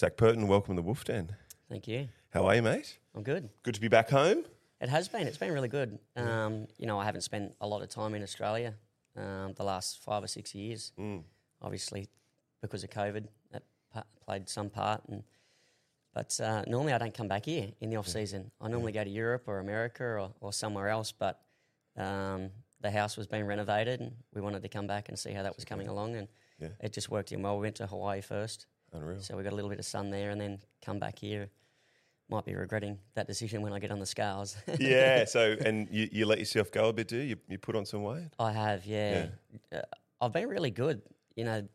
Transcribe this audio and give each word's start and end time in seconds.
Zac 0.00 0.16
Purton, 0.16 0.48
welcome 0.48 0.76
to 0.76 0.80
the 0.80 0.86
Wolf 0.86 1.04
Den. 1.04 1.36
Thank 1.68 1.86
you. 1.86 2.08
How 2.30 2.46
are 2.46 2.54
you, 2.54 2.62
mate? 2.62 2.96
I'm 3.14 3.22
good. 3.22 3.50
Good 3.62 3.74
to 3.74 3.82
be 3.82 3.88
back 3.88 4.08
home. 4.08 4.44
It 4.80 4.88
has 4.88 5.08
been. 5.08 5.26
It's 5.26 5.36
been 5.36 5.52
really 5.52 5.68
good. 5.68 5.98
Um, 6.16 6.68
you 6.78 6.86
know, 6.86 6.98
I 6.98 7.04
haven't 7.04 7.20
spent 7.20 7.52
a 7.60 7.66
lot 7.66 7.82
of 7.82 7.90
time 7.90 8.14
in 8.14 8.22
Australia 8.22 8.72
um, 9.14 9.52
the 9.58 9.62
last 9.62 10.02
five 10.02 10.24
or 10.24 10.26
six 10.26 10.54
years. 10.54 10.92
Mm. 10.98 11.24
Obviously, 11.60 12.08
because 12.62 12.82
of 12.82 12.88
COVID, 12.88 13.26
that 13.52 13.62
pa- 13.92 14.04
played 14.24 14.48
some 14.48 14.70
part. 14.70 15.02
And 15.06 15.22
but 16.14 16.40
uh, 16.42 16.62
normally 16.66 16.94
I 16.94 16.98
don't 16.98 17.12
come 17.12 17.28
back 17.28 17.44
here 17.44 17.68
in 17.82 17.90
the 17.90 17.96
off 17.96 18.08
season. 18.08 18.50
I 18.58 18.68
normally 18.68 18.92
go 18.92 19.04
to 19.04 19.10
Europe 19.10 19.42
or 19.48 19.58
America 19.58 20.02
or, 20.02 20.30
or 20.40 20.54
somewhere 20.54 20.88
else. 20.88 21.12
But 21.12 21.42
um, 21.98 22.48
the 22.80 22.90
house 22.90 23.18
was 23.18 23.26
being 23.26 23.44
renovated, 23.44 24.00
and 24.00 24.12
we 24.32 24.40
wanted 24.40 24.62
to 24.62 24.68
come 24.70 24.86
back 24.86 25.10
and 25.10 25.18
see 25.18 25.32
how 25.32 25.42
that 25.42 25.56
was 25.56 25.66
coming 25.66 25.88
along. 25.88 26.16
And 26.16 26.28
Yeah. 26.58 26.68
it 26.80 26.94
just 26.94 27.10
worked 27.10 27.32
in 27.32 27.42
well. 27.42 27.56
We 27.56 27.64
went 27.64 27.76
to 27.76 27.86
Hawaii 27.86 28.22
first, 28.22 28.64
Unreal. 28.92 29.20
so 29.20 29.36
we 29.36 29.42
got 29.42 29.52
a 29.52 29.56
little 29.56 29.70
bit 29.70 29.78
of 29.78 29.84
sun 29.84 30.10
there, 30.10 30.30
and 30.30 30.40
then 30.40 30.58
come 30.84 30.98
back 30.98 31.18
here. 31.18 31.48
Might 32.28 32.44
be 32.44 32.54
regretting 32.54 32.98
that 33.14 33.26
decision 33.26 33.60
when 33.60 33.72
I 33.72 33.80
get 33.80 33.90
on 33.90 33.98
the 33.98 34.06
scales. 34.06 34.56
yeah. 34.78 35.24
So, 35.24 35.56
and 35.64 35.88
you, 35.90 36.08
you 36.12 36.26
let 36.26 36.38
yourself 36.38 36.70
go 36.70 36.88
a 36.88 36.92
bit, 36.92 37.08
do 37.08 37.16
you? 37.16 37.22
You, 37.22 37.36
you 37.48 37.58
put 37.58 37.74
on 37.74 37.84
some 37.84 38.04
weight? 38.04 38.28
I 38.38 38.52
have, 38.52 38.86
yeah. 38.86 39.26
Uh, 39.72 39.80
I've 40.20 40.32
been 40.32 40.48
really 40.48 40.70
good, 40.70 41.02
you 41.34 41.44
know, 41.44 41.66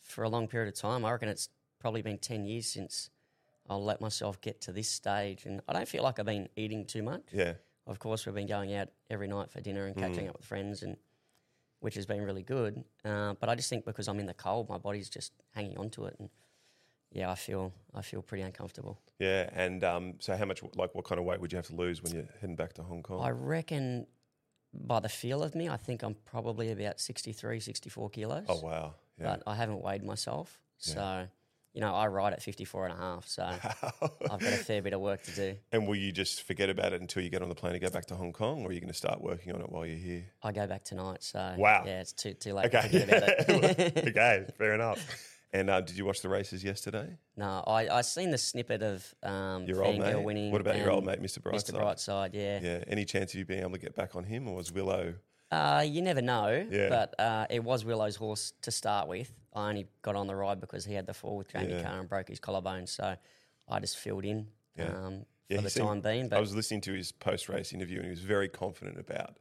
for 0.00 0.22
a 0.22 0.28
long 0.28 0.46
period 0.46 0.68
of 0.68 0.78
time. 0.78 1.04
I 1.04 1.10
reckon 1.10 1.28
it's 1.28 1.48
probably 1.80 2.02
been 2.02 2.18
10 2.18 2.44
years 2.44 2.66
since 2.66 3.10
I'll 3.68 3.82
let 3.82 4.00
myself 4.00 4.40
get 4.40 4.60
to 4.62 4.72
this 4.72 4.88
stage. 4.88 5.46
And 5.46 5.60
I 5.66 5.72
don't 5.72 5.88
feel 5.88 6.04
like 6.04 6.20
I've 6.20 6.26
been 6.26 6.48
eating 6.54 6.84
too 6.84 7.02
much. 7.02 7.22
Yeah. 7.32 7.54
Of 7.86 7.98
course, 7.98 8.24
we've 8.24 8.34
been 8.34 8.46
going 8.46 8.74
out 8.74 8.88
every 9.10 9.28
night 9.28 9.50
for 9.50 9.60
dinner 9.60 9.86
and 9.86 9.96
catching 9.96 10.28
up 10.28 10.36
with 10.36 10.46
friends, 10.46 10.82
and 10.82 10.96
which 11.80 11.96
has 11.96 12.06
been 12.06 12.22
really 12.22 12.42
good. 12.42 12.82
Uh, 13.04 13.34
but 13.38 13.48
I 13.48 13.54
just 13.54 13.68
think 13.68 13.84
because 13.84 14.08
I'm 14.08 14.18
in 14.20 14.26
the 14.26 14.34
cold, 14.34 14.68
my 14.70 14.78
body's 14.78 15.10
just 15.10 15.32
hanging 15.54 15.76
on 15.76 15.90
to 15.90 16.06
it. 16.06 16.16
And 16.18 16.30
yeah, 17.14 17.30
I 17.30 17.34
feel 17.36 17.72
I 17.94 18.02
feel 18.02 18.20
pretty 18.20 18.42
uncomfortable. 18.42 18.98
Yeah. 19.18 19.48
And 19.54 19.82
um, 19.84 20.14
so, 20.18 20.36
how 20.36 20.44
much, 20.44 20.62
like, 20.74 20.94
what 20.94 21.04
kind 21.06 21.18
of 21.18 21.24
weight 21.24 21.40
would 21.40 21.52
you 21.52 21.56
have 21.56 21.66
to 21.68 21.74
lose 21.76 22.02
when 22.02 22.12
you're 22.12 22.28
heading 22.40 22.56
back 22.56 22.72
to 22.74 22.82
Hong 22.82 23.02
Kong? 23.02 23.24
I 23.24 23.30
reckon 23.30 24.06
by 24.74 24.98
the 25.00 25.08
feel 25.08 25.42
of 25.42 25.54
me, 25.54 25.68
I 25.68 25.76
think 25.76 26.02
I'm 26.02 26.16
probably 26.24 26.72
about 26.72 26.98
63, 27.00 27.60
64 27.60 28.10
kilos. 28.10 28.44
oh, 28.48 28.58
wow. 28.60 28.94
Yeah. 29.20 29.26
but 29.36 29.42
I 29.46 29.54
haven't 29.54 29.80
weighed 29.80 30.02
myself. 30.02 30.58
So, 30.78 31.28
you 31.72 31.80
know, 31.80 31.94
I 31.94 32.08
ride 32.08 32.32
at 32.32 32.42
54 32.42 32.86
and 32.86 32.94
a 32.94 32.96
half. 32.96 33.28
So 33.28 33.44
I've 33.44 34.40
got 34.40 34.42
a 34.42 34.56
fair 34.56 34.82
bit 34.82 34.92
of 34.92 35.00
work 35.00 35.22
to 35.22 35.30
do. 35.30 35.56
and 35.70 35.86
will 35.86 35.94
you 35.94 36.10
just 36.10 36.42
forget 36.42 36.68
about 36.68 36.92
it 36.92 37.00
until 37.00 37.22
you 37.22 37.30
get 37.30 37.40
on 37.42 37.48
the 37.48 37.54
plane 37.54 37.74
to 37.74 37.78
go 37.78 37.88
back 37.90 38.06
to 38.06 38.16
Hong 38.16 38.32
Kong, 38.32 38.64
or 38.64 38.68
are 38.70 38.72
you 38.72 38.80
going 38.80 38.92
to 38.92 38.98
start 38.98 39.20
working 39.20 39.52
on 39.54 39.60
it 39.60 39.70
while 39.70 39.86
you're 39.86 39.96
here? 39.96 40.24
I 40.42 40.50
go 40.50 40.66
back 40.66 40.82
tonight. 40.82 41.22
So, 41.22 41.54
Wow. 41.56 41.84
Yeah, 41.86 42.00
it's 42.00 42.12
too, 42.12 42.34
too 42.34 42.54
late 42.54 42.74
Okay. 42.74 42.80
to 42.82 42.88
forget 42.88 43.08
about 43.48 43.78
it. 43.78 43.98
okay. 44.08 44.46
Fair 44.58 44.74
enough. 44.74 45.30
And 45.54 45.70
uh, 45.70 45.80
did 45.80 45.96
you 45.96 46.04
watch 46.04 46.20
the 46.20 46.28
races 46.28 46.64
yesterday? 46.64 47.16
no, 47.36 47.62
I, 47.66 47.88
I 47.88 48.00
seen 48.02 48.30
the 48.32 48.38
snippet 48.38 48.82
of 48.82 49.14
um, 49.22 49.64
Your 49.66 49.84
old 49.84 49.98
mate. 50.00 50.20
winning. 50.22 50.50
What 50.50 50.60
about 50.60 50.76
your 50.78 50.90
old 50.90 51.04
mate, 51.06 51.22
Mr. 51.22 51.38
Brightside? 51.38 51.70
Mr. 51.72 51.80
Brightside, 51.80 52.30
yeah. 52.34 52.58
Yeah. 52.60 52.84
Any 52.88 53.04
chance 53.04 53.32
of 53.32 53.38
you 53.38 53.44
being 53.44 53.60
able 53.60 53.70
to 53.70 53.78
get 53.78 53.94
back 53.94 54.16
on 54.16 54.24
him, 54.24 54.48
or 54.48 54.56
was 54.56 54.72
Willow? 54.72 55.14
Uh, 55.52 55.84
you 55.86 56.02
never 56.02 56.20
know, 56.20 56.66
Yeah. 56.68 56.88
but 56.88 57.14
uh, 57.20 57.46
it 57.48 57.62
was 57.62 57.84
Willow's 57.84 58.16
horse 58.16 58.52
to 58.62 58.72
start 58.72 59.06
with. 59.06 59.32
I 59.54 59.68
only 59.68 59.86
got 60.02 60.16
on 60.16 60.26
the 60.26 60.34
ride 60.34 60.60
because 60.60 60.84
he 60.84 60.94
had 60.94 61.06
the 61.06 61.14
fall 61.14 61.36
with 61.36 61.52
Jamie 61.52 61.72
Yeah. 61.74 61.84
Kah 61.84 62.00
and 62.00 62.08
broke 62.08 62.28
his 62.28 62.40
collarbone. 62.40 62.88
So 62.88 63.14
I 63.68 63.78
just 63.78 63.96
filled 63.96 64.24
in 64.24 64.48
Yeah. 64.76 64.86
um, 64.86 65.24
for 65.48 65.54
he 65.56 65.62
the 65.62 65.70
seemed- 65.70 65.86
time 65.86 66.00
being. 66.00 66.28
but 66.28 66.36
I 66.38 66.40
was 66.40 66.56
listening 66.56 66.80
to 66.82 66.92
his 66.94 67.12
post 67.12 67.48
race 67.48 67.72
interview, 67.72 67.98
and 67.98 68.06
he 68.06 68.10
was 68.10 68.20
very 68.22 68.48
confident 68.48 68.98
about 68.98 69.36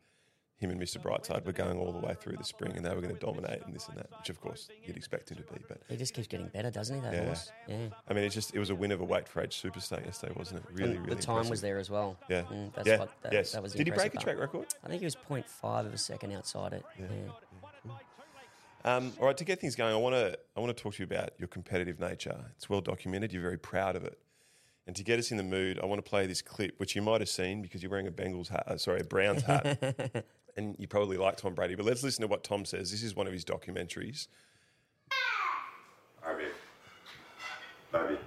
him 0.58 0.70
and 0.70 0.80
Mr. 0.80 0.98
Brightside 1.02 1.46
were 1.46 1.52
going 1.52 1.78
all 1.78 1.92
the 1.92 2.00
way 2.00 2.14
through 2.20 2.38
the 2.38 2.44
spring, 2.44 2.74
and 2.76 2.86
they 2.86 2.94
were 2.96 3.02
going 3.02 3.14
to 3.14 3.20
dominate 3.20 3.62
and 3.66 3.74
this 3.76 3.88
and 3.90 3.98
that, 3.98 4.08
which 4.18 4.30
of 4.30 4.40
course 4.40 4.70
you'd 4.86 4.96
expect 4.96 5.30
him 5.30 5.38
to 5.38 5.44
be. 5.44 5.60
But 5.68 5.82
he 5.90 5.98
just 5.98 6.14
keeps 6.14 6.28
getting 6.28 6.48
better, 6.48 6.72
doesn't 6.72 6.96
he, 6.96 7.02
that 7.02 7.14
Yeah. 7.14 7.26
horse? 7.26 7.52
Yeah. 7.68 7.88
I 8.08 8.14
mean, 8.14 8.24
it's 8.24 8.36
just 8.36 8.56
it 8.56 8.60
was 8.60 8.70
a 8.70 8.76
win 8.76 8.92
of 8.92 9.02
a 9.02 9.04
weight 9.04 9.28
for 9.28 9.42
age 9.42 9.62
superstar 9.62 10.06
yesterday, 10.06 10.34
wasn't 10.38 10.64
it? 10.64 10.66
Really, 10.74 10.96
And 10.96 11.06
really. 11.06 11.16
the 11.16 11.22
time 11.22 11.50
was 11.50 11.60
there 11.62 11.78
as 11.80 11.90
well. 11.90 12.18
Yeah, 12.30 12.44
Mm, 12.44 12.74
that's 12.74 12.88
yeah, 12.88 13.00
what 13.00 13.10
that, 13.24 13.34
yes. 13.34 13.52
that 13.52 13.62
was. 13.62 13.74
Did 13.74 13.88
he 13.88 13.92
break 13.92 14.14
a 14.14 14.18
track 14.18 14.40
record? 14.40 14.68
I 14.84 14.88
think 14.88 15.00
he 15.02 15.06
was 15.06 15.16
0.5 15.16 15.86
of 15.86 15.94
a 15.94 15.98
second 15.98 16.32
outside 16.32 16.74
it. 16.74 16.86
Yeah. 17.00 17.08
Um, 18.86 19.14
all 19.20 19.28
right, 19.28 19.38
to 19.38 19.46
get 19.46 19.62
things 19.62 19.76
going, 19.76 19.94
I 19.94 19.98
want 19.98 20.14
to 20.16 20.38
I 20.56 20.60
want 20.60 20.76
to 20.76 20.82
talk 20.84 20.94
to 20.96 21.00
you 21.00 21.06
about 21.06 21.30
your 21.38 21.48
competitive 21.48 22.00
nature. 22.00 22.38
It's 22.58 22.70
well 22.70 22.82
documented. 22.82 23.32
You're 23.32 23.42
very 23.42 23.58
proud 23.58 23.96
of 23.96 24.04
it. 24.04 24.20
And 24.86 24.94
to 24.98 25.04
get 25.06 25.18
us 25.20 25.32
in 25.32 25.38
the 25.38 25.44
mood, 25.44 25.80
I 25.82 25.86
want 25.86 26.04
to 26.04 26.10
play 26.10 26.28
this 26.28 26.42
clip, 26.42 26.78
which 26.78 26.94
you 26.94 27.02
might 27.02 27.22
have 27.22 27.30
seen 27.30 27.62
because 27.62 27.82
you're 27.82 27.90
wearing 27.90 28.08
a 28.08 28.12
Bengals 28.12 28.50
hat, 28.50 28.66
uh, 28.68 28.78
sorry, 28.78 29.00
a 29.00 29.04
Browns 29.06 29.42
hat, 29.44 30.26
and 30.58 30.76
you 30.78 30.88
probably 30.88 31.18
like 31.18 31.38
Tom 31.38 31.54
Brady. 31.54 31.76
But 31.76 31.86
let's 31.86 32.04
listen 32.04 32.22
to 32.22 32.28
what 32.28 32.44
Tom 32.44 32.66
says. 32.66 32.92
This 32.92 33.04
is 33.04 33.16
one 33.16 33.28
of 33.28 33.34
his 33.34 33.44
documentaries. 33.46 34.28
Baby. 36.26 36.50
Baby. 37.92 38.18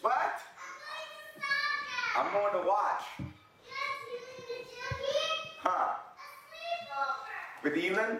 What? 0.00 0.40
I'm 2.16 2.32
going 2.32 2.52
to 2.52 2.68
watch. 2.68 3.02
Huh? 5.60 5.94
With 7.62 7.76
Elon? 7.76 8.18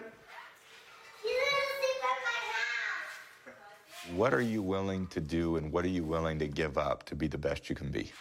What 4.15 4.33
are 4.33 4.41
you 4.41 4.61
willing 4.61 5.07
to 5.07 5.21
do 5.21 5.57
and 5.57 5.71
what 5.71 5.85
are 5.85 5.89
you 5.89 6.03
willing 6.03 6.39
to 6.39 6.47
give 6.47 6.77
up 6.77 7.03
to 7.05 7.15
be 7.15 7.27
the 7.27 7.37
best 7.37 7.69
you 7.69 7.75
can 7.75 7.91
be? 7.91 8.11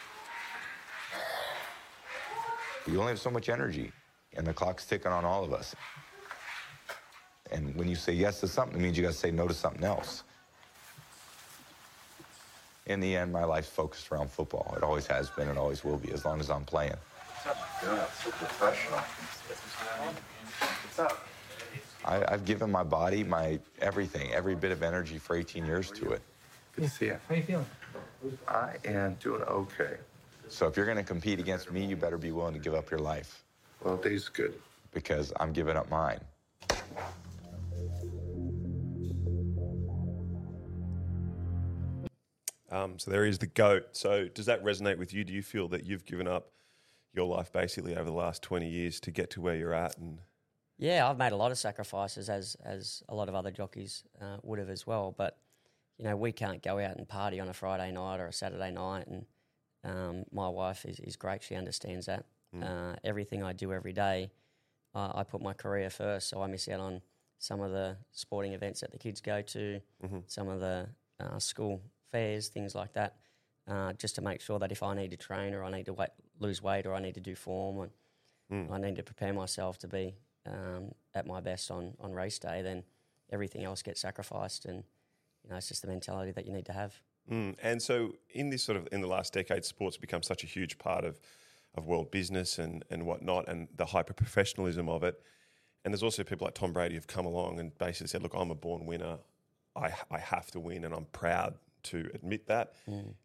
You 2.87 3.01
only 3.01 3.13
have 3.13 3.21
so 3.21 3.31
much 3.31 3.49
energy, 3.49 3.93
and 4.37 4.47
the 4.47 4.55
clock's 4.55 4.85
ticking 4.85 5.13
on 5.13 5.25
all 5.25 5.45
of 5.45 5.53
us. 5.53 5.75
And 7.51 7.75
when 7.77 7.89
you 7.89 7.97
say 7.97 8.13
yes 8.13 8.41
to 8.41 8.49
something, 8.49 8.79
it 8.79 8.83
means 8.83 8.97
you 8.97 9.03
got 9.03 9.13
to 9.13 9.19
say 9.19 9.31
no 9.31 9.49
to 9.49 9.55
something 9.55 9.85
else. 9.85 10.23
In 12.87 13.01
the 13.01 13.17
end, 13.17 13.33
my 13.33 13.45
life's 13.45 13.69
focused 13.69 14.11
around 14.11 14.31
football. 14.31 14.75
It 14.77 14.83
always 14.83 15.07
has 15.07 15.29
been 15.31 15.49
and 15.49 15.59
always 15.59 15.85
will 15.85 15.99
be, 15.99 16.11
as 16.13 16.25
long 16.25 16.41
as 16.41 16.51
I'm 16.51 16.65
playing. 16.65 16.95
Yeah, 17.45 18.07
so 18.23 18.31
professional. 18.31 18.99
What's 20.59 20.99
up? 20.99 21.27
I, 22.05 22.25
I've 22.33 22.45
given 22.45 22.71
my 22.71 22.83
body, 22.83 23.25
my 23.25 23.59
everything, 23.81 24.33
every 24.33 24.55
bit 24.55 24.73
of 24.73 24.83
energy 24.83 25.19
for 25.19 25.37
18 25.37 25.67
years 25.67 25.91
to 25.93 26.13
it. 26.13 26.23
Good 26.77 26.85
to 26.85 26.91
see 26.91 27.07
you. 27.07 27.19
How 27.29 27.35
you 27.35 27.43
feeling? 27.43 27.67
I 28.47 28.77
am 28.85 29.17
doing 29.21 29.43
okay. 29.43 29.97
So 30.49 30.67
if 30.67 30.77
you're 30.77 30.87
going 30.87 30.99
to 30.99 31.05
compete 31.05 31.39
against 31.39 31.71
me, 31.71 31.85
you 31.85 31.97
better 31.97 32.17
be 32.17 32.33
willing 32.33 32.55
to 32.55 32.61
give 32.61 32.75
up 32.75 32.91
your 32.91 33.01
life 33.01 33.45
Well, 33.83 33.97
day's 33.97 34.29
good. 34.29 34.55
because 34.93 35.33
I'm 35.39 35.53
giving 35.53 35.77
up 35.77 35.89
mine. 35.91 36.21
Um, 42.71 42.99
so 42.99 43.11
there 43.11 43.25
is 43.25 43.39
the 43.39 43.47
goat. 43.47 43.89
So 43.93 44.29
does 44.29 44.47
that 44.47 44.63
resonate 44.63 44.99
with 44.99 45.15
you? 45.15 45.25
Do 45.25 45.33
you 45.33 45.43
feel 45.43 45.69
that 45.69 45.87
you've 45.87 46.05
given 46.05 46.29
up 46.29 46.51
your 47.15 47.27
life 47.27 47.53
basically 47.53 47.95
over 47.97 48.05
the 48.05 48.17
last 48.17 48.43
20 48.43 48.69
years 48.69 49.01
to 49.01 49.11
get 49.11 49.31
to 49.31 49.41
where 49.41 49.57
you're 49.57 49.75
at? 49.75 49.97
And 49.97 50.19
Yeah, 50.77 51.09
I've 51.09 51.19
made 51.19 51.33
a 51.33 51.37
lot 51.37 51.51
of 51.51 51.59
sacrifices, 51.59 52.29
as 52.29 52.57
as 52.63 53.03
a 53.09 53.15
lot 53.15 53.29
of 53.29 53.35
other 53.35 53.51
jockeys 53.51 54.05
uh, 54.21 54.37
would 54.43 54.59
have 54.59 54.69
as 54.69 54.87
well. 54.87 55.15
But 55.17 55.39
you 55.97 56.05
know, 56.05 56.17
we 56.17 56.31
can't 56.33 56.63
go 56.63 56.79
out 56.79 56.97
and 56.97 57.09
party 57.09 57.41
on 57.41 57.49
a 57.49 57.55
Friday 57.55 57.91
night 57.91 58.21
or 58.21 58.27
a 58.27 58.33
Saturday 58.33 58.71
night. 58.71 59.07
And 59.07 59.27
um, 59.85 60.25
my 60.31 60.49
wife 60.49 60.85
is, 60.85 61.01
is 61.01 61.17
great; 61.17 61.43
she 61.43 61.55
understands 61.55 62.07
that. 62.07 62.27
Uh, 62.63 62.97
everything 63.05 63.43
I 63.43 63.53
do 63.53 63.73
every 63.73 63.93
day, 63.93 64.31
uh, 64.95 65.13
I 65.15 65.25
put 65.25 65.43
my 65.43 65.53
career 65.53 65.91
first, 65.91 66.29
so 66.29 66.43
I 66.43 66.47
miss 66.47 66.69
out 66.69 66.81
on 66.81 67.03
some 67.39 67.61
of 67.61 67.71
the 67.71 67.97
sporting 68.13 68.53
events 68.53 68.81
that 68.81 68.91
the 68.91 68.99
kids 68.99 69.21
go 69.21 69.43
to, 69.43 69.81
some 70.27 70.49
of 70.49 70.61
the 70.61 70.89
uh, 71.21 71.39
school 71.39 71.81
fairs, 72.11 72.49
things 72.49 72.75
like 72.75 72.93
that. 72.95 73.17
Uh, 73.69 73.93
just 73.93 74.15
to 74.15 74.23
make 74.23 74.41
sure 74.41 74.59
that 74.59 74.73
if 74.73 74.83
I 74.83 74.95
need 74.95 75.11
to 75.11 75.17
train 75.19 75.53
or 75.53 75.63
I 75.63 75.71
need 75.71 75.85
to 75.87 75.93
wait, 75.93 76.09
lose 76.41 76.63
weight 76.63 76.87
or 76.87 76.95
I 76.95 77.01
need 77.01 77.15
to 77.15 77.21
do 77.21 77.35
form 77.35 77.91
and 78.51 78.73
I 78.73 78.79
need 78.79 78.97
to 78.97 79.03
prepare 79.03 79.35
myself 79.35 79.79
to 79.81 79.89
be 79.89 80.15
um, 80.47 80.93
at 81.15 81.27
my 81.27 81.41
best 81.41 81.71
on, 81.71 81.95
on 82.01 82.13
race 82.13 82.39
day, 82.39 82.63
then 82.63 82.83
everything 83.31 83.65
else 83.65 83.83
gets 83.83 84.01
sacrificed. 84.01 84.65
And, 84.65 84.85
you 85.45 85.51
know, 85.51 85.57
it's 85.57 85.69
just 85.69 85.83
the 85.83 85.89
mentality 85.89 86.33
that 86.33 86.47
you 86.47 86.53
need 86.53 86.67
to 86.67 86.73
have. 86.73 86.95
Mm. 87.31 87.57
And 87.63 87.83
so, 87.83 88.15
in 88.31 88.49
this 88.49 88.63
sort 88.63 88.79
of 88.79 88.89
in 88.91 89.03
the 89.03 89.07
last 89.07 89.35
decade, 89.35 89.65
sports 89.65 89.99
become 89.99 90.23
such 90.23 90.45
a 90.45 90.47
huge 90.47 90.79
part 90.79 91.05
of 91.05 91.21
of 91.75 91.87
world 91.87 92.11
business 92.11 92.59
and 92.59 92.85
and 92.91 93.07
whatnot, 93.07 93.49
and 93.49 93.69
the 93.77 93.87
hyper 93.87 94.15
professionalism 94.15 94.89
of 94.89 95.03
it. 95.03 95.21
And 95.85 95.95
there's 95.95 96.03
also 96.03 96.25
people 96.25 96.45
like 96.47 96.55
Tom 96.55 96.73
Brady 96.73 96.95
who've 96.97 97.07
come 97.07 97.27
along 97.27 97.61
and 97.61 97.77
basically 97.79 98.09
said, 98.09 98.23
"Look, 98.23 98.35
I'm 98.35 98.51
a 98.51 98.55
born 98.55 98.87
winner. 98.87 99.19
I 99.77 99.93
I 100.11 100.19
have 100.19 100.51
to 100.53 100.61
win, 100.61 100.85
and 100.85 100.95
I'm 100.95 101.07
proud 101.07 101.55
to 101.85 102.11
admit 102.15 102.47
that." 102.47 102.75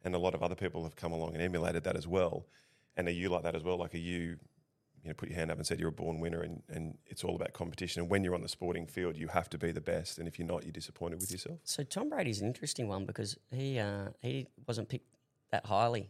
And 0.03 0.15
a 0.15 0.19
lot 0.19 0.33
of 0.35 0.43
other 0.43 0.55
people 0.55 0.83
have 0.83 0.95
come 0.95 1.11
along 1.11 1.33
and 1.33 1.41
emulated 1.41 1.83
that 1.85 1.95
as 1.95 2.07
well. 2.07 2.45
And 2.95 3.07
are 3.07 3.11
you 3.11 3.29
like 3.29 3.43
that 3.43 3.55
as 3.55 3.63
well? 3.63 3.77
Like, 3.77 3.95
are 3.95 3.97
you 3.97 4.37
you 5.03 5.09
know, 5.09 5.13
put 5.15 5.29
your 5.29 5.37
hand 5.37 5.51
up 5.51 5.57
and 5.57 5.67
said 5.67 5.79
you're 5.79 5.89
a 5.89 5.91
born 5.91 6.19
winner 6.21 6.41
and, 6.41 6.63
and 6.69 6.97
it's 7.07 7.23
all 7.25 7.35
about 7.35 7.51
competition. 7.51 8.01
And 8.01 8.09
when 8.09 8.23
you're 8.23 8.35
on 8.35 8.41
the 8.41 8.47
sporting 8.47 8.87
field, 8.87 9.17
you 9.17 9.27
have 9.27 9.49
to 9.49 9.57
be 9.57 9.71
the 9.73 9.81
best. 9.81 10.17
And 10.17 10.27
if 10.29 10.39
you're 10.39 10.47
not, 10.47 10.63
you're 10.63 10.71
disappointed 10.71 11.19
with 11.19 11.29
yourself. 11.29 11.59
So 11.65 11.83
Tom 11.83 12.09
Brady's 12.09 12.39
an 12.39 12.47
interesting 12.47 12.87
one 12.87 13.05
because 13.05 13.37
he 13.51 13.79
uh, 13.79 14.09
he 14.21 14.47
wasn't 14.65 14.87
picked 14.87 15.13
that 15.51 15.65
highly 15.65 16.09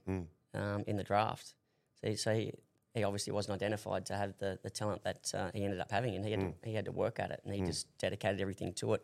um, 0.53 0.83
in 0.85 0.95
the 0.95 1.03
draft. 1.03 1.55
So, 2.03 2.09
he, 2.09 2.15
so 2.15 2.33
he, 2.33 2.51
he 2.93 3.03
obviously 3.03 3.33
wasn't 3.33 3.55
identified 3.55 4.05
to 4.07 4.15
have 4.15 4.37
the, 4.37 4.59
the 4.61 4.69
talent 4.69 5.03
that 5.03 5.31
uh, 5.33 5.49
he 5.53 5.63
ended 5.63 5.79
up 5.79 5.91
having, 5.91 6.15
and 6.15 6.25
he 6.25 6.31
had 6.31 6.41
to, 6.41 6.53
he 6.63 6.75
had 6.75 6.85
to 6.85 6.91
work 6.91 7.19
at 7.19 7.31
it, 7.31 7.41
and 7.45 7.53
he 7.53 7.61
just 7.61 7.87
dedicated 7.97 8.41
everything 8.41 8.73
to 8.73 8.93
it. 8.93 9.03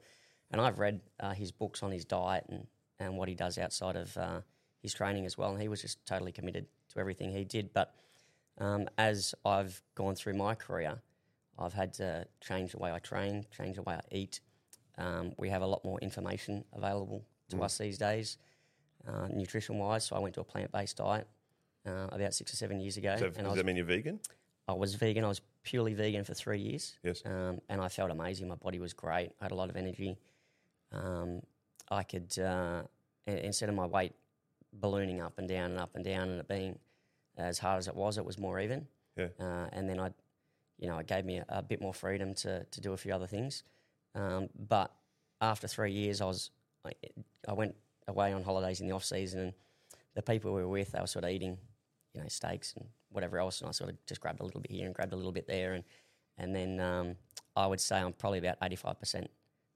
And 0.52 0.60
I've 0.60 0.80
read 0.80 1.00
uh, 1.20 1.32
his 1.32 1.52
books 1.52 1.82
on 1.84 1.92
his 1.92 2.06
diet 2.06 2.46
and 2.50 2.68
and 3.00 3.18
what 3.18 3.30
he 3.30 3.36
does 3.36 3.58
outside 3.58 3.96
of 3.96 4.16
uh, 4.18 4.42
his 4.82 4.94
training 4.94 5.26
as 5.26 5.38
well. 5.38 5.52
And 5.52 5.62
he 5.62 5.68
was 5.68 5.82
just 5.82 6.06
totally 6.06 6.32
committed 6.32 6.66
to 6.94 7.00
everything 7.00 7.32
he 7.32 7.46
did. 7.46 7.74
But 7.74 7.94
um, 8.58 8.90
as 8.98 9.34
I've 9.46 9.82
gone 9.96 10.16
through 10.16 10.34
my 10.34 10.54
career, 10.54 11.02
I've 11.58 11.74
had 11.74 11.94
to 11.94 12.26
change 12.42 12.74
the 12.74 12.78
way 12.78 12.92
I 12.92 13.00
train, 13.00 13.46
change 13.56 13.78
the 13.78 13.84
way 13.84 13.96
I 13.96 14.02
eat. 14.12 14.42
Um, 14.98 15.34
we 15.38 15.50
have 15.50 15.62
a 15.62 15.68
lot 15.68 15.86
more 15.86 15.98
information 16.02 16.66
available 16.74 17.24
to 17.52 17.64
us 17.64 17.78
these 17.78 17.98
days, 17.98 18.38
uh, 19.08 19.28
nutrition 19.34 19.78
wise. 19.78 20.06
So 20.06 20.16
I 20.16 20.20
went 20.20 20.36
to 20.36 20.42
a 20.42 20.44
plant 20.44 20.72
based 20.72 20.98
diet 20.98 21.28
uh, 21.86 22.08
about 22.12 22.34
six 22.34 22.54
or 22.54 22.56
seven 22.56 22.80
years 22.80 22.98
ago. 22.98 23.16
So 23.18 23.26
and 23.26 23.38
I 23.38 23.42
does 23.42 23.50
was 23.50 23.58
that 23.58 23.66
mean 23.66 23.76
you're 23.76 23.86
vegan? 23.86 24.20
I 24.68 24.74
was 24.74 24.96
vegan. 24.96 25.24
I 25.24 25.28
was 25.28 25.42
purely 25.64 25.94
vegan 25.94 26.24
for 26.24 26.34
three 26.34 26.60
years. 26.60 26.96
Yes. 27.04 27.24
Um, 27.26 27.60
and 27.70 27.82
I 27.82 27.90
felt 27.90 28.12
amazing. 28.12 28.48
My 28.48 28.56
body 28.56 28.80
was 28.80 28.94
great. 28.94 29.32
I 29.42 29.46
had 29.46 29.52
a 29.52 29.56
lot 29.56 29.70
of 29.70 29.76
energy. 29.76 30.18
Um, 30.92 31.42
I 31.90 32.04
could, 32.04 32.38
uh, 32.38 32.84
instead 33.26 33.70
of 33.70 33.76
my 33.76 33.86
weight 33.86 34.14
ballooning 34.74 35.22
up 35.22 35.40
and 35.40 35.48
down 35.48 35.72
and 35.72 35.80
up 35.80 35.96
and 35.96 36.06
down 36.06 36.30
and 36.30 36.40
it 36.40 36.48
being 36.48 36.78
as 37.38 37.58
hard 37.58 37.80
as 37.80 37.88
it 37.88 37.96
was, 37.96 38.18
it 38.18 38.26
was 38.26 38.38
more 38.38 38.60
even. 38.60 38.88
Yeah. 39.18 39.28
Uh, 39.40 39.68
and 39.74 39.90
then 39.90 40.00
I, 40.00 40.12
you 40.78 40.88
know, 40.88 41.00
it 41.00 41.08
gave 41.08 41.26
me 41.26 41.38
a, 41.38 41.46
a 41.50 41.62
bit 41.64 41.82
more 41.82 41.94
freedom 41.94 42.34
to, 42.36 42.64
to 42.64 42.82
do 42.82 42.94
a 42.94 42.98
few 42.98 43.14
other 43.14 43.28
things. 43.28 43.64
Um, 44.14 44.50
but 44.68 44.92
after 45.42 45.68
three 45.68 45.92
years, 45.92 46.22
I 46.22 46.26
was, 46.26 46.52
I, 46.86 46.92
I 47.48 47.54
went 47.54 47.76
away 48.08 48.34
on 48.34 48.44
holidays 48.44 48.82
in 48.82 48.88
the 48.88 48.94
off 48.94 49.04
season 49.04 49.40
and 49.40 49.54
the 50.16 50.22
people 50.22 50.54
we 50.54 50.62
were 50.62 50.68
with, 50.68 50.92
they 50.92 51.00
were 51.00 51.08
sort 51.08 51.26
of 51.26 51.32
eating, 51.32 51.58
you 52.14 52.22
know, 52.22 52.28
steaks 52.28 52.74
and 52.76 52.86
whatever 53.12 53.38
else. 53.40 53.62
And 53.62 53.70
I 53.70 53.72
sort 53.72 53.90
of 53.92 54.06
just 54.06 54.22
grabbed 54.22 54.40
a 54.40 54.44
little 54.44 54.62
bit 54.62 54.72
here 54.72 54.86
and 54.86 54.96
grabbed 54.96 55.14
a 55.14 55.16
little 55.16 55.32
bit 55.32 55.48
there. 55.48 55.74
And, 55.74 55.84
and 56.38 56.56
then 56.56 56.80
um, 56.80 57.16
I 57.56 57.68
would 57.68 57.80
say 57.82 57.98
I'm 58.00 58.14
probably 58.14 58.40
about 58.40 58.60
85% 58.62 59.28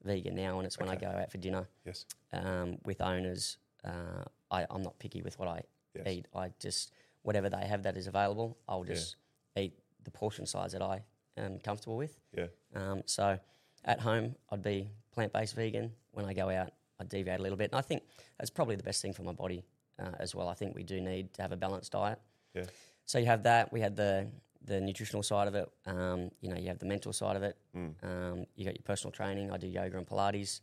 vegan 0.03 0.35
now. 0.35 0.57
And 0.57 0.65
it's 0.65 0.79
when 0.79 0.89
I 0.89 0.95
go 0.95 1.07
out 1.07 1.31
for 1.31 1.37
dinner 1.37 1.67
Yes. 1.85 2.05
um, 2.31 2.77
with 2.85 3.01
owners. 3.01 3.57
Uh, 3.83 4.23
I, 4.51 4.65
I'm 4.69 4.81
not 4.83 4.97
picky 4.99 5.21
with 5.21 5.37
what 5.39 5.47
I 5.47 5.61
Yes. 5.95 6.07
eat. 6.07 6.25
I 6.33 6.51
just, 6.59 6.91
whatever 7.21 7.49
they 7.49 7.65
have 7.67 7.83
that 7.83 7.97
is 7.97 8.07
available, 8.07 8.57
I'll 8.67 8.83
just 8.83 9.15
eat 9.55 9.73
the 10.03 10.09
portion 10.11 10.45
size 10.47 10.71
that 10.71 10.81
I 10.81 11.03
am 11.37 11.59
comfortable 11.59 11.97
with. 11.97 12.19
Yeah. 12.35 12.47
Um, 12.75 13.03
so 13.05 13.37
at 13.85 13.99
home, 13.99 14.35
I'd 14.51 14.63
be 14.63 14.89
plant 15.13 15.31
based 15.33 15.55
vegan. 15.55 15.91
When 16.11 16.25
I 16.25 16.33
go 16.33 16.49
out, 16.49 16.71
I 16.99 17.03
deviate 17.03 17.39
a 17.39 17.43
little 17.43 17.57
bit. 17.57 17.71
And 17.71 17.77
I 17.77 17.81
think 17.81 18.01
that's 18.39 18.49
probably 18.49 18.75
the 18.75 18.83
best 18.83 19.01
thing 19.01 19.13
for 19.13 19.21
my 19.23 19.33
body 19.33 19.63
uh, 19.99 20.11
as 20.19 20.33
well. 20.35 20.47
I 20.49 20.53
think 20.53 20.75
we 20.75 20.83
do 20.83 21.01
need 21.01 21.33
to 21.33 21.41
have 21.41 21.51
a 21.51 21.57
balanced 21.57 21.91
diet. 21.91 22.19
Yeah. 22.53 22.63
So 23.05 23.17
you 23.19 23.25
have 23.25 23.43
that. 23.43 23.71
We 23.73 23.79
had 23.81 23.95
the 23.95 24.27
the 24.65 24.79
nutritional 24.79 25.23
side 25.23 25.47
of 25.49 25.55
it. 25.55 25.69
Um, 25.85 26.31
you 26.39 26.49
know, 26.49 26.57
you 26.57 26.67
have 26.69 26.79
the 26.79 26.85
mental 26.85 27.11
side 27.11 27.35
of 27.35 27.43
it. 27.43 27.57
Mm. 27.75 27.93
Um, 28.01 28.45
you 28.55 28.63
got 28.63 28.75
your 28.75 28.83
personal 28.85 29.11
training. 29.11 29.51
I 29.51 29.57
do 29.57 29.67
yoga 29.67 29.97
and 29.97 30.07
Pilates. 30.07 30.61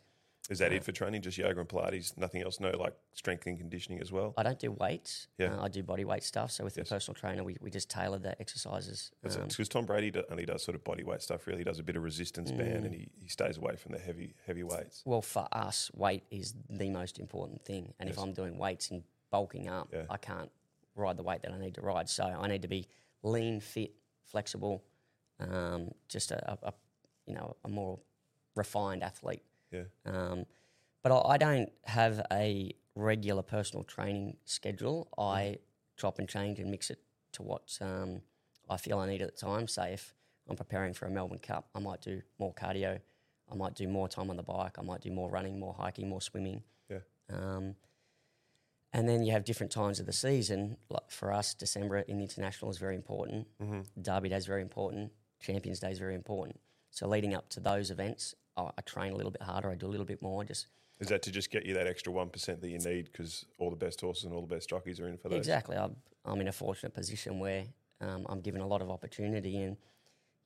Is 0.49 0.59
that 0.61 0.73
it 0.73 0.82
for 0.82 0.91
training? 0.91 1.21
Just 1.21 1.37
yoga 1.37 1.61
and 1.61 1.69
Pilates? 1.69 2.17
Nothing 2.17 2.43
else? 2.43 2.59
No, 2.61 2.71
like 2.71 2.94
strength 3.12 3.47
and 3.47 3.59
conditioning 3.59 4.00
as 4.00 4.11
well? 4.11 4.32
I 4.38 4.43
don't 4.43 4.59
do 4.59 4.73
weights. 4.73 5.29
Yeah. 5.37 5.55
Uh, 5.55 5.65
I 5.65 5.69
do 5.69 5.82
body 5.82 6.06
weight 6.06 6.23
stuff. 6.25 6.50
So 6.50 6.65
with 6.65 6.79
Yes. 6.79 6.88
the 6.88 6.94
personal 6.94 7.15
trainer, 7.15 7.44
we, 7.44 7.56
we 7.61 7.71
just 7.71 7.91
tailor 7.91 8.19
the 8.19 8.41
exercises. 8.41 9.11
Um, 9.23 9.49
Because 9.49 9.69
Tom 9.69 9.85
Brady 9.85 10.11
only 10.31 10.47
does 10.47 10.65
sort 10.65 10.77
of 10.77 10.82
body 10.82 11.05
weight 11.05 11.21
stuff. 11.21 11.47
Really, 11.47 11.59
he 11.59 11.65
does 11.65 11.79
a 11.79 11.82
bit 11.82 11.94
of 11.94 12.03
resistance 12.03 12.50
band, 12.53 12.82
Mm. 12.82 12.87
and 12.87 12.94
he, 12.94 13.11
he 13.23 13.29
stays 13.29 13.59
away 13.59 13.77
from 13.77 13.93
the 13.93 13.99
heavy 13.99 14.35
heavy 14.47 14.62
weights. 14.62 15.03
well, 15.05 15.21
for 15.23 15.47
us, 15.53 15.91
weight 15.94 16.25
is 16.31 16.55
the 16.71 16.88
most 16.88 17.19
important 17.19 17.62
thing. 17.67 17.93
And 18.00 18.09
if 18.09 18.19
I'm 18.19 18.32
doing 18.32 18.56
weights 18.56 18.91
and 18.91 19.03
bulking 19.31 19.69
up, 19.69 19.88
Yeah. 19.93 20.05
I 20.11 20.17
can't 20.17 20.50
ride 20.94 21.17
the 21.17 21.23
weight 21.23 21.43
that 21.43 21.53
I 21.53 21.59
need 21.59 21.75
to 21.75 21.81
ride. 21.81 22.09
So 22.09 22.25
I 22.25 22.47
need 22.49 22.62
to 22.62 22.69
be 22.69 22.87
lean, 23.23 23.61
fit, 23.61 23.93
flexible, 24.25 24.82
um, 25.38 25.93
just 26.09 26.31
a, 26.31 26.59
a, 26.62 26.73
you 27.27 27.35
know 27.35 27.56
a 27.65 27.69
more 27.69 27.99
refined 28.56 29.03
athlete. 29.03 29.43
Yeah. 29.71 29.85
Um, 30.05 30.47
but 31.03 31.12
I, 31.12 31.35
I 31.35 31.37
don't 31.38 31.71
have 31.85 32.25
a 32.32 32.75
regular 32.94 33.43
personal 33.43 33.85
training 33.85 34.37
schedule. 34.44 35.09
I 35.17 35.59
chop 35.97 36.19
and 36.19 36.29
change 36.29 36.59
and 36.59 36.71
mix 36.71 36.91
it 36.91 36.99
to 37.32 37.43
what 37.43 37.79
um, 37.81 38.21
I 38.69 38.77
feel 38.77 38.99
I 38.99 39.09
need 39.09 39.23
at 39.23 39.35
the 39.35 39.41
time. 39.41 39.69
Say 39.69 39.93
if 39.94 40.15
I'm 40.49 40.56
preparing 40.56 40.93
for 40.93 41.06
a 41.06 41.11
Melbourne 41.11 41.38
Cup, 41.38 41.69
I 41.75 41.79
might 41.79 42.00
do 42.00 42.21
more 42.38 42.53
cardio. 42.53 42.99
I 43.50 43.55
might 43.55 43.75
do 43.75 43.88
more 43.88 44.09
time 44.09 44.31
on 44.31 44.37
the 44.37 44.43
bike. 44.43 44.79
I 44.79 44.82
might 44.82 45.00
do 45.00 45.11
more 45.11 45.29
running, 45.31 45.59
more 45.59 45.75
hiking, 45.75 46.09
more 46.09 46.21
swimming. 46.21 46.62
Yeah. 46.88 46.99
Um, 47.32 47.75
and 48.92 49.08
then 49.08 49.22
you 49.22 49.32
have 49.32 49.44
different 49.44 49.70
times 49.70 50.00
of 50.00 50.06
the 50.06 50.12
season. 50.12 50.76
Like 50.88 51.10
for 51.10 51.32
us, 51.32 51.54
December 51.54 51.98
in 51.98 52.19
the 52.19 52.25
international 52.25 52.70
is 52.70 52.78
very 52.78 52.96
important. 52.96 53.46
Mm-hmm. 53.62 54.02
Derby 54.02 54.28
Day 54.28 54.37
is 54.37 54.46
very 54.46 54.62
important. 54.62 55.12
Champions 55.40 55.81
Day 55.81 55.90
is 55.90 55.98
very 55.98 56.14
important. 56.14 56.58
So 56.90 57.06
leading 57.06 57.34
up 57.34 57.48
to 57.50 57.60
those 57.60 57.90
events, 57.90 58.34
I, 58.56 58.70
I 58.76 58.81
train 58.84 59.12
a 59.12 59.16
little 59.16 59.31
bit 59.31 59.42
harder. 59.42 59.70
I 59.70 59.75
do 59.75 59.87
a 59.87 59.88
little 59.88 60.06
bit 60.06 60.20
more. 60.20 60.44
Just 60.44 60.66
Is 60.98 61.08
that 61.08 61.22
to 61.22 61.31
just 61.31 61.50
get 61.50 61.64
you 61.64 61.75
that 61.75 61.87
extra 61.87 62.12
one 62.12 62.28
percent 62.28 62.60
that 62.62 62.69
you 62.69 62.78
need 62.78 63.10
because 63.12 63.46
all 63.58 63.70
the 63.70 63.76
best 63.76 64.00
horses 64.00 64.25
and 64.25 64.34
all 64.34 64.40
the 64.40 64.54
best 64.54 64.69
jockeys 64.69 64.98
are 64.98 65.08
in 65.08 65.16
for 65.16 65.28
those? 65.28 65.38
exactly. 65.38 65.76
I'm, 65.76 65.96
I'm 66.25 66.40
in 66.40 66.48
a 66.48 66.52
fortunate 66.52 66.93
position 66.93 67.38
where 67.38 67.64
um, 68.00 68.26
I'm 68.28 68.40
given 68.40 68.60
a 68.60 68.66
lot 68.66 68.82
of 68.82 68.90
opportunity, 68.90 69.56
and 69.58 69.76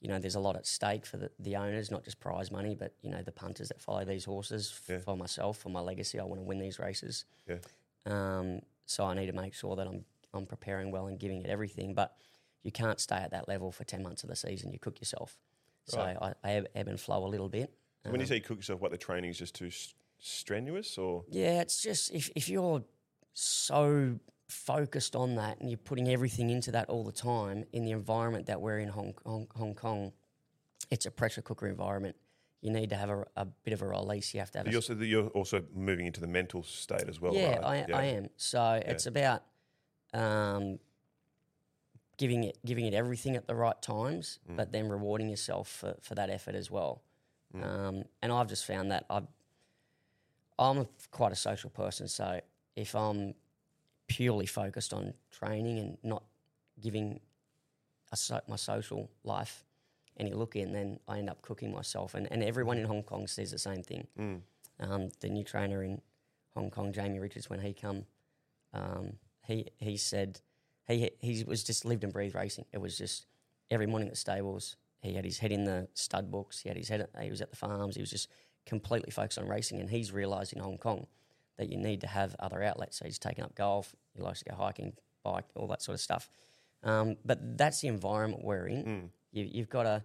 you 0.01 0.09
know, 0.09 0.19
there's 0.19 0.35
a 0.35 0.41
lot 0.41 0.55
at 0.55 0.67
stake 0.67 1.07
for 1.07 1.17
the, 1.17 1.31
the 1.39 1.57
owners, 1.57 1.91
not 1.91 2.05
just 2.05 2.21
prize 2.21 2.51
money, 2.51 2.77
but 2.79 2.93
you 3.01 3.11
know, 3.11 3.23
the 3.23 3.33
punters 3.33 3.69
that 3.69 3.81
follow 3.81 4.05
these 4.05 4.27
horses. 4.27 4.79
Yeah. 4.89 4.99
For 4.99 5.17
myself, 5.17 5.59
for 5.59 5.71
my 5.71 5.81
legacy, 5.81 6.21
I 6.21 6.25
want 6.25 6.41
to 6.41 6.45
win 6.45 6.59
these 6.59 6.79
races. 6.79 7.25
Yeah. 7.49 7.57
Um, 8.07 8.61
so 8.87 9.05
I 9.05 9.15
need 9.15 9.27
to 9.27 9.33
make 9.33 9.55
sure 9.55 9.77
that 9.77 9.87
I'm 9.87 10.05
I'm 10.33 10.47
preparing 10.47 10.91
well 10.91 11.07
and 11.07 11.19
giving 11.19 11.43
it 11.43 11.49
everything. 11.49 11.95
But 11.95 12.15
you 12.63 12.73
can't 12.73 12.99
stay 13.01 13.17
at 13.17 13.31
that 13.31 13.49
level 13.49 13.71
for 13.73 13.85
ten 13.85 14.03
months 14.03 14.23
of 14.25 14.31
the 14.31 14.37
season. 14.37 14.73
You 14.73 14.79
cook 14.79 15.01
yourself. 15.01 15.37
So 15.87 15.99
Right. 15.99 16.17
I, 16.43 16.51
I 16.51 16.65
ebb, 16.75 16.89
and 16.89 16.99
flow 16.99 17.25
a 17.25 17.29
little 17.29 17.49
bit. 17.49 17.73
So 18.05 18.11
when 18.11 18.21
you 18.21 18.25
Um, 18.25 18.29
say 18.29 18.41
cook 18.41 18.59
yourself, 18.59 18.81
what 18.81 18.91
the 18.91 18.99
training 18.99 19.31
is 19.31 19.39
just 19.39 19.55
too 19.55 19.71
strenuous, 20.19 20.97
or 20.99 21.25
Yeah, 21.29 21.61
it's 21.61 21.83
just 21.83 22.11
if, 22.13 22.31
if 22.35 22.49
you're 22.49 22.83
so 23.35 24.19
focused 24.49 25.17
on 25.17 25.35
that 25.37 25.59
and 25.61 25.71
you're 25.71 25.79
putting 25.79 26.09
everything 26.09 26.51
into 26.51 26.71
that 26.73 26.89
all 26.89 27.05
the 27.05 27.13
time 27.13 27.65
in 27.73 27.85
the 27.85 27.91
environment 27.91 28.47
that 28.47 28.61
we're 28.61 28.79
in 28.79 28.89
Hong, 28.89 29.15
Hong, 29.25 29.47
Hong 29.57 29.75
Kong, 29.75 30.13
it's 30.91 31.07
a 31.07 31.11
pressure 31.11 31.43
cooker 31.43 31.67
environment. 31.67 32.17
You 32.65 32.71
need 32.71 32.89
to 32.91 32.97
have 32.97 33.11
a, 33.11 33.27
a 33.37 33.45
bit 33.45 33.75
of 33.75 33.83
a 33.83 33.87
release. 33.87 34.33
You 34.33 34.41
have 34.41 34.51
to 34.53 34.59
have 34.59 34.67
you're 34.67 34.77
also 34.79 34.95
you're 34.95 35.29
also 35.29 35.63
moving 35.75 36.07
into 36.07 36.19
the 36.21 36.27
mental 36.27 36.63
state 36.63 37.09
as 37.09 37.21
well. 37.21 37.35
yeah, 37.35 37.59
right? 37.59 37.85
I, 37.93 37.93
I 37.93 38.03
am. 38.05 38.31
So 38.37 38.81
it's 38.87 39.05
about 39.05 39.43
um, 40.15 40.79
giving 42.17 42.45
it 42.45 42.57
giving 42.65 42.87
it 42.87 42.95
everything 42.95 43.37
at 43.37 43.47
the 43.47 43.55
right 43.55 43.81
times, 43.83 44.39
Mm. 44.51 44.57
but 44.57 44.73
then 44.73 44.89
rewarding 44.89 45.29
yourself 45.29 45.69
for, 45.69 45.97
for 46.01 46.15
that 46.15 46.31
effort 46.31 46.55
as 46.55 46.71
well. 46.71 47.03
Mm. 47.55 47.65
Um, 47.65 48.05
and 48.23 48.33
I've 48.33 48.49
just 48.49 48.65
found 48.65 48.91
that 48.93 49.05
I've, 49.11 49.27
I'm 50.59 50.79
a, 50.79 50.87
quite 51.11 51.33
a 51.33 51.37
social 51.37 51.69
person. 51.69 52.09
So 52.09 52.41
if 52.77 52.95
I'm 52.95 53.35
purely 54.07 54.47
focused 54.47 54.95
on 54.95 55.13
training 55.31 55.79
and 55.79 55.99
not 56.03 56.23
giving 56.81 57.21
a 58.11 58.17
so, 58.17 58.41
my 58.49 58.57
social 58.57 59.11
life 59.23 59.65
any 60.19 60.33
look 60.33 60.57
in, 60.57 60.73
then 60.73 61.01
I 61.09 61.19
end 61.19 61.29
up 61.29 61.43
cooking 61.43 61.73
myself. 61.73 62.15
And, 62.15 62.31
and 62.31 62.43
everyone 62.43 62.79
in 62.79 62.85
Hong 62.85 63.03
Kong 63.03 63.27
says 63.27 63.51
the 63.51 63.59
same 63.59 63.83
thing. 63.83 64.07
Mm. 64.19 64.41
Um, 64.81 65.11
the 65.21 65.29
new 65.29 65.45
trainer 65.45 65.83
in 65.83 66.01
Hong 66.55 66.71
Kong, 66.71 66.93
Jamie 66.93 67.19
Richards, 67.19 67.51
when 67.51 67.61
he 67.61 67.73
come, 67.73 68.07
um, 68.73 69.15
he 69.47 69.67
he 69.79 69.97
said 69.97 70.41
he 70.87 71.11
he 71.21 71.45
was 71.45 71.63
just 71.65 71.85
lived 71.85 72.05
and 72.05 72.13
breathed 72.13 72.35
racing. 72.35 72.65
It 72.73 72.79
was 72.79 72.97
just 72.97 73.27
every 73.71 73.87
morning 73.87 74.09
at 74.09 74.15
the 74.15 74.19
stables. 74.19 74.77
He 75.01 75.15
had 75.15 75.25
his 75.25 75.39
head 75.39 75.53
in 75.53 75.65
the 75.65 75.89
stud 75.95 76.31
books. 76.31 76.61
He 76.61 76.69
had 76.69 76.79
his 76.79 76.89
head. 76.89 77.07
He 77.21 77.31
was 77.31 77.43
at 77.43 77.51
the 77.51 77.57
farms. 77.57 77.95
He 77.95 78.01
was 78.01 78.11
just 78.11 78.29
completely 78.65 79.11
focused 79.11 79.39
on 79.39 79.47
racing. 79.47 79.81
And 79.81 79.91
he's 79.91 80.13
realised 80.13 80.55
in 80.55 80.61
Hong 80.61 80.79
Kong 80.79 81.07
that 81.59 81.69
you 81.71 81.77
need 81.77 82.01
to 82.01 82.07
have 82.07 82.35
other 82.39 82.63
outlets. 82.63 82.99
So 82.99 83.05
he's 83.05 83.19
taken 83.19 83.45
up 83.45 83.55
golf. 83.55 83.95
He 84.15 84.23
likes 84.23 84.39
to 84.41 84.51
go 84.51 84.57
hiking, 84.57 84.95
bike, 85.23 85.45
all 85.55 85.67
that 85.69 85.83
sort 85.83 85.95
of 85.95 86.01
stuff. 86.01 86.31
Um, 86.83 87.17
but 87.25 87.59
that's 87.59 87.81
the 87.81 87.89
environment 87.89 88.45
we're 88.45 88.67
in. 88.67 88.85
Mm. 88.85 89.09
You, 89.35 89.49
you've 89.51 89.69
got 89.69 89.83
to. 89.83 90.03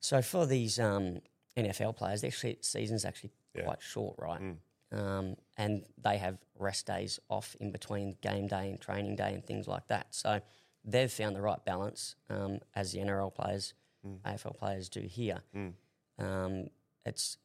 So 0.00 0.20
for 0.22 0.44
these 0.46 0.78
um, 0.78 1.18
NFL 1.56 1.96
players, 1.96 2.20
their 2.20 2.30
se- 2.32 2.58
season's 2.62 3.04
actually 3.04 3.30
Yeah. 3.54 3.64
quite 3.64 3.80
short, 3.82 4.16
right? 4.18 4.40
Mm. 4.40 4.56
Um, 4.92 5.36
and 5.56 5.84
they 6.02 6.18
have 6.18 6.36
rest 6.58 6.86
days 6.86 7.20
off 7.28 7.54
in 7.60 7.70
between 7.70 8.16
game 8.20 8.46
day 8.48 8.68
and 8.70 8.80
training 8.80 9.16
day 9.16 9.32
and 9.34 9.44
things 9.44 9.68
like 9.68 9.86
that. 9.88 10.06
So 10.10 10.40
they've 10.84 11.10
found 11.12 11.36
the 11.36 11.40
right 11.40 11.64
balance 11.64 12.16
um, 12.28 12.58
as 12.74 12.92
the 12.92 12.98
NRL 12.98 13.32
players, 13.34 13.74
AFL 14.26 14.56
players 14.58 14.88
do 14.88 15.00
here. 15.02 15.40
Mm. 15.54 15.72
Um, 16.18 16.66
it's, 17.06 17.36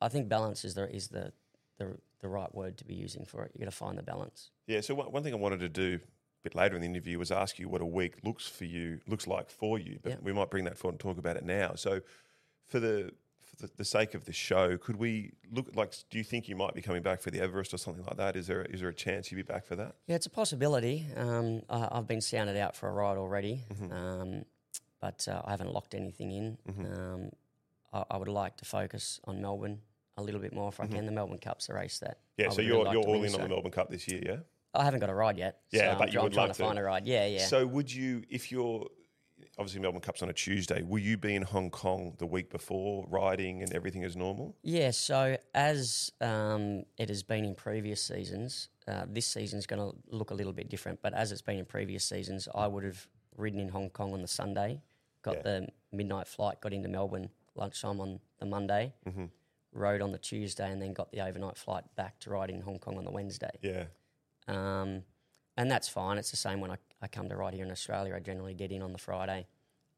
I 0.00 0.08
think 0.08 0.28
balance 0.28 0.64
is 0.64 0.74
the 0.74 0.88
is 0.94 1.08
the, 1.08 1.32
the 1.78 1.96
the 2.20 2.28
right 2.28 2.52
word 2.54 2.76
to 2.78 2.84
be 2.84 2.94
using 2.94 3.24
for 3.24 3.44
it. 3.44 3.50
You 3.54 3.58
got 3.60 3.70
to 3.70 3.76
find 3.76 3.98
the 3.98 4.02
balance. 4.02 4.50
Yeah. 4.68 4.80
So 4.82 4.94
one, 4.94 5.10
one 5.10 5.22
thing 5.24 5.32
I 5.32 5.36
wanted 5.36 5.60
to 5.60 5.68
do 5.68 5.98
bit 6.42 6.54
later 6.54 6.74
in 6.74 6.80
the 6.82 6.86
interview 6.88 7.18
was 7.18 7.30
ask 7.30 7.58
you 7.58 7.68
what 7.68 7.80
a 7.80 7.86
week 7.86 8.14
looks 8.24 8.46
for 8.46 8.64
you, 8.64 9.00
looks 9.06 9.26
like 9.26 9.50
for 9.50 9.78
you. 9.78 9.98
But 10.02 10.10
Yeah. 10.12 10.16
we 10.22 10.32
might 10.32 10.50
bring 10.50 10.64
that 10.64 10.76
forward 10.78 10.94
and 10.94 11.00
talk 11.00 11.18
about 11.18 11.36
it 11.36 11.44
now. 11.44 11.74
So 11.74 12.00
for 12.66 12.80
the 12.80 13.12
for 13.44 13.66
the, 13.66 13.70
the 13.76 13.84
sake 13.84 14.14
of 14.14 14.24
the 14.24 14.32
show, 14.32 14.76
could 14.78 14.96
we 14.96 15.32
look 15.52 15.66
like? 15.76 15.94
Do 16.10 16.18
you 16.18 16.24
think 16.24 16.48
you 16.48 16.56
might 16.56 16.74
be 16.74 16.80
coming 16.82 17.02
back 17.02 17.20
for 17.20 17.30
the 17.30 17.40
Everest 17.40 17.74
or 17.74 17.78
something 17.78 18.04
like 18.04 18.16
that? 18.16 18.34
Is 18.36 18.46
there 18.46 18.62
is 18.62 18.80
there 18.80 18.88
a 18.88 18.94
chance 18.94 19.30
you'd 19.30 19.36
be 19.36 19.42
back 19.42 19.64
for 19.66 19.76
that? 19.76 19.94
Yeah, 20.06 20.16
it's 20.16 20.26
a 20.26 20.30
possibility. 20.30 21.06
Um, 21.16 21.62
I, 21.68 21.88
I've 21.92 22.06
been 22.06 22.20
sounded 22.20 22.56
out 22.56 22.74
for 22.76 22.88
a 22.88 22.92
ride 22.92 23.18
already, 23.18 23.60
Mm-hmm. 23.74 23.92
um, 23.92 24.44
but 25.00 25.26
uh, 25.28 25.42
I 25.44 25.50
haven't 25.50 25.72
locked 25.72 25.94
anything 25.94 26.30
in. 26.32 26.58
Um, 26.68 27.30
I, 27.92 28.04
I 28.12 28.16
would 28.16 28.28
like 28.28 28.56
to 28.58 28.64
focus 28.64 29.20
on 29.24 29.42
Melbourne 29.42 29.80
a 30.16 30.22
little 30.22 30.40
bit 30.40 30.52
more 30.54 30.68
if 30.68 30.78
I 30.80 30.86
can. 30.86 31.06
The 31.06 31.12
Melbourne 31.12 31.38
Cup's 31.38 31.68
a 31.68 31.74
race 31.74 31.98
that. 31.98 32.18
Mm-hmm. 32.18 32.42
Yeah, 32.42 32.46
I 32.48 32.54
so 32.54 32.62
you're 32.62 32.84
like 32.84 32.92
you're 32.94 33.02
all 33.02 33.20
win, 33.20 33.24
in 33.28 33.34
on 33.34 33.40
the 33.42 33.48
Melbourne 33.48 33.70
Cup 33.72 33.90
this 33.90 34.08
year, 34.08 34.22
yeah? 34.24 34.36
I 34.74 34.84
haven't 34.84 35.00
got 35.00 35.10
a 35.10 35.14
ride 35.14 35.36
yet. 35.38 35.58
Yeah, 35.70 35.92
so 35.94 35.98
but 35.98 36.08
I'm, 36.08 36.14
you 36.14 36.18
I'm 36.20 36.24
would 36.24 36.32
trying 36.32 36.48
to 36.48 36.54
to. 36.54 36.62
find 36.62 36.78
a 36.78 36.82
ride. 36.82 37.06
Yeah, 37.06 37.26
yeah. 37.26 37.46
So 37.46 37.66
would 37.66 37.92
you, 37.92 38.22
if 38.30 38.50
you're 38.50 38.86
obviously 39.58 39.80
Melbourne 39.80 40.00
Cup's 40.00 40.22
on 40.22 40.30
a 40.30 40.32
Tuesday, 40.32 40.82
will 40.82 40.98
you 41.00 41.16
be 41.18 41.34
in 41.34 41.42
Hong 41.42 41.68
Kong 41.70 42.14
the 42.18 42.26
week 42.26 42.48
before 42.50 43.06
riding 43.08 43.62
and 43.62 43.72
everything 43.74 44.02
is 44.02 44.16
normal? 44.16 44.56
Yeah, 44.62 44.90
so 44.92 45.36
as 45.54 46.10
um, 46.20 46.84
it 46.96 47.08
has 47.10 47.22
been 47.22 47.44
in 47.44 47.54
previous 47.54 48.00
seasons, 48.02 48.68
uh, 48.88 49.04
this 49.08 49.26
season's 49.26 49.66
going 49.66 49.80
to 49.90 49.96
look 50.08 50.30
a 50.30 50.34
little 50.34 50.52
bit 50.54 50.68
different. 50.70 51.00
But 51.02 51.12
as 51.12 51.32
it's 51.32 51.42
been 51.42 51.58
in 51.58 51.64
previous 51.66 52.04
seasons, 52.04 52.48
I 52.54 52.66
would 52.66 52.84
have 52.84 53.06
ridden 53.36 53.60
in 53.60 53.68
Hong 53.68 53.90
Kong 53.90 54.12
on 54.14 54.22
the 54.22 54.28
Sunday, 54.28 54.80
got 55.22 55.36
Yeah. 55.36 55.42
the 55.42 55.68
midnight 55.92 56.26
flight, 56.28 56.60
got 56.62 56.72
into 56.72 56.88
Melbourne 56.88 57.28
lunchtime 57.54 58.00
on 58.00 58.20
the 58.38 58.46
Monday, 58.46 58.94
Mm-hmm. 59.06 59.26
rode 59.72 60.00
on 60.00 60.12
the 60.12 60.18
Tuesday, 60.18 60.70
and 60.70 60.80
then 60.80 60.92
got 60.94 61.12
the 61.12 61.20
overnight 61.20 61.58
flight 61.58 61.84
back 61.96 62.18
to 62.20 62.30
ride 62.30 62.48
in 62.50 62.62
Hong 62.62 62.78
Kong 62.78 62.96
on 62.96 63.04
the 63.04 63.10
Wednesday. 63.10 63.50
Yeah, 63.60 63.84
Um, 64.48 65.02
and 65.56 65.70
that's 65.70 65.88
fine. 65.88 66.18
It's 66.18 66.30
the 66.30 66.36
same 66.36 66.60
when 66.60 66.70
I, 66.70 66.76
I 67.00 67.08
come 67.08 67.28
to 67.28 67.36
ride 67.36 67.54
here 67.54 67.64
in 67.64 67.70
Australia. 67.70 68.14
I 68.14 68.20
generally 68.20 68.54
get 68.54 68.72
in 68.72 68.82
on 68.82 68.92
the 68.92 68.98
Friday, 68.98 69.46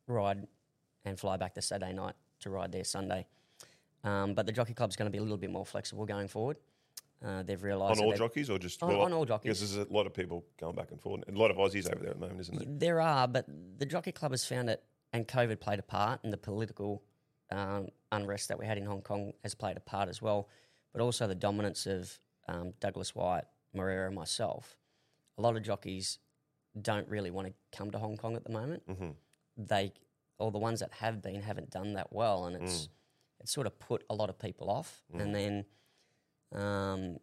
ride, 0.06 0.46
and 1.04 1.18
fly 1.18 1.36
back 1.36 1.54
the 1.54 1.62
Saturday 1.62 1.92
night 1.92 2.14
to 2.40 2.50
ride 2.50 2.72
there 2.72 2.84
Sunday. 2.84 3.26
Um, 4.02 4.34
but 4.34 4.46
the 4.46 4.52
Jockey 4.52 4.74
Club's 4.74 4.96
going 4.96 5.06
to 5.06 5.12
be 5.12 5.18
a 5.18 5.22
little 5.22 5.36
bit 5.38 5.50
more 5.50 5.64
flexible 5.64 6.04
going 6.04 6.28
forward. 6.28 6.56
Uh, 7.24 7.42
they've 7.42 7.62
realised 7.62 7.98
on 8.00 8.06
all 8.06 8.12
jockeys 8.12 8.50
or 8.50 8.58
just 8.58 8.82
On- 8.82 8.92
on 8.94 9.12
all 9.12 9.24
jockeys. 9.24 9.58
Because 9.60 9.74
there's 9.74 9.88
a 9.88 9.92
lot 9.92 10.06
of 10.06 10.12
people 10.12 10.44
going 10.60 10.74
back 10.76 10.90
and 10.90 11.00
forth, 11.00 11.22
and 11.26 11.36
a 11.36 11.40
lot 11.40 11.50
of 11.50 11.56
Aussies 11.56 11.90
over 11.90 12.00
there 12.02 12.10
at 12.10 12.16
the 12.16 12.20
moment, 12.20 12.40
isn't 12.40 12.58
there? 12.58 12.66
there 12.68 13.00
are, 13.00 13.26
but 13.26 13.46
the 13.78 13.86
Jockey 13.86 14.12
Club 14.12 14.32
has 14.32 14.44
found 14.44 14.68
it, 14.68 14.82
and 15.14 15.26
COVID 15.26 15.58
played 15.60 15.78
a 15.78 15.82
part, 15.82 16.20
and 16.22 16.32
the 16.32 16.36
political 16.36 17.02
um, 17.50 17.88
unrest 18.12 18.48
that 18.48 18.58
we 18.58 18.66
had 18.66 18.76
in 18.76 18.84
Hong 18.84 19.00
Kong 19.00 19.32
has 19.42 19.54
played 19.54 19.76
a 19.78 19.80
part 19.80 20.08
as 20.10 20.20
well. 20.20 20.48
But 20.92 21.00
also 21.00 21.26
the 21.26 21.34
dominance 21.34 21.86
of 21.86 22.18
um, 22.46 22.74
Douglas 22.80 23.14
Whyte, 23.14 23.44
Moreira, 23.74 24.06
and 24.06 24.14
myself. 24.14 24.76
A 25.38 25.42
lot 25.42 25.56
of 25.56 25.62
jockeys 25.62 26.18
don't 26.80 27.08
really 27.08 27.30
want 27.30 27.48
to 27.48 27.54
come 27.76 27.90
to 27.90 27.98
Hong 27.98 28.16
Kong 28.16 28.36
at 28.36 28.44
the 28.44 28.52
moment. 28.52 28.82
Mm-hmm. 28.88 29.10
They, 29.56 29.92
or 30.38 30.50
the 30.50 30.58
ones 30.58 30.80
that 30.80 30.92
have 30.94 31.22
been, 31.22 31.40
haven't 31.42 31.70
done 31.70 31.94
that 31.94 32.12
well, 32.12 32.46
and 32.46 32.56
it's 32.62 32.88
it's 33.40 33.52
sort 33.52 33.66
of 33.66 33.78
put 33.78 34.04
a 34.08 34.14
lot 34.14 34.30
of 34.30 34.38
people 34.38 34.70
off. 34.70 35.02
And 35.12 35.34
then, 35.34 35.64
um, 36.52 37.18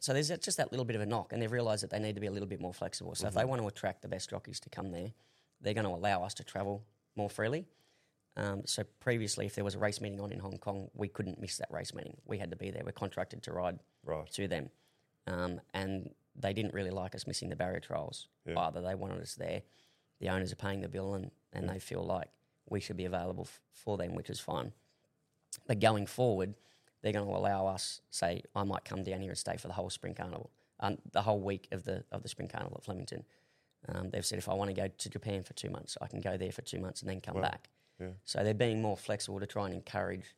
so 0.00 0.12
there's 0.12 0.28
just 0.28 0.56
that 0.56 0.70
little 0.72 0.84
bit 0.84 0.96
of 0.96 1.02
a 1.02 1.06
knock, 1.06 1.32
and 1.32 1.42
they've 1.42 1.50
realised 1.52 1.82
that 1.82 1.90
they 1.90 1.98
need 1.98 2.14
to 2.14 2.20
be 2.20 2.26
a 2.26 2.30
little 2.30 2.48
bit 2.48 2.60
more 2.60 2.72
flexible. 2.72 3.14
So 3.14 3.26
if 3.26 3.34
they 3.34 3.44
want 3.44 3.60
to 3.60 3.68
attract 3.68 4.02
the 4.02 4.08
best 4.08 4.30
jockeys 4.30 4.60
to 4.60 4.70
come 4.70 4.90
there, 4.90 5.12
they're 5.60 5.74
going 5.74 5.86
to 5.86 5.90
allow 5.92 6.22
us 6.22 6.34
to 6.34 6.44
travel 6.44 6.84
more 7.16 7.28
freely. 7.28 7.66
Um, 8.36 8.62
so 8.66 8.84
previously, 9.00 9.46
if 9.46 9.56
there 9.56 9.64
was 9.64 9.74
a 9.74 9.78
race 9.78 10.00
meeting 10.00 10.20
on 10.20 10.30
in 10.30 10.38
Hong 10.38 10.58
Kong, 10.58 10.88
we 10.94 11.08
couldn't 11.08 11.40
miss 11.40 11.56
that 11.56 11.70
race 11.72 11.92
meeting. 11.92 12.16
We 12.24 12.38
had 12.38 12.50
to 12.50 12.56
be 12.56 12.70
there. 12.70 12.82
We're 12.84 12.92
contracted 12.92 13.42
to 13.44 13.52
ride 13.52 13.80
Right. 14.04 14.30
to 14.32 14.46
them, 14.46 14.70
um, 15.28 15.60
and 15.74 16.10
they 16.34 16.52
didn't 16.52 16.74
really 16.74 16.90
like 16.90 17.14
us 17.14 17.26
missing 17.26 17.48
the 17.48 17.56
barrier 17.56 17.80
trials 17.80 18.28
Yeah. 18.46 18.58
either. 18.58 18.80
They 18.80 18.94
wanted 18.94 19.20
us 19.20 19.34
there. 19.34 19.62
The 20.20 20.28
owners 20.30 20.52
are 20.52 20.56
paying 20.56 20.80
the 20.80 20.88
bill, 20.88 21.14
and, 21.14 21.30
and 21.52 21.68
they 21.68 21.78
feel 21.78 22.04
like 22.04 22.28
we 22.68 22.80
should 22.80 22.96
be 22.96 23.04
available 23.04 23.44
f- 23.48 23.60
for 23.72 23.96
them, 23.96 24.14
which 24.14 24.30
is 24.30 24.40
fine. 24.40 24.72
But 25.66 25.80
going 25.80 26.06
forward, 26.06 26.54
they're 27.02 27.12
going 27.12 27.26
to 27.26 27.32
allow 27.36 27.66
us. 27.66 28.00
Say, 28.10 28.42
I 28.54 28.64
might 28.64 28.84
come 28.84 29.02
down 29.02 29.20
here 29.20 29.30
and 29.30 29.38
stay 29.38 29.56
for 29.56 29.68
the 29.68 29.74
whole 29.74 29.90
spring 29.90 30.14
carnival, 30.14 30.50
um, 30.80 30.98
the 31.12 31.22
whole 31.22 31.40
week 31.40 31.68
of 31.72 31.84
the 31.84 32.04
of 32.12 32.22
the 32.22 32.28
spring 32.28 32.48
carnival 32.48 32.76
at 32.78 32.84
Flemington. 32.84 33.24
Um, 33.88 34.10
they've 34.10 34.26
said 34.26 34.38
if 34.38 34.48
I 34.48 34.54
want 34.54 34.70
to 34.70 34.74
go 34.74 34.88
to 34.88 35.08
Japan 35.10 35.42
for 35.44 35.52
two 35.54 35.70
months, 35.70 35.96
I 36.00 36.06
can 36.08 36.20
go 36.20 36.36
there 36.36 36.50
for 36.52 36.62
two 36.62 36.80
months 36.80 37.00
and 37.02 37.08
then 37.10 37.20
come 37.20 37.36
back. 37.42 37.68
Yeah. 38.00 38.08
So 38.24 38.42
they're 38.44 38.54
being 38.54 38.82
more 38.82 38.96
flexible 38.96 39.38
to 39.40 39.46
try 39.46 39.66
and 39.66 39.74
encourage 39.74 40.34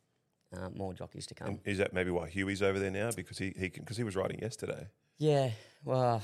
uh, 0.55 0.69
more 0.75 0.93
jockeys 0.93 1.25
to 1.27 1.33
come. 1.35 1.47
And 1.47 1.59
is 1.65 1.77
that 1.77 1.93
maybe 1.93 2.11
why 2.11 2.27
Huey's 2.29 2.61
over 2.61 2.79
there 2.79 2.91
now 2.91 3.11
because 3.11 3.37
he 3.37 3.53
he 3.57 3.69
because 3.69 3.97
he 3.97 4.03
was 4.03 4.15
riding 4.15 4.39
yesterday? 4.39 4.87
Yeah, 5.17 5.51
well, 5.85 6.21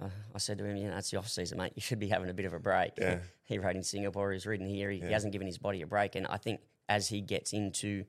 I- 0.00 0.06
I 0.34 0.38
said 0.38 0.58
to 0.58 0.64
him, 0.64 0.76
you 0.76 0.88
know, 0.90 0.96
it's 0.96 1.10
the 1.10 1.18
off 1.18 1.28
season, 1.28 1.58
mate. 1.58 1.72
You 1.76 1.82
should 1.82 1.98
be 2.00 2.08
having 2.08 2.28
a 2.28 2.34
bit 2.34 2.46
of 2.46 2.52
a 2.54 2.58
break. 2.58 2.92
Yeah. 2.98 3.18
he 3.44 3.58
rode 3.58 3.76
in 3.76 3.82
Singapore. 3.82 4.32
He's 4.32 4.46
ridden 4.46 4.66
here. 4.66 4.90
He, 4.90 4.98
he 5.00 5.12
hasn't 5.12 5.32
given 5.32 5.46
his 5.46 5.58
body 5.58 5.82
a 5.82 5.86
break. 5.86 6.16
And 6.16 6.26
I 6.26 6.36
think 6.36 6.60
as 6.88 7.08
he 7.08 7.20
gets 7.20 7.52
into 7.52 8.04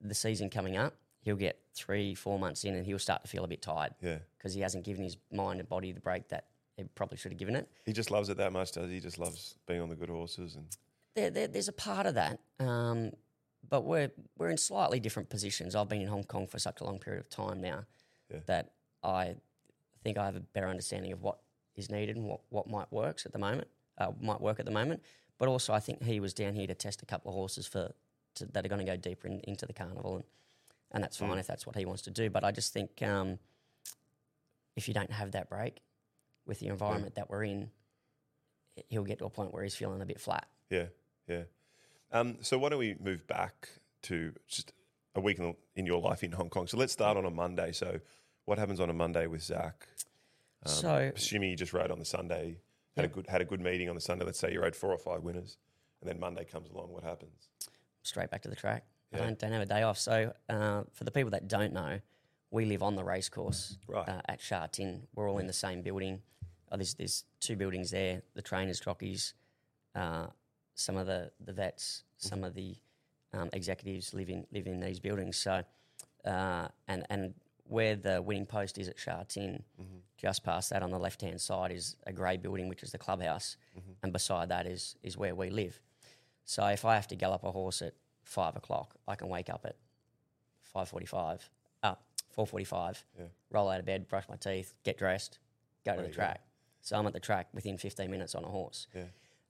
the 0.00 0.14
season 0.14 0.48
coming 0.50 0.76
up, 0.76 0.94
he'll 1.22 1.34
get 1.36 1.58
three, 1.74 2.14
four 2.14 2.38
months 2.38 2.62
in, 2.64 2.74
and 2.74 2.84
he'll 2.86 2.98
start 2.98 3.22
to 3.22 3.28
feel 3.28 3.42
a 3.44 3.48
bit 3.48 3.62
tired 3.62 3.94
Yeah, 4.02 4.18
because 4.38 4.54
he 4.54 4.60
hasn't 4.60 4.84
given 4.84 5.02
his 5.02 5.16
mind 5.32 5.58
and 5.60 5.68
body 5.68 5.90
the 5.92 6.00
break 6.00 6.28
that 6.28 6.44
he 6.76 6.84
probably 6.94 7.16
should 7.16 7.32
have 7.32 7.38
given 7.38 7.56
it. 7.56 7.68
he 7.86 7.92
just 7.92 8.10
loves 8.10 8.28
it 8.28 8.36
that 8.36 8.52
much, 8.52 8.72
does 8.72 8.88
he? 8.88 8.94
He 8.96 9.00
just 9.00 9.18
loves 9.18 9.56
being 9.66 9.80
on 9.80 9.88
the 9.88 9.96
good 9.96 10.10
horses 10.10 10.54
and 10.56 10.66
There, 11.16 11.30
there, 11.30 11.48
there's 11.48 11.68
a 11.68 11.72
part 11.72 12.06
of 12.06 12.14
that, 12.14 12.38
um, 12.60 13.12
but 13.68 13.82
we're 13.82 14.10
we're 14.38 14.50
in 14.50 14.56
slightly 14.56 15.00
different 15.00 15.28
positions. 15.28 15.74
I've 15.74 15.88
been 15.88 16.00
in 16.02 16.08
Hong 16.08 16.24
Kong 16.24 16.46
for 16.46 16.58
such 16.58 16.80
a 16.80 16.84
long 16.84 16.98
period 16.98 17.20
of 17.20 17.28
time 17.28 17.60
now 17.60 17.84
Yeah. 18.30 18.40
that 18.46 18.72
I 19.02 19.36
think 20.02 20.18
I 20.18 20.24
have 20.26 20.36
a 20.36 20.40
better 20.40 20.68
understanding 20.68 21.12
of 21.12 21.22
what 21.22 21.38
is 21.76 21.90
needed 21.90 22.16
and 22.16 22.26
what, 22.26 22.40
what 22.50 22.68
might 22.68 22.90
works 22.92 23.26
at 23.26 23.32
the 23.32 23.38
moment, 23.38 23.68
uh, 23.98 24.12
might 24.20 24.40
work 24.40 24.60
at 24.60 24.66
the 24.66 24.70
moment. 24.72 25.02
But 25.38 25.48
also, 25.48 25.72
I 25.72 25.80
think 25.80 26.02
he 26.04 26.20
was 26.20 26.32
down 26.32 26.54
here 26.54 26.66
to 26.66 26.74
test 26.74 27.02
a 27.02 27.06
couple 27.06 27.30
of 27.30 27.34
horses 27.34 27.66
for 27.66 27.92
to, 28.36 28.46
that 28.46 28.64
are 28.64 28.68
going 28.68 28.84
to 28.84 28.90
go 28.90 28.96
deeper 28.96 29.26
in, 29.26 29.40
into 29.40 29.66
the 29.66 29.72
carnival, 29.72 30.16
and 30.16 30.24
and 30.92 31.02
that's 31.02 31.16
fine 31.16 31.38
if 31.38 31.46
that's 31.46 31.66
what 31.66 31.74
he 31.76 31.84
wants 31.84 32.02
to 32.02 32.10
do. 32.10 32.30
But 32.30 32.44
I 32.44 32.52
just 32.52 32.72
think 32.72 33.02
um, 33.02 33.38
if 34.76 34.86
you 34.86 34.94
don't 34.94 35.10
have 35.10 35.32
that 35.32 35.48
break 35.48 35.80
with 36.46 36.60
the 36.60 36.68
environment 36.68 37.16
that 37.16 37.28
we're 37.30 37.42
in, 37.44 37.70
he'll 38.88 39.02
get 39.04 39.18
to 39.18 39.24
a 39.24 39.30
point 39.30 39.52
where 39.52 39.64
he's 39.64 39.74
feeling 39.74 40.00
a 40.02 40.06
bit 40.06 40.20
flat. 40.20 40.46
Yeah, 40.70 40.86
yeah. 41.28 41.42
Um, 42.12 42.38
so 42.40 42.58
why 42.58 42.68
don't 42.68 42.78
we 42.78 42.96
move 43.02 43.26
back 43.26 43.68
to 44.02 44.32
just 44.46 44.72
a 45.14 45.20
week 45.20 45.38
in, 45.38 45.54
in 45.76 45.86
your 45.86 46.00
life 46.00 46.22
in 46.22 46.32
Hong 46.32 46.48
Kong? 46.48 46.66
So 46.66 46.76
let's 46.76 46.92
start 46.92 47.16
on 47.16 47.24
a 47.24 47.30
Monday. 47.30 47.72
So 47.72 48.00
what 48.44 48.58
happens 48.58 48.80
on 48.80 48.90
a 48.90 48.94
Monday 48.94 49.26
with 49.26 49.42
Zac? 49.42 49.88
Um, 50.66 50.72
so 50.72 51.12
assuming 51.14 51.50
you 51.50 51.56
just 51.56 51.72
rode 51.72 51.90
on 51.90 51.98
the 51.98 52.04
Sunday, 52.04 52.58
had 52.96 53.04
a 53.04 53.08
good 53.08 53.26
had 53.28 53.40
a 53.40 53.44
good 53.44 53.60
meeting 53.60 53.88
on 53.88 53.94
the 53.94 54.00
Sunday. 54.00 54.24
Let's 54.24 54.38
say 54.38 54.52
you 54.52 54.62
rode 54.62 54.76
four 54.76 54.92
or 54.92 54.98
five 54.98 55.22
winners, 55.22 55.58
and 56.00 56.08
then 56.08 56.20
Monday 56.20 56.44
comes 56.44 56.70
along. 56.70 56.92
What 56.92 57.02
happens? 57.02 57.48
straight 58.04 58.30
back 58.30 58.42
to 58.42 58.48
the 58.48 58.56
track. 58.56 58.84
Yeah. 59.12 59.22
I 59.22 59.24
don't, 59.24 59.38
don't 59.38 59.52
have 59.52 59.62
a 59.62 59.66
day 59.66 59.82
off. 59.82 59.98
So, 59.98 60.32
uh, 60.48 60.82
for 60.92 61.04
the 61.04 61.10
people 61.10 61.30
that 61.30 61.48
don't 61.48 61.72
know, 61.72 62.00
we 62.50 62.66
live 62.66 62.82
on 62.82 62.94
the 62.96 63.02
race 63.04 63.28
course 63.28 63.78
Right. 63.88 64.08
uh, 64.08 64.20
at 64.28 64.40
Sha 64.40 64.66
Tin. 64.66 65.06
We're 65.14 65.28
all 65.28 65.38
in 65.38 65.46
the 65.46 65.52
same 65.54 65.82
building. 65.82 66.20
Oh, 66.70 66.76
there's, 66.76 66.94
there's 66.94 67.24
two 67.40 67.56
buildings 67.56 67.90
there 67.90 68.22
the 68.34 68.42
trainers, 68.42 68.78
jockeys, 68.78 69.34
uh, 69.94 70.26
some 70.74 70.96
of 70.96 71.06
the, 71.06 71.30
the 71.44 71.52
vets, 71.52 72.04
some 72.16 72.44
of 72.44 72.54
the 72.54 72.76
um, 73.32 73.50
executives 73.52 74.14
live 74.14 74.28
in, 74.30 74.46
live 74.52 74.66
in 74.66 74.80
these 74.80 75.00
buildings. 75.00 75.36
So, 75.36 75.62
uh, 76.24 76.68
and, 76.88 77.04
and 77.10 77.34
where 77.66 77.96
the 77.96 78.20
winning 78.22 78.46
post 78.46 78.78
is 78.78 78.88
at 78.88 78.98
Sha 78.98 79.22
Tin, 79.28 79.62
just 80.16 80.44
past 80.44 80.70
that 80.70 80.82
on 80.82 80.90
the 80.90 80.98
left 80.98 81.20
hand 81.22 81.40
side 81.40 81.72
is 81.72 81.96
a 82.06 82.12
grey 82.12 82.36
building, 82.36 82.68
which 82.68 82.82
is 82.82 82.92
the 82.92 82.98
clubhouse. 82.98 83.56
And 84.02 84.12
beside 84.12 84.48
that 84.50 84.66
is, 84.66 84.96
is 85.02 85.16
where 85.16 85.34
we 85.34 85.50
live. 85.50 85.80
So 86.44 86.64
if 86.66 86.84
I 86.84 86.94
have 86.94 87.08
to 87.08 87.16
gallop 87.16 87.42
a 87.44 87.50
horse 87.50 87.80
at 87.82 87.94
five 88.22 88.54
o'clock, 88.56 88.94
I 89.08 89.14
can 89.14 89.28
wake 89.28 89.48
up 89.50 89.62
at 89.64 89.76
five 90.60 90.88
forty-five, 90.88 91.48
uh, 91.82 91.94
four 92.30 92.46
forty-five, 92.46 93.02
Yeah. 93.18 93.26
roll 93.50 93.68
out 93.70 93.80
of 93.80 93.86
bed, 93.86 94.08
brush 94.08 94.24
my 94.28 94.36
teeth, 94.36 94.74
get 94.84 94.98
dressed, 94.98 95.38
go 95.84 95.92
to 95.92 95.96
There 95.96 96.04
the 96.06 96.10
go. 96.10 96.16
track. 96.16 96.42
So 96.82 96.98
I'm 96.98 97.06
at 97.06 97.12
the 97.14 97.20
track 97.20 97.48
within 97.54 97.78
fifteen 97.78 98.10
minutes 98.10 98.34
on 98.34 98.44
a 98.44 98.48
horse. 98.48 98.86
Yeah. 98.94 99.04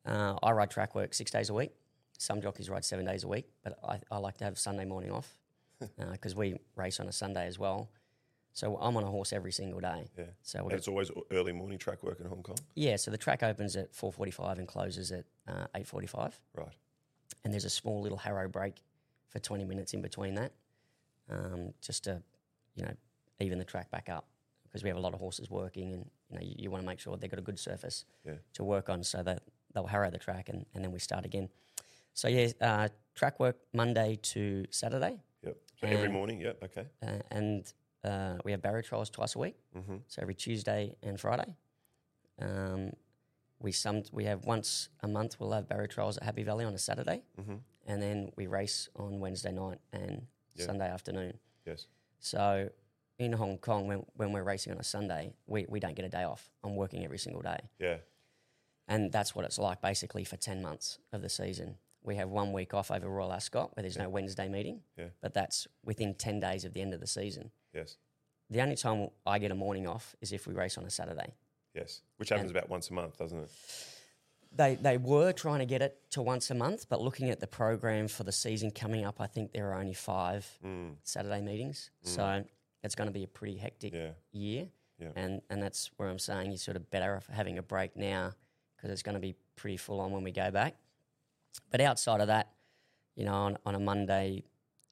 Uh, 0.06 0.34
I 0.42 0.52
ride 0.52 0.70
track 0.70 0.94
work 0.94 1.14
six 1.14 1.30
days 1.30 1.50
a 1.50 1.54
week. 1.54 1.72
Some 2.18 2.40
jockeys 2.40 2.68
ride 2.70 2.84
seven 2.84 3.04
days 3.06 3.24
a 3.24 3.28
week, 3.28 3.46
but 3.62 3.78
I, 3.86 3.98
I 4.10 4.18
like 4.18 4.36
to 4.38 4.44
have 4.44 4.58
Sunday 4.58 4.84
morning 4.84 5.10
off 5.10 5.36
because 6.12 6.34
we 6.34 6.56
race 6.76 7.00
on 7.00 7.08
a 7.08 7.12
Sunday 7.12 7.46
as 7.46 7.58
well. 7.58 7.88
So 8.52 8.76
I'm 8.80 8.96
on 8.96 9.02
a 9.02 9.10
horse 9.10 9.32
every 9.32 9.50
single 9.50 9.80
day. 9.80 10.08
Yeah. 10.16 10.24
So 10.42 10.60
And 10.60 10.72
it's 10.72 10.86
always 10.86 11.10
early 11.32 11.52
morning 11.52 11.76
track 11.78 12.04
work 12.04 12.20
in 12.20 12.26
Hong 12.26 12.42
Kong. 12.42 12.56
yeah. 12.76 12.94
So 12.96 13.10
the 13.10 13.18
track 13.18 13.42
opens 13.42 13.74
at 13.74 13.92
four 13.94 14.12
forty-five 14.12 14.58
and 14.58 14.68
closes 14.68 15.10
at 15.10 15.24
uh, 15.48 15.66
eight 15.74 15.88
forty-five 15.88 16.38
Right. 16.56 16.68
and 17.42 17.52
there's 17.52 17.64
a 17.64 17.70
small 17.70 18.00
little 18.00 18.18
harrow 18.18 18.48
break 18.48 18.76
for 19.28 19.40
20 19.40 19.64
minutes 19.64 19.92
in 19.94 20.00
between 20.02 20.34
that, 20.36 20.52
um, 21.28 21.74
just 21.80 22.04
to, 22.04 22.22
you 22.76 22.84
know, 22.84 22.92
even 23.40 23.58
the 23.58 23.64
track 23.64 23.90
back 23.90 24.08
up 24.08 24.26
because 24.62 24.84
we 24.84 24.88
have 24.88 24.96
a 24.96 25.00
lot 25.00 25.14
of 25.14 25.18
horses 25.18 25.50
working, 25.50 25.92
and 25.92 26.08
you 26.30 26.36
know, 26.36 26.42
you, 26.44 26.54
you 26.56 26.70
want 26.70 26.80
to 26.82 26.86
make 26.86 27.00
sure 27.00 27.16
they've 27.16 27.30
got 27.30 27.40
a 27.40 27.42
good 27.42 27.58
surface 27.58 28.04
Yeah. 28.24 28.34
to 28.52 28.62
work 28.62 28.88
on, 28.88 29.02
so 29.02 29.24
that 29.24 29.42
they'll 29.74 29.86
harrow 29.86 30.10
the 30.10 30.18
track, 30.18 30.48
and, 30.48 30.64
and 30.74 30.82
then 30.84 30.92
we 30.92 30.98
start 30.98 31.24
again. 31.26 31.48
So 32.14 32.28
yeah, 32.28 32.48
uh, 32.60 32.88
track 33.14 33.38
work 33.40 33.56
Monday 33.72 34.18
to 34.22 34.64
Saturday, 34.70 35.20
Yep. 35.44 35.56
So 35.80 35.86
every 35.88 36.08
morning. 36.08 36.40
Yep. 36.40 36.62
Okay. 36.64 36.86
uh, 37.02 37.18
and 37.30 37.70
uh, 38.04 38.36
we 38.44 38.52
have 38.52 38.62
barrier 38.62 38.82
trials 38.82 39.10
twice 39.10 39.34
a 39.34 39.38
week, 39.38 39.56
Mm-hmm. 39.76 39.96
so 40.06 40.22
every 40.22 40.34
Tuesday 40.34 40.94
and 41.02 41.18
Friday. 41.20 41.54
Um, 42.40 42.92
we 43.60 43.72
some 43.72 44.02
we 44.12 44.24
have 44.24 44.44
once 44.44 44.88
a 45.02 45.08
month 45.08 45.36
we'll 45.38 45.52
have 45.52 45.68
barrier 45.68 45.86
trials 45.86 46.16
at 46.18 46.24
Happy 46.24 46.42
Valley 46.42 46.64
on 46.64 46.74
a 46.74 46.78
Saturday, 46.78 47.22
Mm-hmm. 47.40 47.54
and 47.86 48.02
then 48.02 48.30
we 48.36 48.46
race 48.46 48.88
on 48.96 49.20
Wednesday 49.20 49.52
night 49.52 49.78
and. 49.92 50.26
Sunday 50.56 50.88
afternoon. 50.88 51.36
Yes. 51.66 51.88
So 52.20 52.68
in 53.18 53.32
Hong 53.32 53.58
Kong, 53.58 53.88
when, 53.88 54.06
when 54.14 54.30
we're 54.30 54.44
racing 54.44 54.72
on 54.72 54.78
a 54.78 54.84
Sunday, 54.84 55.32
we, 55.48 55.66
we 55.68 55.80
don't 55.80 55.96
get 55.96 56.04
a 56.04 56.08
day 56.08 56.22
off. 56.22 56.48
I'm 56.62 56.76
working 56.76 57.04
every 57.04 57.18
single 57.18 57.42
day. 57.42 57.58
Yeah. 57.80 57.96
And 58.88 59.10
that's 59.10 59.34
what 59.34 59.44
it's 59.44 59.58
like 59.58 59.80
basically 59.80 60.24
for 60.24 60.36
10 60.36 60.60
months 60.62 60.98
of 61.12 61.22
the 61.22 61.28
season. 61.28 61.76
we 62.06 62.16
have 62.16 62.28
one 62.28 62.52
week 62.52 62.74
off 62.74 62.90
over 62.90 63.08
Royal 63.08 63.32
Ascot 63.32 63.74
where 63.74 63.82
there's 63.82 63.96
no 63.96 64.10
Wednesday 64.10 64.46
meeting, 64.46 64.82
Yeah. 64.98 65.06
but 65.22 65.32
that's 65.32 65.66
within 65.86 66.12
10 66.12 66.38
days 66.38 66.66
of 66.66 66.74
the 66.74 66.82
end 66.82 66.92
of 66.92 67.00
the 67.00 67.06
season. 67.06 67.50
Yes. 67.72 67.96
The 68.50 68.60
only 68.60 68.76
time 68.76 69.08
I 69.24 69.38
get 69.38 69.50
a 69.50 69.54
morning 69.54 69.86
off 69.86 70.14
is 70.20 70.30
if 70.30 70.46
we 70.46 70.52
race 70.52 70.76
on 70.76 70.84
a 70.84 70.90
Saturday. 70.90 71.32
Yes. 71.74 72.02
Which 72.18 72.28
happens 72.28 72.50
about 72.50 72.68
once 72.68 72.90
a 72.90 72.92
month, 72.92 73.16
doesn't 73.16 73.38
it? 73.38 73.50
They, 74.56 74.74
they 74.76 74.98
were 74.98 75.32
trying 75.32 75.60
to 75.60 75.66
get 75.66 75.80
it 75.80 75.98
to 76.10 76.20
once 76.20 76.50
a 76.50 76.54
month, 76.54 76.90
but 76.90 77.00
looking 77.00 77.30
at 77.30 77.40
the 77.40 77.46
program 77.46 78.06
for 78.06 78.22
the 78.22 78.32
season 78.32 78.70
coming 78.70 79.04
up, 79.06 79.18
I 79.20 79.26
think 79.26 79.52
there 79.52 79.70
are 79.72 79.78
only 79.80 79.94
five 79.94 80.46
mm. 80.64 80.94
Saturday 81.04 81.40
meetings. 81.40 81.90
Mm. 82.04 82.08
So 82.08 82.44
it's 82.84 82.94
going 82.94 83.08
to 83.08 83.14
be 83.14 83.24
a 83.24 83.28
pretty 83.28 83.56
hectic 83.56 83.94
Yeah. 83.94 84.10
year. 84.30 84.68
Yeah. 85.00 85.08
And, 85.16 85.40
and 85.50 85.62
that's 85.62 85.90
where 85.96 86.08
I'm 86.10 86.18
saying 86.20 86.50
you're 86.50 86.58
sort 86.58 86.76
of 86.76 86.88
better 86.90 87.16
off 87.16 87.26
having 87.26 87.56
a 87.58 87.62
break 87.62 87.96
now 87.96 88.34
because 88.84 88.92
it's 88.92 89.02
going 89.02 89.14
to 89.14 89.20
be 89.20 89.34
pretty 89.56 89.78
full 89.78 89.98
on 89.98 90.12
when 90.12 90.22
we 90.22 90.30
go 90.30 90.50
back. 90.50 90.74
But 91.70 91.80
outside 91.80 92.20
of 92.20 92.26
that, 92.26 92.50
you 93.16 93.24
know, 93.24 93.32
on, 93.32 93.56
on 93.64 93.74
a 93.74 93.80
Monday, 93.80 94.44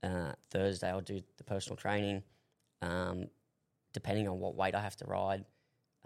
uh, 0.02 0.32
Thursday, 0.50 0.88
I'll 0.88 1.02
do 1.02 1.20
the 1.36 1.44
personal 1.44 1.76
training. 1.76 2.22
Um, 2.80 3.26
depending 3.92 4.28
on 4.28 4.40
what 4.40 4.54
weight 4.54 4.74
I 4.74 4.80
have 4.80 4.96
to 4.96 5.04
ride, 5.04 5.44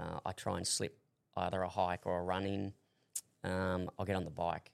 uh, 0.00 0.18
I 0.26 0.32
try 0.32 0.56
and 0.56 0.66
slip 0.66 0.98
either 1.36 1.62
a 1.62 1.68
hike 1.68 2.06
or 2.06 2.18
a 2.18 2.22
run 2.24 2.44
in. 2.44 2.72
Um, 3.44 3.88
I'll 3.96 4.04
get 4.04 4.16
on 4.16 4.24
the 4.24 4.30
bike. 4.30 4.72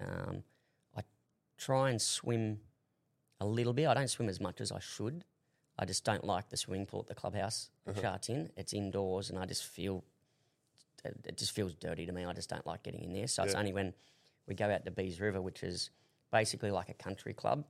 Um, 0.00 0.42
I 0.96 1.02
try 1.58 1.90
and 1.90 2.02
swim 2.02 2.58
a 3.38 3.46
little 3.46 3.72
bit. 3.72 3.86
I 3.86 3.94
don't 3.94 4.10
swim 4.10 4.28
as 4.28 4.40
much 4.40 4.60
as 4.60 4.72
I 4.72 4.80
should. 4.80 5.22
I 5.78 5.84
just 5.84 6.02
don't 6.02 6.24
like 6.24 6.48
the 6.48 6.56
swimming 6.56 6.86
pool 6.86 7.00
at 7.02 7.06
the 7.06 7.14
clubhouse 7.14 7.70
at 7.86 8.00
Sha 8.02 8.16
Tin. 8.16 8.50
It's 8.56 8.72
indoors, 8.72 9.30
and 9.30 9.38
I 9.38 9.46
just 9.46 9.62
feel 9.62 10.02
it, 11.04 11.36
just 11.38 11.52
feels 11.52 11.74
dirty 11.74 12.06
to 12.06 12.12
me. 12.12 12.24
I 12.24 12.32
just 12.32 12.50
don't 12.50 12.66
like 12.66 12.82
getting 12.82 13.02
in 13.04 13.12
there. 13.12 13.26
So 13.26 13.42
it's 13.42 13.54
only 13.54 13.72
when 13.72 13.94
we 14.46 14.54
go 14.54 14.70
out 14.70 14.84
to 14.84 14.90
Beas 14.90 15.20
River, 15.20 15.40
which 15.40 15.62
is 15.62 15.90
basically 16.32 16.70
like 16.70 16.88
a 16.88 16.94
country 16.94 17.32
club. 17.34 17.64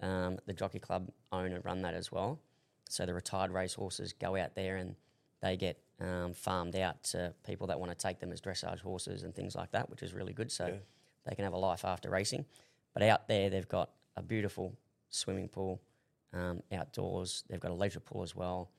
Um, 0.00 0.38
the 0.46 0.52
jockey 0.52 0.78
club 0.78 1.10
own 1.32 1.52
and 1.52 1.64
run 1.64 1.82
that 1.82 1.94
as 1.94 2.10
well. 2.10 2.40
So 2.88 3.06
the 3.06 3.14
retired 3.14 3.52
racehorses 3.52 4.12
go 4.12 4.36
out 4.36 4.54
there 4.54 4.76
and 4.76 4.96
they 5.42 5.56
get 5.56 5.78
um, 6.00 6.32
farmed 6.34 6.74
out 6.76 7.02
to 7.04 7.34
people 7.46 7.66
that 7.68 7.78
want 7.78 7.92
to 7.92 7.96
take 7.96 8.18
them 8.18 8.32
as 8.32 8.40
dressage 8.40 8.80
horses 8.80 9.22
and 9.22 9.34
things 9.34 9.54
like 9.54 9.70
that, 9.72 9.88
which 9.90 10.02
is 10.02 10.12
really 10.12 10.32
good. 10.32 10.50
So 10.50 10.66
Yeah. 10.66 10.74
they 11.26 11.34
can 11.34 11.44
have 11.44 11.52
a 11.52 11.58
life 11.58 11.84
after 11.84 12.10
racing. 12.10 12.46
But 12.94 13.02
out 13.04 13.28
there, 13.28 13.48
they've 13.50 13.68
got 13.68 13.90
a 14.16 14.22
beautiful 14.22 14.76
swimming 15.10 15.48
pool 15.48 15.80
um, 16.32 16.62
outdoors. 16.72 17.44
They've 17.48 17.60
got 17.60 17.70
a 17.70 17.74
leisure 17.74 18.00
pool 18.00 18.22
as 18.22 18.34
well. 18.34 18.70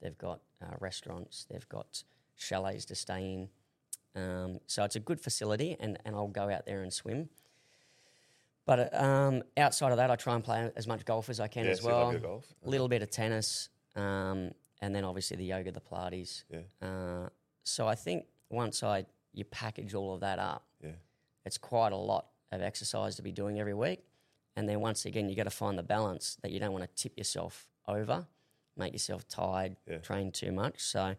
They've 0.00 0.16
got 0.16 0.40
uh, 0.62 0.74
restaurants. 0.80 1.46
They've 1.50 1.68
got 1.68 2.02
chalets 2.38 2.84
to 2.86 2.94
stay 2.94 3.34
in. 3.34 3.48
Um, 4.14 4.60
so 4.66 4.84
it's 4.84 4.96
a 4.96 5.00
good 5.00 5.20
facility, 5.20 5.76
and, 5.78 5.98
and 6.04 6.14
I'll 6.16 6.28
go 6.28 6.48
out 6.50 6.64
there 6.66 6.82
and 6.82 6.92
swim. 6.92 7.28
But 8.64 8.92
um, 8.94 9.42
outside 9.56 9.92
of 9.92 9.96
that, 9.98 10.10
I 10.10 10.16
try 10.16 10.34
and 10.34 10.44
play 10.44 10.70
as 10.76 10.86
much 10.86 11.04
golf 11.04 11.28
as 11.30 11.40
I 11.40 11.48
can 11.48 11.64
Yeah, 11.64 11.70
as 11.72 11.80
so 11.80 11.86
well. 11.88 12.18
golf. 12.18 12.46
A 12.64 12.68
little 12.68 12.88
bit 12.88 13.02
of 13.02 13.10
tennis, 13.10 13.68
um, 13.96 14.50
and 14.82 14.94
then 14.94 15.04
obviously 15.04 15.36
the 15.36 15.44
yoga, 15.44 15.72
the 15.72 15.80
Pilates. 15.80 16.44
Yeah. 16.50 16.60
Uh, 16.86 17.28
so 17.64 17.86
I 17.88 17.94
think 17.94 18.26
once 18.50 18.82
I 18.82 19.06
you 19.32 19.44
package 19.44 19.94
all 19.94 20.14
of 20.14 20.20
that 20.20 20.38
up, 20.38 20.64
Yeah. 20.82 20.92
it's 21.44 21.58
quite 21.58 21.92
a 21.92 21.96
lot 21.96 22.26
of 22.50 22.60
exercise 22.62 23.16
to 23.16 23.22
be 23.22 23.30
doing 23.32 23.58
every 23.60 23.74
week. 23.74 24.04
And 24.56 24.68
then 24.68 24.80
once 24.80 25.04
again, 25.06 25.28
you 25.28 25.36
got 25.36 25.44
to 25.44 25.50
find 25.50 25.78
the 25.78 25.82
balance 25.82 26.36
that 26.42 26.50
you 26.50 26.58
don't 26.58 26.72
want 26.72 26.82
to 26.84 27.02
tip 27.02 27.16
yourself 27.16 27.68
over, 27.86 28.26
make 28.76 28.92
yourself 28.92 29.28
tired, 29.28 29.76
Yeah. 29.86 29.98
train 29.98 30.32
too 30.32 30.50
much. 30.50 30.80
So 30.80 31.14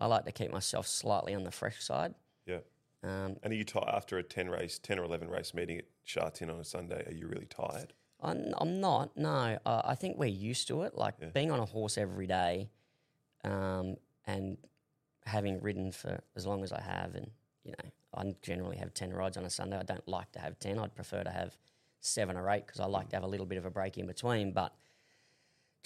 I 0.00 0.06
like 0.06 0.24
to 0.26 0.32
keep 0.32 0.50
myself 0.50 0.86
slightly 0.86 1.34
on 1.34 1.44
the 1.44 1.50
fresh 1.50 1.82
side. 1.82 2.14
Yeah. 2.46 2.58
Um, 3.02 3.36
And 3.42 3.52
are 3.52 3.56
you 3.56 3.64
tired 3.64 3.88
after 3.94 4.18
a 4.18 4.22
10 4.22 4.48
race, 4.50 4.78
10 4.78 4.98
or 4.98 5.04
11 5.04 5.28
race 5.28 5.54
meeting 5.54 5.78
at 5.78 5.84
Sha 6.04 6.28
Tin 6.30 6.50
on 6.50 6.58
a 6.60 6.64
Sunday? 6.64 7.04
Are 7.06 7.12
you 7.14 7.26
really 7.28 7.46
tired? 7.46 7.92
I'm, 8.20 8.54
I'm 8.58 8.80
not. 8.80 9.16
No, 9.16 9.58
uh, 9.66 9.82
I 9.84 9.94
think 9.94 10.18
we're 10.18 10.26
used 10.26 10.68
to 10.68 10.82
it. 10.82 10.94
Like 10.96 11.14
Yeah. 11.20 11.28
being 11.28 11.50
on 11.50 11.60
a 11.60 11.66
horse 11.66 11.98
every 11.98 12.26
day, 12.26 12.70
um, 13.44 13.96
and 14.24 14.56
having 15.24 15.60
ridden 15.60 15.92
for 15.92 16.20
as 16.34 16.46
long 16.46 16.62
as 16.64 16.72
I 16.72 16.80
have, 16.80 17.14
and 17.14 17.30
you 17.64 17.72
know, 17.72 17.90
I 18.14 18.34
generally 18.42 18.76
have 18.78 18.94
ten 18.94 19.12
rides 19.12 19.36
on 19.36 19.44
a 19.44 19.50
Sunday. 19.50 19.76
I 19.78 19.82
don't 19.82 20.06
like 20.08 20.32
to 20.32 20.38
have 20.38 20.58
ten. 20.58 20.78
I'd 20.78 20.94
prefer 20.94 21.22
to 21.22 21.30
have 21.30 21.56
seven 22.00 22.36
or 22.36 22.48
eight 22.50 22.66
because 22.66 22.80
I 22.80 22.86
like 22.86 23.10
to 23.10 23.16
have 23.16 23.22
a 23.24 23.28
little 23.28 23.46
bit 23.46 23.58
of 23.58 23.66
a 23.66 23.70
break 23.70 23.98
in 23.98 24.06
between. 24.06 24.52
But 24.52 24.74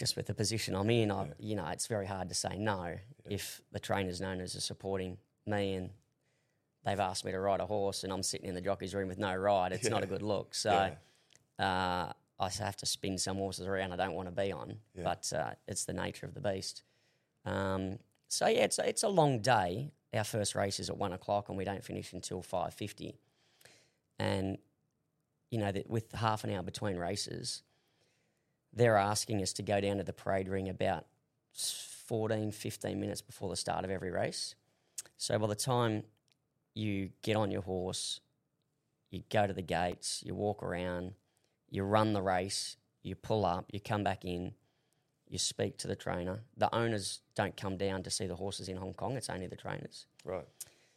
just 0.01 0.17
with 0.17 0.27
the 0.27 0.35
position 0.35 0.75
I'm 0.75 0.89
in, 0.89 1.13
I, 1.13 1.29
you 1.39 1.55
know, 1.55 1.67
it's 1.67 1.87
very 1.87 2.07
hard 2.07 2.31
to 2.31 2.35
say 2.35 2.57
no 2.57 2.97
if 3.29 3.61
the 3.71 3.79
trainer's 3.79 4.19
known 4.21 4.41
as 4.41 4.55
a 4.55 4.61
supporting 4.61 5.19
me 5.47 5.75
and 5.75 5.91
they've 6.87 6.99
asked 6.99 7.23
me 7.27 7.33
to 7.33 7.39
ride 7.39 7.61
a 7.61 7.67
horse 7.67 8.03
and 8.03 8.11
I'm 8.13 8.23
sitting 8.23 8.49
in 8.49 8.55
the 8.55 8.63
jockey's 8.63 8.95
room 8.95 9.09
with 9.09 9.19
no 9.19 9.35
ride. 9.37 9.73
It's 9.73 9.91
not 9.91 10.03
a 10.03 10.07
good 10.07 10.23
look. 10.23 10.55
So 10.55 10.71
uh, 10.71 10.93
I 11.59 12.49
have 12.59 12.77
to 12.77 12.87
spin 12.87 13.19
some 13.19 13.37
horses 13.37 13.67
around 13.67 13.93
I 13.93 13.97
don't 13.97 14.15
want 14.15 14.27
to 14.29 14.35
be 14.35 14.51
on, 14.51 14.79
Yeah. 14.95 15.03
but 15.05 15.31
uh, 15.37 15.51
it's 15.69 15.85
the 15.85 15.93
nature 15.93 16.25
of 16.25 16.33
the 16.33 16.41
beast. 16.41 16.83
Um, 17.45 17.99
so 18.29 18.47
yeah, 18.47 18.65
it's 18.65 18.79
a, 18.79 18.89
it's 18.89 19.03
a 19.03 19.09
long 19.09 19.41
day. 19.41 19.93
Our 20.15 20.25
first 20.25 20.55
race 20.55 20.81
is 20.81 20.89
at 20.89 20.97
one 20.97 21.13
o'clock, 21.13 21.51
and 21.51 21.59
we 21.59 21.65
don't 21.65 21.85
finish 21.85 22.13
until 22.15 22.43
five 22.43 22.73
fifty. 22.75 23.17
And 24.19 24.59
you 25.51 25.59
know 25.59 25.71
that 25.71 25.89
with 25.91 26.11
half 26.13 26.43
an 26.45 26.51
hour 26.53 26.63
between 26.63 26.97
races, 26.97 27.63
they're 28.73 28.97
asking 28.97 29.43
us 29.43 29.53
to 29.55 29.63
go 29.63 29.81
down 29.81 29.97
to 29.99 30.05
the 30.05 30.13
parade 30.13 30.49
ring 30.49 30.69
about 30.69 31.07
s- 31.55 31.87
14, 32.07 32.51
15 32.53 33.01
minutes 33.01 33.21
before 33.21 33.49
the 33.49 33.57
start 33.57 33.85
of 33.85 33.91
every 33.91 34.11
race. 34.11 34.55
So 35.17 35.39
by 35.39 35.47
the 35.47 35.55
time 35.55 36.05
you 36.75 37.11
get 37.23 37.37
on 37.37 37.51
your 37.51 37.63
horse, 37.63 38.21
you 39.11 39.23
go 39.31 39.47
to 39.47 39.53
the 39.53 39.63
gates, 39.63 40.23
you 40.25 40.35
walk 40.35 40.63
around, 40.63 41.15
you 41.69 41.83
run 41.83 42.13
the 42.13 42.23
race, 42.23 42.77
you 43.03 43.15
pull 43.15 43.45
up, 43.45 43.67
you 43.73 43.81
come 43.81 44.05
back 44.05 44.25
in, 44.25 44.53
you 45.29 45.39
speak 45.39 45.79
to 45.79 45.89
the 45.89 45.97
trainer. 45.97 46.41
The 46.57 46.73
owners 46.75 47.21
don't 47.35 47.57
come 47.57 47.77
down 47.77 48.03
to 48.05 48.11
see 48.11 48.27
the 48.27 48.37
horses 48.37 48.69
in 48.69 48.77
Hong 48.77 48.95
Kong, 48.95 49.17
it's 49.17 49.31
only 49.31 49.47
the 49.47 49.57
trainers. 49.57 50.07
Right. 50.25 50.47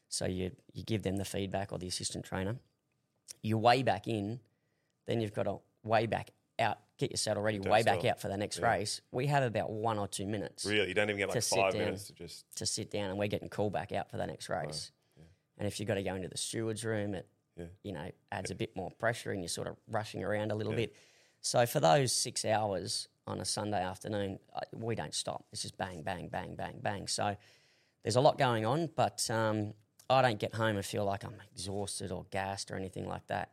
So 0.09 0.25
you, 0.25 0.51
you 0.73 0.83
give 0.83 1.03
them 1.03 1.17
the 1.17 1.25
feedback 1.25 1.71
or 1.71 1.79
the 1.79 1.87
assistant 1.87 2.25
trainer. 2.25 2.57
You 3.41 3.57
weigh 3.57 3.83
back 3.83 4.07
in, 4.07 4.39
then 5.05 5.21
you've 5.21 5.33
got 5.33 5.43
to 5.43 5.57
weigh 5.83 6.05
back 6.05 6.31
out, 6.59 6.79
get 7.03 7.11
your 7.11 7.17
saddle 7.17 7.43
ready, 7.43 7.59
Don't 7.59 7.71
way 7.71 7.83
back 7.83 7.99
stop. 8.01 8.11
out 8.11 8.19
for 8.21 8.27
the 8.29 8.37
next 8.37 8.59
Yeah. 8.59 8.71
race. 8.71 9.01
We 9.11 9.27
have 9.27 9.43
about 9.43 9.69
one 9.71 9.99
or 9.99 10.07
two 10.07 10.25
minutes 10.25 10.65
Really? 10.65 10.87
You 10.87 10.93
don't 10.93 11.09
even 11.09 11.17
get 11.17 11.29
like 11.29 11.43
five 11.43 11.73
down. 11.73 11.83
minutes 11.85 12.07
to 12.07 12.13
just. 12.13 12.45
to 12.57 12.65
sit 12.65 12.89
down 12.91 13.09
and 13.09 13.19
we're 13.19 13.27
getting 13.27 13.49
called 13.49 13.73
back 13.73 13.91
out 13.91 14.09
for 14.09 14.17
the 14.17 14.25
next 14.27 14.49
race. 14.49 14.91
And 15.57 15.67
if 15.67 15.79
you've 15.79 15.87
got 15.87 15.95
to 15.95 16.03
go 16.03 16.15
into 16.15 16.27
the 16.27 16.37
steward's 16.37 16.83
room, 16.83 17.13
it 17.13 17.27
Yeah. 17.55 17.65
you 17.83 17.91
know 17.93 18.09
adds 18.31 18.49
a 18.49 18.55
bit 18.55 18.75
more 18.75 18.89
pressure 18.91 19.31
and 19.31 19.41
you're 19.41 19.47
sort 19.49 19.67
of 19.67 19.77
rushing 19.87 20.23
around 20.23 20.51
a 20.51 20.55
little 20.55 20.73
Yeah. 20.73 20.77
bit. 20.87 20.95
So 21.41 21.65
for 21.67 21.79
those 21.79 22.11
six 22.11 22.43
hours 22.45 23.07
on 23.27 23.39
a 23.41 23.45
Sunday 23.45 23.81
afternoon, 23.83 24.39
we 24.71 24.95
don't 24.95 25.13
stop. 25.13 25.45
It's 25.51 25.61
just 25.61 25.77
bang, 25.77 26.01
bang, 26.01 26.29
bang, 26.29 26.55
bang, 26.55 26.79
bang. 26.81 27.07
So 27.07 27.35
there's 28.01 28.15
a 28.15 28.21
lot 28.21 28.37
going 28.37 28.65
on, 28.65 28.87
but 28.87 29.29
um, 29.29 29.73
I 30.09 30.21
don't 30.21 30.39
get 30.39 30.55
home 30.55 30.75
and 30.77 30.85
feel 30.85 31.05
like 31.05 31.23
I'm 31.23 31.39
exhausted 31.51 32.11
or 32.11 32.25
gassed 32.31 32.71
or 32.71 32.75
anything 32.75 33.07
like 33.07 33.27
that. 33.27 33.51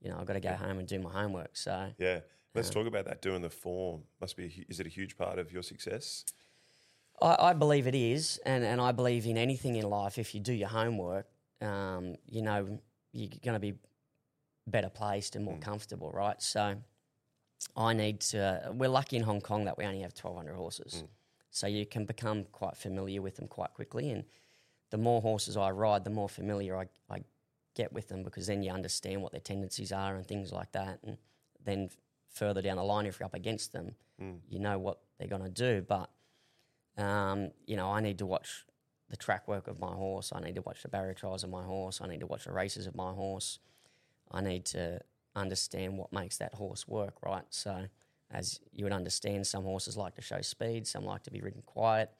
You 0.00 0.10
know, 0.10 0.18
I've 0.18 0.26
got 0.26 0.34
to 0.34 0.40
go 0.40 0.54
home 0.54 0.78
and 0.78 0.86
do 0.88 0.98
my 0.98 1.10
homework. 1.12 1.56
So 1.56 1.92
Yeah. 1.98 2.20
Let's 2.56 2.70
talk 2.70 2.86
about 2.86 3.04
that. 3.04 3.22
Doing 3.22 3.42
the 3.42 3.50
form 3.50 4.02
must 4.20 4.36
be. 4.36 4.44
A, 4.44 4.70
is 4.70 4.80
it 4.80 4.86
a 4.86 4.90
huge 4.90 5.16
part 5.16 5.38
of 5.38 5.52
your 5.52 5.62
success? 5.62 6.24
I, 7.20 7.36
I 7.38 7.52
believe 7.52 7.86
it 7.86 7.94
is, 7.94 8.38
and, 8.44 8.64
and 8.64 8.80
I 8.80 8.92
believe 8.92 9.26
in 9.26 9.38
anything 9.38 9.76
in 9.76 9.88
life. 9.88 10.18
If 10.18 10.34
you 10.34 10.40
do 10.40 10.52
your 10.52 10.68
homework, 10.68 11.26
um, 11.60 12.16
you 12.26 12.42
know 12.42 12.78
you're 13.12 13.30
going 13.42 13.54
to 13.54 13.60
be 13.60 13.74
better 14.66 14.88
placed 14.88 15.36
and 15.36 15.44
more 15.44 15.58
comfortable, 15.58 16.10
right? 16.12 16.40
So 16.42 16.76
I 17.76 17.92
need 17.92 18.20
to. 18.20 18.72
We're 18.72 18.88
lucky 18.88 19.16
in 19.16 19.22
Hong 19.22 19.40
Kong 19.40 19.64
that 19.66 19.78
we 19.78 19.84
only 19.84 20.00
have 20.00 20.12
1,200 20.12 20.54
horses, 20.54 21.04
so 21.50 21.66
you 21.66 21.86
can 21.86 22.04
become 22.04 22.44
quite 22.52 22.76
familiar 22.76 23.22
with 23.22 23.36
them 23.36 23.48
quite 23.48 23.72
quickly. 23.74 24.10
And 24.10 24.24
the 24.90 24.98
more 24.98 25.20
horses 25.20 25.56
I 25.56 25.70
ride, 25.70 26.04
the 26.04 26.10
more 26.10 26.28
familiar 26.28 26.76
I, 26.76 26.86
I 27.10 27.22
get 27.74 27.92
with 27.92 28.08
them 28.08 28.22
because 28.22 28.46
then 28.46 28.62
you 28.62 28.70
understand 28.70 29.22
what 29.22 29.32
their 29.32 29.40
tendencies 29.40 29.92
are 29.92 30.16
and 30.16 30.26
things 30.26 30.52
like 30.52 30.72
that. 30.72 30.98
And 31.04 31.18
then 31.64 31.90
further 32.36 32.62
down 32.62 32.76
the 32.76 32.84
line, 32.84 33.06
if 33.06 33.18
you're 33.18 33.26
up 33.26 33.34
against 33.34 33.72
them, 33.72 33.94
you 34.48 34.58
know 34.58 34.78
what 34.78 35.00
they're 35.18 35.28
going 35.28 35.42
to 35.42 35.50
do. 35.50 35.84
But 35.86 36.10
um, 36.96 37.50
you 37.66 37.76
know, 37.76 37.90
I 37.90 38.00
need 38.00 38.18
to 38.18 38.26
watch 38.26 38.64
the 39.10 39.16
track 39.16 39.46
work 39.46 39.68
of 39.68 39.78
my 39.78 39.92
horse. 39.92 40.32
I 40.34 40.40
need 40.40 40.54
to 40.56 40.62
watch 40.62 40.82
the 40.82 40.88
barrier 40.88 41.14
trials 41.14 41.44
of 41.44 41.50
my 41.50 41.64
horse. 41.64 42.00
I 42.02 42.08
need 42.08 42.20
to 42.20 42.26
watch 42.26 42.44
the 42.44 42.52
races 42.52 42.86
of 42.86 42.94
my 42.94 43.12
horse. 43.12 43.58
I 44.30 44.40
need 44.40 44.64
to 44.66 45.00
understand 45.34 45.98
what 45.98 46.12
makes 46.12 46.38
that 46.38 46.54
horse 46.54 46.88
work, 46.88 47.14
right? 47.22 47.44
So, 47.50 47.86
as 48.30 48.60
you 48.72 48.84
would 48.84 48.92
understand, 48.92 49.46
some 49.46 49.64
horses 49.64 49.96
like 49.96 50.14
to 50.16 50.22
show 50.22 50.40
speed, 50.40 50.86
some 50.86 51.04
like 51.04 51.22
to 51.24 51.30
be 51.30 51.40
ridden 51.40 51.62
quiet, 51.64 52.10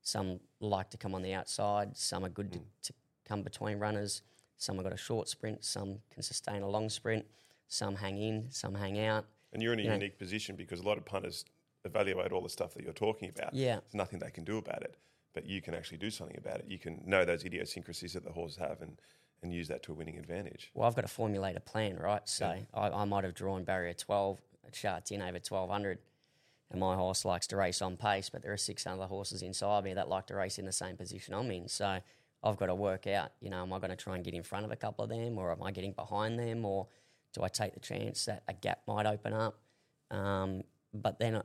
some 0.00 0.40
like 0.60 0.90
to 0.90 0.96
come 0.96 1.14
on 1.14 1.22
the 1.22 1.34
outside, 1.34 1.96
some 1.96 2.24
are 2.24 2.28
good 2.28 2.52
to, 2.52 2.58
to 2.84 2.92
come 3.28 3.42
between 3.42 3.78
runners, 3.78 4.22
some 4.56 4.76
have 4.76 4.84
got 4.84 4.92
a 4.92 4.96
short 4.96 5.28
sprint, 5.28 5.64
some 5.64 5.98
can 6.12 6.22
sustain 6.22 6.62
a 6.62 6.68
long 6.68 6.88
sprint, 6.88 7.24
some 7.68 7.96
hang 7.96 8.20
in, 8.20 8.46
some 8.50 8.74
hang 8.74 8.98
out. 8.98 9.26
And 9.52 9.62
you're 9.62 9.72
in 9.72 9.80
a 9.80 9.82
Yeah. 9.82 9.92
unique 9.94 10.18
position 10.18 10.56
because 10.56 10.80
a 10.80 10.82
lot 10.84 10.98
of 10.98 11.04
punters 11.04 11.44
evaluate 11.84 12.32
all 12.32 12.40
the 12.42 12.48
stuff 12.48 12.74
that 12.74 12.84
you're 12.84 12.92
talking 12.92 13.28
about. 13.28 13.52
Yeah. 13.54 13.80
There's 13.80 13.94
nothing 13.94 14.18
they 14.20 14.30
can 14.30 14.44
do 14.44 14.56
about 14.58 14.82
it, 14.82 14.96
but 15.34 15.46
you 15.46 15.60
can 15.60 15.74
actually 15.74 15.98
do 15.98 16.10
something 16.10 16.36
about 16.38 16.60
it. 16.60 16.66
You 16.68 16.78
can 16.78 17.02
know 17.04 17.24
those 17.24 17.44
idiosyncrasies 17.44 18.12
that 18.14 18.24
the 18.24 18.32
horses 18.32 18.56
have 18.58 18.80
and, 18.80 18.98
and 19.42 19.52
use 19.52 19.68
that 19.68 19.82
to 19.84 19.92
a 19.92 19.94
winning 19.94 20.16
advantage. 20.18 20.70
Well, 20.74 20.88
I've 20.88 20.94
got 20.94 21.02
to 21.02 21.08
formulate 21.08 21.56
a 21.56 21.60
plan, 21.60 21.96
right? 21.98 22.26
So 22.28 22.46
I, 22.72 22.88
I 22.90 23.04
might 23.04 23.24
have 23.24 23.34
drawn 23.34 23.64
barrier 23.64 23.94
12 23.94 24.40
at 24.66 24.74
Sha 24.74 25.00
Tin 25.00 25.20
over 25.20 25.32
1200, 25.32 25.98
and 26.70 26.80
my 26.80 26.94
horse 26.94 27.24
likes 27.24 27.46
to 27.48 27.56
race 27.56 27.82
on 27.82 27.96
pace, 27.96 28.30
but 28.30 28.42
there 28.42 28.52
are 28.52 28.56
six 28.56 28.86
other 28.86 29.06
horses 29.06 29.42
inside 29.42 29.84
me 29.84 29.92
that 29.94 30.08
like 30.08 30.26
to 30.28 30.34
race 30.36 30.58
in 30.58 30.64
the 30.64 30.72
same 30.72 30.96
position 30.96 31.34
I'm 31.34 31.50
in. 31.50 31.68
So 31.68 31.98
I've 32.44 32.56
got 32.56 32.66
to 32.66 32.74
work 32.74 33.06
out, 33.06 33.32
you 33.40 33.50
know, 33.50 33.62
am 33.62 33.72
I 33.72 33.78
going 33.78 33.90
to 33.90 33.96
try 33.96 34.14
and 34.14 34.24
get 34.24 34.32
in 34.34 34.42
front 34.44 34.64
of 34.64 34.70
a 34.70 34.76
couple 34.76 35.02
of 35.04 35.10
them, 35.10 35.36
or 35.36 35.50
am 35.52 35.62
I 35.62 35.72
getting 35.72 35.92
behind 35.92 36.38
them, 36.38 36.64
or 36.64 36.86
do 37.32 37.42
I 37.42 37.48
take 37.48 37.74
the 37.74 37.80
chance 37.80 38.26
that 38.26 38.42
a 38.48 38.52
gap 38.52 38.80
might 38.86 39.06
open 39.06 39.32
up? 39.32 39.58
Um, 40.10 40.62
but 40.92 41.18
then, 41.18 41.42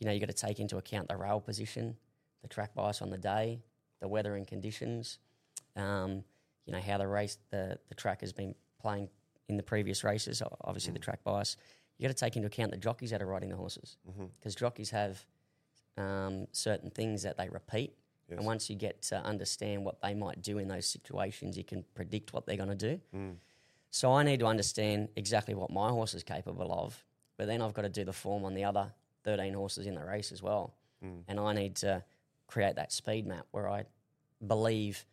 you 0.00 0.06
know, 0.06 0.12
you 0.12 0.20
got 0.20 0.28
to 0.28 0.32
take 0.32 0.58
into 0.58 0.76
account 0.76 1.08
the 1.08 1.16
rail 1.16 1.40
position, 1.40 1.96
the 2.42 2.48
track 2.48 2.74
bias 2.74 3.00
on 3.00 3.10
the 3.10 3.18
day, 3.18 3.60
the 4.00 4.08
weather 4.08 4.34
and 4.34 4.46
conditions. 4.46 5.18
Um, 5.76 6.24
you 6.66 6.72
know 6.72 6.80
how 6.80 6.98
the 6.98 7.06
race, 7.06 7.38
the 7.50 7.78
the 7.88 7.94
track 7.94 8.20
has 8.22 8.32
been 8.32 8.54
playing 8.80 9.08
in 9.48 9.56
the 9.56 9.62
previous 9.62 10.02
races. 10.04 10.42
Obviously, 10.62 10.92
the 10.92 10.98
track 10.98 11.22
bias. 11.22 11.56
You've 11.98 12.08
got 12.08 12.16
to 12.16 12.24
take 12.24 12.36
into 12.36 12.48
account 12.48 12.72
the 12.72 12.76
jockeys 12.76 13.10
that 13.10 13.22
are 13.22 13.26
riding 13.26 13.50
the 13.50 13.56
horses, 13.56 13.96
because 14.38 14.54
jockeys 14.54 14.90
have 14.90 15.24
um, 15.96 16.46
certain 16.52 16.90
things 16.90 17.22
that 17.22 17.36
they 17.36 17.48
repeat. 17.48 17.94
Yes. 18.28 18.38
And 18.38 18.46
once 18.46 18.70
you 18.70 18.76
get 18.76 19.02
to 19.02 19.16
understand 19.16 19.84
what 19.84 20.00
they 20.00 20.14
might 20.14 20.42
do 20.42 20.58
in 20.58 20.66
those 20.66 20.86
situations, 20.86 21.56
you 21.56 21.64
can 21.64 21.84
predict 21.94 22.32
what 22.32 22.46
they're 22.46 22.56
going 22.56 22.70
to 22.70 22.74
do. 22.74 23.00
So 23.94 24.12
I 24.12 24.24
need 24.24 24.40
to 24.40 24.46
understand 24.46 25.10
exactly 25.14 25.54
what 25.54 25.70
my 25.70 25.88
horse 25.90 26.14
is 26.14 26.24
capable 26.24 26.72
of, 26.72 27.04
but 27.36 27.46
then 27.46 27.62
I've 27.62 27.74
got 27.74 27.82
to 27.82 27.88
do 27.88 28.04
the 28.04 28.12
form 28.12 28.44
on 28.44 28.52
the 28.52 28.64
other 28.64 28.92
13 29.22 29.54
horses 29.54 29.86
in 29.86 29.94
the 29.94 30.04
race 30.04 30.32
as 30.32 30.42
well. 30.42 30.74
Mm. 31.04 31.22
And 31.28 31.38
I 31.38 31.52
need 31.52 31.76
to 31.76 32.02
create 32.48 32.74
that 32.74 32.90
speed 32.90 33.24
map 33.24 33.46
where 33.52 33.68
I 33.68 33.84
believe 34.44 35.06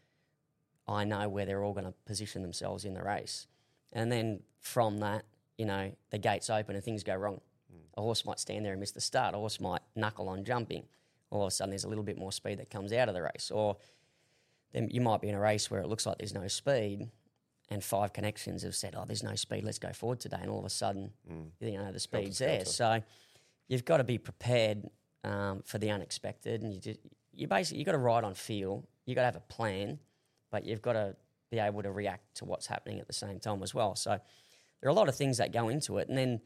I 0.88 1.04
know 1.04 1.30
where 1.30 1.46
they're 1.46 1.63
all 1.63 1.74
going 1.74 1.86
to 1.86 1.94
position 2.08 2.41
themselves 2.41 2.84
in 2.84 2.96
the 2.96 3.04
race. 3.04 3.46
And 3.94 4.12
then 4.12 4.39
from 4.62 4.98
that, 5.02 5.26
you 5.60 5.67
know, 5.67 5.91
the 6.10 6.17
gates 6.17 6.50
open 6.50 6.74
and 6.76 6.84
things 6.84 7.04
go 7.04 7.13
wrong. 7.13 7.39
Mm. 7.72 8.00
A 8.00 8.02
horse 8.02 8.26
might 8.26 8.39
stand 8.39 8.65
there 8.65 8.72
and 8.72 8.80
miss 8.80 8.89
the 8.89 9.00
start. 9.00 9.36
A 9.36 9.38
horse 9.38 9.60
might 9.60 9.82
knuckle 9.96 10.28
on 10.28 10.44
jumping. 10.44 10.86
All 11.30 11.44
of 11.44 11.50
a 11.50 11.52
sudden, 11.52 11.70
there's 11.70 11.84
a 11.84 11.88
little 11.88 12.04
bit 12.04 12.17
more 12.17 12.32
speed 12.32 12.58
that 12.58 12.72
comes 12.72 12.94
out 12.94 13.10
of 13.10 13.13
the 13.13 13.22
race. 13.22 13.52
Or 13.54 13.78
then 14.74 14.89
you 14.89 15.02
might 15.02 15.22
be 15.22 15.30
in 15.30 15.36
a 15.36 15.39
race 15.39 15.70
where 15.70 15.82
it 15.82 15.88
looks 15.88 16.08
like 16.08 16.17
there's 16.17 16.34
no 16.34 16.48
speed, 16.48 17.12
and 17.71 17.84
five 17.84 18.13
connections 18.13 18.62
have 18.62 18.75
said, 18.75 18.93
"Oh, 18.95 19.05
there's 19.07 19.23
no 19.23 19.34
speed. 19.36 19.63
Let's 19.63 19.79
go 19.79 19.91
forward 19.93 20.19
today." 20.19 20.38
And 20.41 20.49
all 20.51 20.60
of 20.60 20.65
a 20.65 20.69
sudden, 20.69 21.12
you 21.60 21.77
know, 21.77 21.91
the 21.91 21.99
speed's 21.99 22.38
there. 22.39 22.60
So 22.65 23.01
you've 23.67 23.86
got 23.86 23.97
to 23.97 24.03
be 24.03 24.17
prepared 24.19 24.89
um, 25.23 25.63
for 25.65 25.77
the 25.79 25.89
unexpected, 25.89 26.62
and 26.62 26.73
you 26.73 26.79
just, 26.79 26.99
you 27.34 27.47
basically 27.47 27.79
you 27.79 27.86
got 27.86 27.93
to 27.93 27.97
ride 27.97 28.23
on 28.23 28.34
feel. 28.36 28.88
You 29.05 29.15
got 29.15 29.21
to 29.21 29.25
have 29.27 29.36
a 29.38 29.53
plan, 29.53 29.97
but 30.51 30.65
you've 30.65 30.81
got 30.81 30.93
to 30.93 31.15
be 31.49 31.60
able 31.60 31.81
to 31.81 31.91
react 31.91 32.36
to 32.36 32.45
what's 32.45 32.67
happening 32.67 32.99
at 32.99 33.07
the 33.07 33.13
same 33.13 33.39
time 33.39 33.63
as 33.63 33.73
well. 33.73 33.95
So 33.95 34.12
there 34.12 34.88
are 34.88 34.91
a 34.91 34.93
lot 34.93 35.10
of 35.10 35.15
things 35.15 35.38
that 35.38 35.51
go 35.51 35.69
into 35.69 35.97
it, 35.97 36.10
and 36.10 36.17
then 36.17 36.41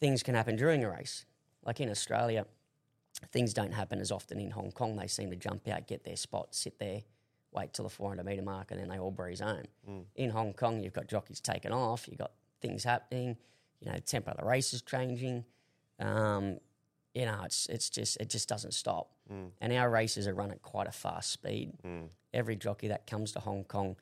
things 0.00 0.22
can 0.22 0.34
happen 0.34 0.56
during 0.56 0.84
a 0.84 0.90
race. 0.90 1.24
Like 1.64 1.80
in 1.80 1.90
Australia, 1.90 2.46
things 3.32 3.52
don't 3.52 3.72
happen 3.72 4.00
as 4.00 4.12
often 4.12 4.38
in 4.38 4.50
Hong 4.50 4.70
Kong. 4.70 4.96
They 4.96 5.06
seem 5.06 5.30
to 5.30 5.36
jump 5.36 5.66
out, 5.68 5.86
get 5.86 6.04
their 6.04 6.16
spot, 6.16 6.54
sit 6.54 6.78
there, 6.78 7.02
wait 7.52 7.72
till 7.72 7.84
the 7.84 7.88
400 7.90 8.24
metre 8.24 8.42
mark, 8.42 8.70
and 8.70 8.80
then 8.80 8.88
they 8.88 8.98
all 8.98 9.10
breeze 9.10 9.40
home. 9.40 9.64
In 10.16 10.30
Hong 10.30 10.52
Kong, 10.52 10.80
you've 10.80 10.92
got 10.92 11.06
jockeys 11.08 11.40
taking 11.40 11.72
off, 11.72 12.06
you've 12.08 12.18
got 12.18 12.32
things 12.60 12.84
happening, 12.84 13.36
you 13.80 13.90
know, 13.90 13.98
tempo 14.04 14.30
of 14.32 14.36
the 14.38 14.44
race 14.44 14.72
is 14.74 14.82
changing. 14.82 15.44
Um, 15.98 16.58
you 17.14 17.24
know, 17.24 17.42
it's 17.44 17.66
it's 17.66 17.88
just 17.90 18.16
it 18.18 18.28
just 18.30 18.48
doesn't 18.48 18.74
stop. 18.74 19.10
And 19.60 19.72
our 19.74 19.90
races 19.90 20.26
are 20.26 20.34
run 20.34 20.50
at 20.50 20.62
quite 20.62 20.86
a 20.86 20.92
fast 20.92 21.30
speed. 21.32 21.72
Every 22.32 22.56
jockey 22.56 22.88
that 22.88 23.06
comes 23.06 23.32
to 23.32 23.40
Hong 23.40 23.64
Kong 23.64 23.96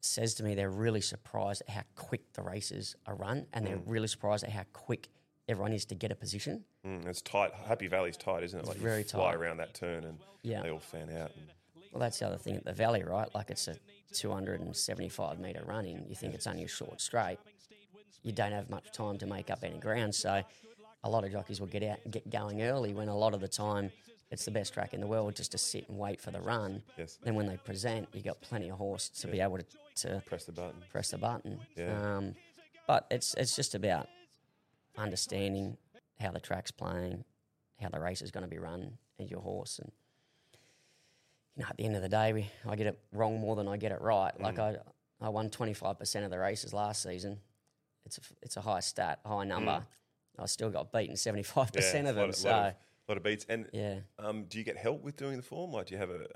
says 0.00 0.34
to 0.34 0.42
me 0.44 0.54
they're 0.54 0.70
really 0.70 1.00
surprised 1.00 1.62
at 1.66 1.74
how 1.74 1.82
quick 1.96 2.32
the 2.34 2.42
races 2.42 2.94
are 3.06 3.14
run, 3.16 3.46
and 3.52 3.66
they're 3.66 3.80
really 3.86 4.06
surprised 4.08 4.44
at 4.44 4.50
how 4.50 4.64
quick 4.72 5.08
everyone 5.48 5.72
is 5.72 5.84
to 5.86 5.94
get 5.94 6.12
a 6.12 6.14
position. 6.14 6.64
Mm, 6.86 7.06
it's 7.06 7.20
tight. 7.22 7.52
Happy 7.66 7.86
Valley's 7.88 8.16
tight, 8.16 8.42
isn't 8.44 8.58
it? 8.60 8.66
Like 8.66 8.76
very 8.76 8.98
you 8.98 9.04
fly 9.04 9.30
tight. 9.32 9.36
around 9.36 9.56
that 9.58 9.74
turn 9.74 10.04
and 10.04 10.18
Yeah. 10.42 10.62
they 10.62 10.70
all 10.70 10.78
fan 10.78 11.10
out. 11.10 11.32
And, 11.36 11.48
Well, 11.94 12.00
that's 12.00 12.18
the 12.18 12.26
other 12.26 12.38
thing 12.38 12.56
at 12.56 12.64
the 12.64 12.72
Valley, 12.72 13.04
right? 13.04 13.32
Like 13.36 13.50
it's 13.50 13.68
a 13.68 13.76
275 14.12 15.38
metre 15.38 15.62
running. 15.64 16.04
You 16.08 16.16
think 16.16 16.34
it's 16.34 16.48
only 16.48 16.64
a 16.64 16.68
short 16.68 17.00
straight. 17.00 17.38
You 18.24 18.32
don't 18.32 18.50
have 18.50 18.68
much 18.68 18.90
time 18.92 19.16
to 19.18 19.26
make 19.26 19.48
up 19.48 19.60
any 19.62 19.78
ground. 19.78 20.12
So 20.12 20.42
a 21.04 21.08
lot 21.08 21.24
of 21.24 21.30
jockeys 21.30 21.60
will 21.60 21.68
get 21.68 21.84
out 21.84 21.98
and 22.02 22.12
get 22.12 22.28
going 22.28 22.62
early 22.62 22.94
when 22.94 23.08
a 23.08 23.16
lot 23.16 23.32
of 23.32 23.40
the 23.40 23.46
time 23.46 23.92
it's 24.32 24.44
the 24.44 24.50
best 24.50 24.74
track 24.74 24.92
in 24.92 25.00
the 25.00 25.06
world 25.06 25.36
just 25.36 25.52
to 25.52 25.58
sit 25.58 25.88
and 25.88 25.96
wait 25.96 26.20
for 26.20 26.32
the 26.32 26.40
run. 26.40 26.82
Yes. 26.98 27.16
Then 27.22 27.36
when 27.36 27.46
they 27.46 27.58
present, 27.58 28.08
you've 28.12 28.24
got 28.24 28.40
plenty 28.40 28.70
of 28.70 28.78
horse 28.78 29.08
to 29.20 29.28
be 29.28 29.40
able 29.40 29.58
to, 29.58 29.64
to 29.96 30.22
press 30.26 30.44
the 30.46 30.52
button. 30.52 30.82
press 30.90 31.12
the 31.12 31.18
button. 31.18 31.60
Yeah. 31.76 32.16
Um, 32.16 32.34
but 32.88 33.06
it's 33.12 33.34
it's 33.34 33.54
just 33.54 33.76
about 33.76 34.08
understanding 34.98 35.76
how 36.18 36.32
the 36.32 36.40
track's 36.40 36.72
playing, 36.72 37.24
how 37.80 37.88
the 37.88 38.00
race 38.00 38.20
is 38.20 38.32
going 38.32 38.42
to 38.42 38.50
be 38.50 38.58
run, 38.58 38.98
and 39.20 39.30
your 39.30 39.40
horse. 39.40 39.78
And 39.78 39.92
you 41.56 41.62
know, 41.62 41.68
at 41.70 41.76
the 41.76 41.84
end 41.84 41.96
of 41.96 42.02
the 42.02 42.08
day, 42.08 42.32
we, 42.32 42.50
I 42.68 42.76
get 42.76 42.86
it 42.86 42.98
wrong 43.12 43.38
more 43.40 43.56
than 43.56 43.68
I 43.68 43.76
get 43.76 43.92
it 43.92 44.00
right. 44.00 44.32
Like 44.40 44.58
I, 44.58 44.76
I 45.20 45.28
won 45.28 45.50
twenty 45.50 45.74
five 45.74 45.98
percent 45.98 46.24
of 46.24 46.30
the 46.30 46.38
races 46.38 46.72
last 46.72 47.02
season. 47.02 47.38
It's 48.06 48.18
a, 48.18 48.20
it's 48.42 48.56
a 48.56 48.60
high 48.60 48.80
stat, 48.80 49.20
high 49.24 49.44
number. 49.44 49.84
I 50.38 50.46
still 50.46 50.70
got 50.70 50.92
beaten 50.92 51.16
seventy 51.16 51.42
five 51.44 51.72
percent 51.72 52.08
of 52.08 52.16
lot 52.16 52.22
them. 52.22 52.30
of- 52.30 52.36
So 52.36 52.50
lot 52.50 52.66
of, 52.66 52.74
lot 53.08 53.16
of 53.18 53.22
beats. 53.22 53.46
And 53.48 53.66
yeah. 53.72 54.00
um, 54.18 54.44
do 54.44 54.58
you 54.58 54.64
get 54.64 54.76
help 54.76 55.02
with 55.02 55.16
doing 55.16 55.36
the 55.36 55.42
form? 55.42 55.70
Like, 55.72 55.86
do 55.86 55.94
you 55.94 55.98
have 56.00 56.10
a 56.10 56.26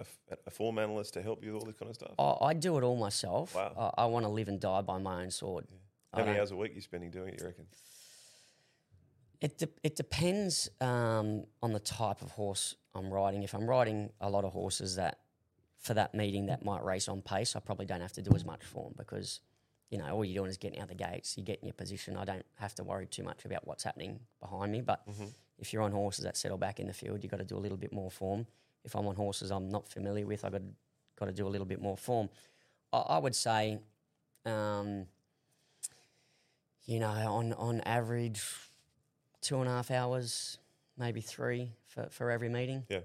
a 0.47 0.51
form 0.51 0.79
analyst 0.79 1.15
to 1.15 1.23
help 1.23 1.43
you 1.43 1.53
with 1.55 1.63
all 1.63 1.67
this 1.67 1.77
kind 1.77 1.91
of 1.91 1.95
stuff? 1.97 2.15
I, 2.19 2.47
I 2.47 2.55
do 2.55 2.79
it 2.79 2.85
all 2.85 2.97
myself. 2.97 3.55
Wow. 3.55 3.93
I, 3.99 4.03
I 4.03 4.07
want 4.07 4.25
to 4.25 4.29
live 4.31 4.49
and 4.49 4.61
die 4.61 4.83
by 4.83 4.99
my 4.99 5.23
own 5.23 5.31
sword. 5.31 5.67
How 6.15 6.23
I 6.23 6.25
many 6.27 6.39
hours 6.39 6.53
a 6.53 6.57
week 6.57 6.73
are 6.73 6.75
you 6.75 6.81
spending 6.81 7.11
doing 7.11 7.35
it, 7.35 7.41
you 7.41 7.47
reckon? 7.47 7.67
It 9.41 9.59
de- 9.59 9.69
it 9.85 9.95
depends 9.97 10.69
um, 10.81 11.45
on 11.63 11.73
the 11.73 11.79
type 11.81 12.23
of 12.23 12.33
horse 12.33 12.75
I'm 12.95 13.11
riding. 13.11 13.43
If 13.43 13.55
I'm 13.55 13.69
riding 13.69 14.11
a 14.21 14.29
lot 14.29 14.45
of 14.45 14.53
horses 14.53 14.97
that 14.97 15.21
for 15.79 15.95
that 15.95 16.13
meeting 16.15 16.47
that 16.47 16.65
might 16.65 16.85
race 16.85 17.09
on 17.09 17.23
pace, 17.23 17.55
I 17.55 17.61
probably 17.61 17.87
don't 17.87 18.01
have 18.01 18.13
to 18.15 18.23
do 18.23 18.33
as 18.35 18.45
much 18.45 18.65
form 18.65 18.95
because 18.97 19.41
you 19.91 19.99
know 19.99 20.09
all 20.11 20.25
you're 20.25 20.43
doing 20.43 20.51
is 20.51 20.57
getting 20.57 20.81
out 20.81 20.89
the 20.89 20.95
gates. 20.95 21.37
You 21.39 21.45
get 21.45 21.61
in 21.61 21.67
your 21.69 21.75
position. 21.75 22.17
I 22.17 22.25
don't 22.25 22.45
have 22.57 22.75
to 22.77 22.85
worry 22.85 23.07
too 23.07 23.23
much 23.23 23.45
about 23.45 23.67
what's 23.67 23.85
happening 23.85 24.19
behind 24.41 24.73
me. 24.73 24.81
But 24.81 25.03
if 25.59 25.73
you're 25.73 25.83
on 25.83 25.93
horses 25.93 26.25
that 26.25 26.37
settle 26.37 26.59
back 26.59 26.81
in 26.81 26.89
the 26.89 26.93
field, 26.93 27.23
you've 27.23 27.31
got 27.31 27.39
to 27.39 27.45
do 27.45 27.57
a 27.57 27.61
little 27.61 27.79
bit 27.79 27.93
more 27.93 28.11
form. 28.11 28.47
If 28.85 28.97
I'm 28.97 29.07
on 29.07 29.15
horses 29.15 29.51
I'm 29.53 29.69
not 29.69 29.89
familiar 29.89 30.27
with, 30.27 30.45
I've 30.45 30.53
got 30.53 30.59
to, 30.59 30.65
got 31.17 31.27
to 31.27 31.33
do 31.33 31.47
a 31.47 31.51
little 31.51 31.67
bit 31.67 31.81
more 31.81 31.97
form. 31.97 32.29
I, 32.93 32.99
I 32.99 33.19
would 33.19 33.35
say, 33.37 33.79
um, 34.45 35.07
you 36.87 36.99
know, 36.99 37.09
on 37.11 37.53
on 37.53 37.81
average, 37.83 38.43
two 39.41 39.61
and 39.61 39.69
a 39.69 39.73
half 39.73 39.91
hours, 39.91 40.59
maybe 40.97 41.21
three 41.21 41.73
for, 41.87 42.09
for 42.11 42.31
every 42.31 42.49
meeting, 42.49 42.85
Yeah. 42.89 43.01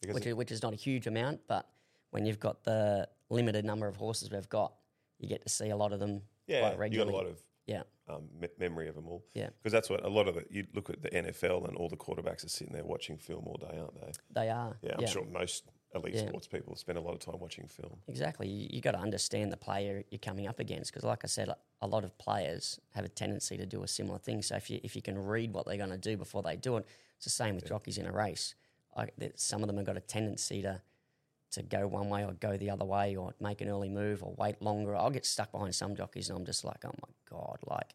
Because 0.00 0.14
which 0.14 0.26
is, 0.26 0.34
which 0.34 0.52
is 0.52 0.62
not 0.62 0.72
a 0.72 0.76
huge 0.76 1.08
amount, 1.08 1.40
but 1.48 1.66
when 2.10 2.24
you've 2.24 2.38
got 2.38 2.62
the 2.62 3.08
limited 3.30 3.64
number 3.64 3.88
of 3.88 3.96
horses 3.96 4.30
we've 4.30 4.48
got, 4.48 4.72
you 5.18 5.28
get 5.28 5.42
to 5.42 5.48
see 5.48 5.70
a 5.70 5.76
lot 5.76 5.92
of 5.92 5.98
them 5.98 6.22
yeah, 6.46 6.72
quite 6.72 6.92
you 6.92 6.98
got 6.98 7.08
a 7.08 7.10
lot 7.10 7.26
of 7.26 7.42
yeah, 7.66 7.82
um, 8.08 8.22
me- 8.40 8.48
memory 8.58 8.88
of 8.88 8.94
them 8.94 9.08
all. 9.08 9.24
Yeah. 9.34 9.50
Because 9.62 9.72
that's 9.72 9.90
what 9.90 10.04
a 10.04 10.08
lot 10.08 10.26
of 10.28 10.36
the, 10.36 10.44
you 10.50 10.66
look 10.72 10.88
at 10.88 11.02
the 11.02 11.10
NFL 11.10 11.68
and 11.68 11.76
all 11.76 11.88
the 11.88 11.96
quarterbacks 11.96 12.44
are 12.44 12.48
sitting 12.48 12.72
there 12.72 12.84
watching 12.84 13.18
film 13.18 13.44
all 13.46 13.58
day, 13.60 13.76
aren't 13.76 14.00
they? 14.00 14.12
they 14.30 14.48
are. 14.48 14.78
Yeah, 14.82 14.94
I'm 14.98 15.06
sure 15.06 15.24
most 15.24 15.64
elite 15.94 16.14
Yeah. 16.14 16.28
sports 16.28 16.46
people 16.46 16.76
spend 16.76 16.98
a 16.98 17.00
lot 17.00 17.14
of 17.14 17.20
time 17.20 17.38
watching 17.38 17.66
film. 17.66 17.98
Exactly. 18.08 18.48
You, 18.48 18.68
you 18.70 18.80
got 18.80 18.92
to 18.92 18.98
understand 18.98 19.50
the 19.52 19.56
player 19.56 20.04
you're 20.10 20.18
coming 20.18 20.46
up 20.46 20.58
against 20.58 20.92
because, 20.92 21.04
like 21.04 21.24
I 21.24 21.28
said, 21.28 21.48
a 21.80 21.86
lot 21.86 22.04
of 22.04 22.16
players 22.18 22.78
have 22.94 23.04
a 23.04 23.08
tendency 23.08 23.56
to 23.56 23.66
do 23.66 23.82
a 23.82 23.88
similar 23.88 24.18
thing. 24.18 24.42
So 24.42 24.56
if 24.56 24.68
you 24.70 24.80
if 24.82 24.94
you 24.96 25.02
can 25.02 25.18
read 25.18 25.52
what 25.54 25.66
they're 25.66 25.76
going 25.76 25.90
to 25.90 25.98
do 25.98 26.16
before 26.16 26.42
they 26.42 26.56
do 26.56 26.76
it, 26.76 26.86
it's 27.16 27.24
the 27.24 27.30
same 27.30 27.54
with 27.54 27.66
jockeys 27.66 27.98
in 27.98 28.06
a 28.06 28.12
race. 28.12 28.54
I, 28.96 29.08
some 29.36 29.62
of 29.62 29.68
them 29.68 29.76
have 29.76 29.86
got 29.86 29.96
a 29.96 30.00
tendency 30.00 30.62
to 30.62 30.80
to 31.52 31.62
go 31.62 31.86
one 31.86 32.10
way 32.10 32.24
or 32.24 32.32
go 32.34 32.58
the 32.58 32.68
other 32.68 32.84
way 32.84 33.16
or 33.16 33.32
make 33.40 33.62
an 33.62 33.68
early 33.68 33.88
move 33.88 34.22
or 34.22 34.34
wait 34.36 34.60
longer. 34.60 34.94
I'll 34.94 35.10
get 35.10 35.24
stuck 35.24 35.50
behind 35.50 35.74
some 35.74 35.96
jockeys 35.96 36.28
and 36.28 36.38
I'm 36.38 36.44
just 36.44 36.62
like, 36.64 36.84
oh 36.84 36.92
my 37.02 37.08
god, 37.30 37.58
like 37.66 37.94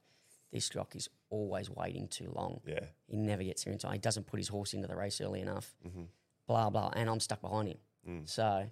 this 0.52 0.70
jockey's 0.70 1.08
always 1.30 1.70
waiting 1.70 2.08
too 2.08 2.32
long. 2.36 2.62
Yeah. 2.66 2.86
He 3.08 3.16
never 3.18 3.44
gets 3.44 3.64
here 3.64 3.74
in 3.74 3.78
time. 3.80 3.94
He 3.94 4.00
doesn't 4.00 4.26
put 4.26 4.40
his 4.40 4.48
horse 4.48 4.74
into 4.74 4.88
the 4.88 4.96
race 4.96 5.22
early 5.22 5.42
enough. 5.42 5.76
Mm-hmm. 5.88 6.04
Blah 6.48 6.70
blah, 6.70 6.92
and 6.96 7.10
I'm 7.10 7.20
stuck 7.20 7.42
behind 7.42 7.70
him. 7.70 8.26
So 8.26 8.66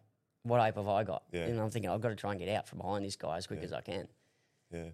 what 0.44 0.60
hope 0.60 0.76
have 0.76 0.88
I 0.88 1.04
got? 1.04 1.24
Yeah. 1.32 1.46
And 1.46 1.60
I'm 1.60 1.70
thinking 1.70 1.90
I've 1.90 2.02
got 2.02 2.10
to 2.10 2.16
try 2.16 2.32
and 2.32 2.40
get 2.40 2.50
out 2.50 2.68
from 2.68 2.80
behind 2.80 3.06
this 3.06 3.16
guy 3.16 3.38
as 3.38 3.48
quick 3.48 3.64
as 3.64 3.72
I 3.72 3.82
can. 3.82 4.08
Yeah. 4.74 4.90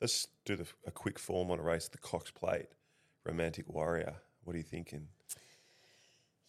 Let's 0.00 0.26
do 0.44 0.56
the, 0.56 0.66
a 0.86 0.90
quick 0.90 1.18
form 1.18 1.50
on 1.50 1.58
a 1.58 1.62
race, 1.62 1.88
the 1.88 1.98
Cox 1.98 2.30
Plate, 2.30 2.66
Romantic 3.24 3.68
Warrior. 3.68 4.14
What 4.44 4.54
are 4.54 4.58
you 4.58 4.64
thinking? 4.64 5.08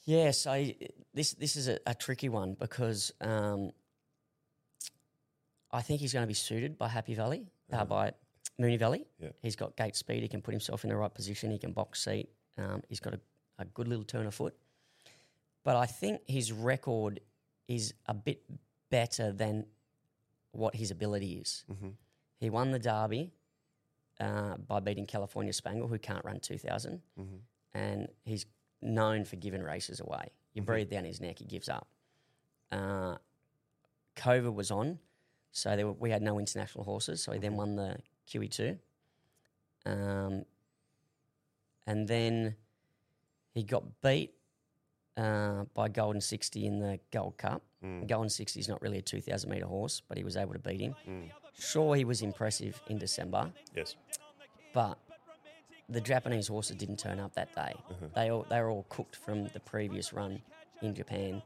Yeah, 0.05 0.31
so 0.31 0.65
this 1.13 1.33
this 1.33 1.55
is 1.55 1.67
a, 1.67 1.79
a 1.85 1.93
tricky 1.93 2.29
one 2.29 2.55
because 2.59 3.11
um, 3.21 3.71
I 5.71 5.81
think 5.81 6.01
he's 6.01 6.13
going 6.13 6.23
to 6.23 6.27
be 6.27 6.33
suited 6.33 6.77
by 6.77 6.87
Happy 6.89 7.13
Valley, 7.13 7.45
uh, 7.71 7.85
by 7.85 8.13
Moonee 8.59 8.79
Valley. 8.79 9.05
Yeah. 9.19 9.29
He's 9.41 9.55
got 9.55 9.77
gate 9.77 9.95
speed. 9.95 10.21
He 10.21 10.27
can 10.27 10.41
put 10.41 10.51
himself 10.51 10.83
in 10.83 10.89
the 10.89 10.95
right 10.95 11.13
position. 11.13 11.51
He 11.51 11.57
can 11.57 11.71
box 11.71 12.03
seat. 12.03 12.29
Um, 12.57 12.81
he's 12.89 12.99
got 12.99 13.13
a, 13.13 13.19
a 13.59 13.65
good 13.65 13.87
little 13.87 14.03
turn 14.03 14.25
of 14.25 14.35
foot. 14.35 14.55
But 15.63 15.75
I 15.75 15.85
think 15.85 16.21
his 16.27 16.51
record 16.51 17.21
is 17.67 17.93
a 18.05 18.13
bit 18.13 18.43
better 18.89 19.31
than 19.31 19.65
what 20.51 20.75
his 20.75 20.91
ability 20.91 21.33
is. 21.41 21.63
He 22.39 22.49
won 22.49 22.71
the 22.71 22.79
Derby 22.79 23.31
uh, 24.19 24.57
by 24.57 24.79
beating 24.81 25.05
California 25.05 25.53
Spangle, 25.53 25.87
who 25.87 25.97
can't 25.97 26.23
run 26.25 26.39
2,000. 26.39 27.01
And 27.73 28.07
he's 28.25 28.45
known 28.81 29.23
for 29.25 29.37
giving 29.37 29.63
races 29.63 29.99
away. 29.99 30.29
You 30.53 30.61
breathe 30.61 30.89
down 30.89 31.05
his 31.05 31.19
neck, 31.21 31.39
he 31.39 31.45
gives 31.45 31.69
up. 31.69 31.87
Uh, 32.71 33.15
COVID 34.17 34.53
was 34.53 34.69
on, 34.69 34.99
so 35.51 35.75
there 35.75 35.87
were, 35.87 35.93
we 35.93 36.09
had 36.11 36.21
no 36.21 36.37
international 36.39 36.83
horses. 36.83 37.23
So 37.23 37.31
he 37.31 37.39
then 37.39 37.55
won 37.55 37.75
the 37.75 37.97
QE2. 38.27 38.77
Um, 39.85 40.45
and 41.87 42.07
then 42.07 42.55
he 43.53 43.63
got 43.63 43.83
beat 44.01 44.33
uh, 45.17 45.63
by 45.73 45.87
Golden 45.89 46.21
60 46.21 46.65
in 46.65 46.79
the 46.79 46.99
Gold 47.11 47.37
Cup. 47.37 47.61
Mm. 47.83 48.07
Golden 48.07 48.29
60 48.29 48.59
is 48.59 48.67
not 48.67 48.81
really 48.81 48.97
a 48.97 49.01
2,000 49.01 49.49
metre 49.49 49.65
horse, 49.65 50.01
but 50.07 50.17
he 50.17 50.23
was 50.23 50.35
able 50.37 50.53
to 50.53 50.59
beat 50.59 50.81
him. 50.81 50.95
Mm. 51.07 51.29
Sure, 51.57 51.95
he 51.95 52.03
was 52.05 52.21
impressive 52.21 52.81
in 52.87 52.97
December, 52.97 53.51
Yes. 53.75 53.95
but 54.73 54.97
the 55.89 56.01
Japanese 56.01 56.47
horses 56.47 56.75
didn't 56.77 56.97
turn 56.97 57.19
up 57.19 57.33
that 57.35 57.53
day. 57.53 57.73
Uh-huh. 57.89 58.05
They 58.15 58.31
all 58.31 58.45
they 58.49 58.59
were 58.59 58.69
all 58.71 58.85
cooked 58.89 59.15
from 59.17 59.47
the 59.49 59.59
previous 59.59 60.13
run 60.13 60.41
in 60.81 60.95
Japan. 60.95 61.43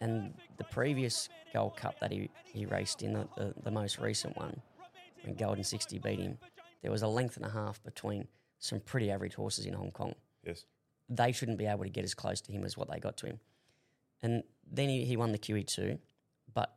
And 0.00 0.32
the 0.56 0.64
previous 0.64 1.28
Gold 1.52 1.76
Cup 1.76 1.98
that 2.00 2.12
he, 2.12 2.30
he 2.44 2.66
raced 2.66 3.02
in, 3.02 3.14
the, 3.14 3.28
the, 3.36 3.52
the 3.64 3.70
most 3.70 3.98
recent 3.98 4.36
one, 4.36 4.60
when 5.24 5.34
Golden 5.34 5.64
60 5.64 5.98
beat 5.98 6.20
him, 6.20 6.38
there 6.82 6.92
was 6.92 7.02
a 7.02 7.08
length 7.08 7.36
and 7.36 7.44
a 7.44 7.50
half 7.50 7.82
between 7.82 8.28
some 8.60 8.78
pretty 8.80 9.10
average 9.10 9.34
horses 9.34 9.66
in 9.66 9.74
Hong 9.74 9.90
Kong. 9.90 10.14
Yes. 10.46 10.64
They 11.08 11.32
shouldn't 11.32 11.58
be 11.58 11.66
able 11.66 11.84
to 11.84 11.90
get 11.90 12.04
as 12.04 12.14
close 12.14 12.40
to 12.42 12.52
him 12.52 12.64
as 12.64 12.76
what 12.76 12.90
they 12.90 12.98
got 12.98 13.16
to 13.18 13.26
him. 13.26 13.40
And 14.22 14.42
then 14.70 14.88
he, 14.88 15.04
he 15.04 15.16
won 15.16 15.32
the 15.32 15.38
QE2, 15.38 15.98
but 16.52 16.74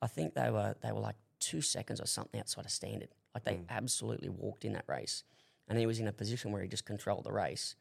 I 0.00 0.06
think 0.06 0.34
they 0.34 0.50
were 0.50 0.74
they 0.82 0.92
were 0.92 1.00
like 1.00 1.16
two 1.40 1.60
seconds 1.60 2.00
or 2.00 2.06
something 2.06 2.40
outside 2.40 2.64
of 2.64 2.70
standard. 2.70 3.08
Like 3.34 3.44
they 3.44 3.54
hmm. 3.54 3.64
absolutely 3.68 4.28
walked 4.28 4.64
in 4.64 4.72
that 4.74 4.84
race. 4.86 5.24
And 5.68 5.78
he 5.78 5.86
was 5.86 6.00
in 6.00 6.08
a 6.08 6.12
position 6.12 6.52
where 6.52 6.62
he 6.62 6.68
just 6.68 6.84
controlled 6.84 7.24
the 7.24 7.32
race, 7.32 7.76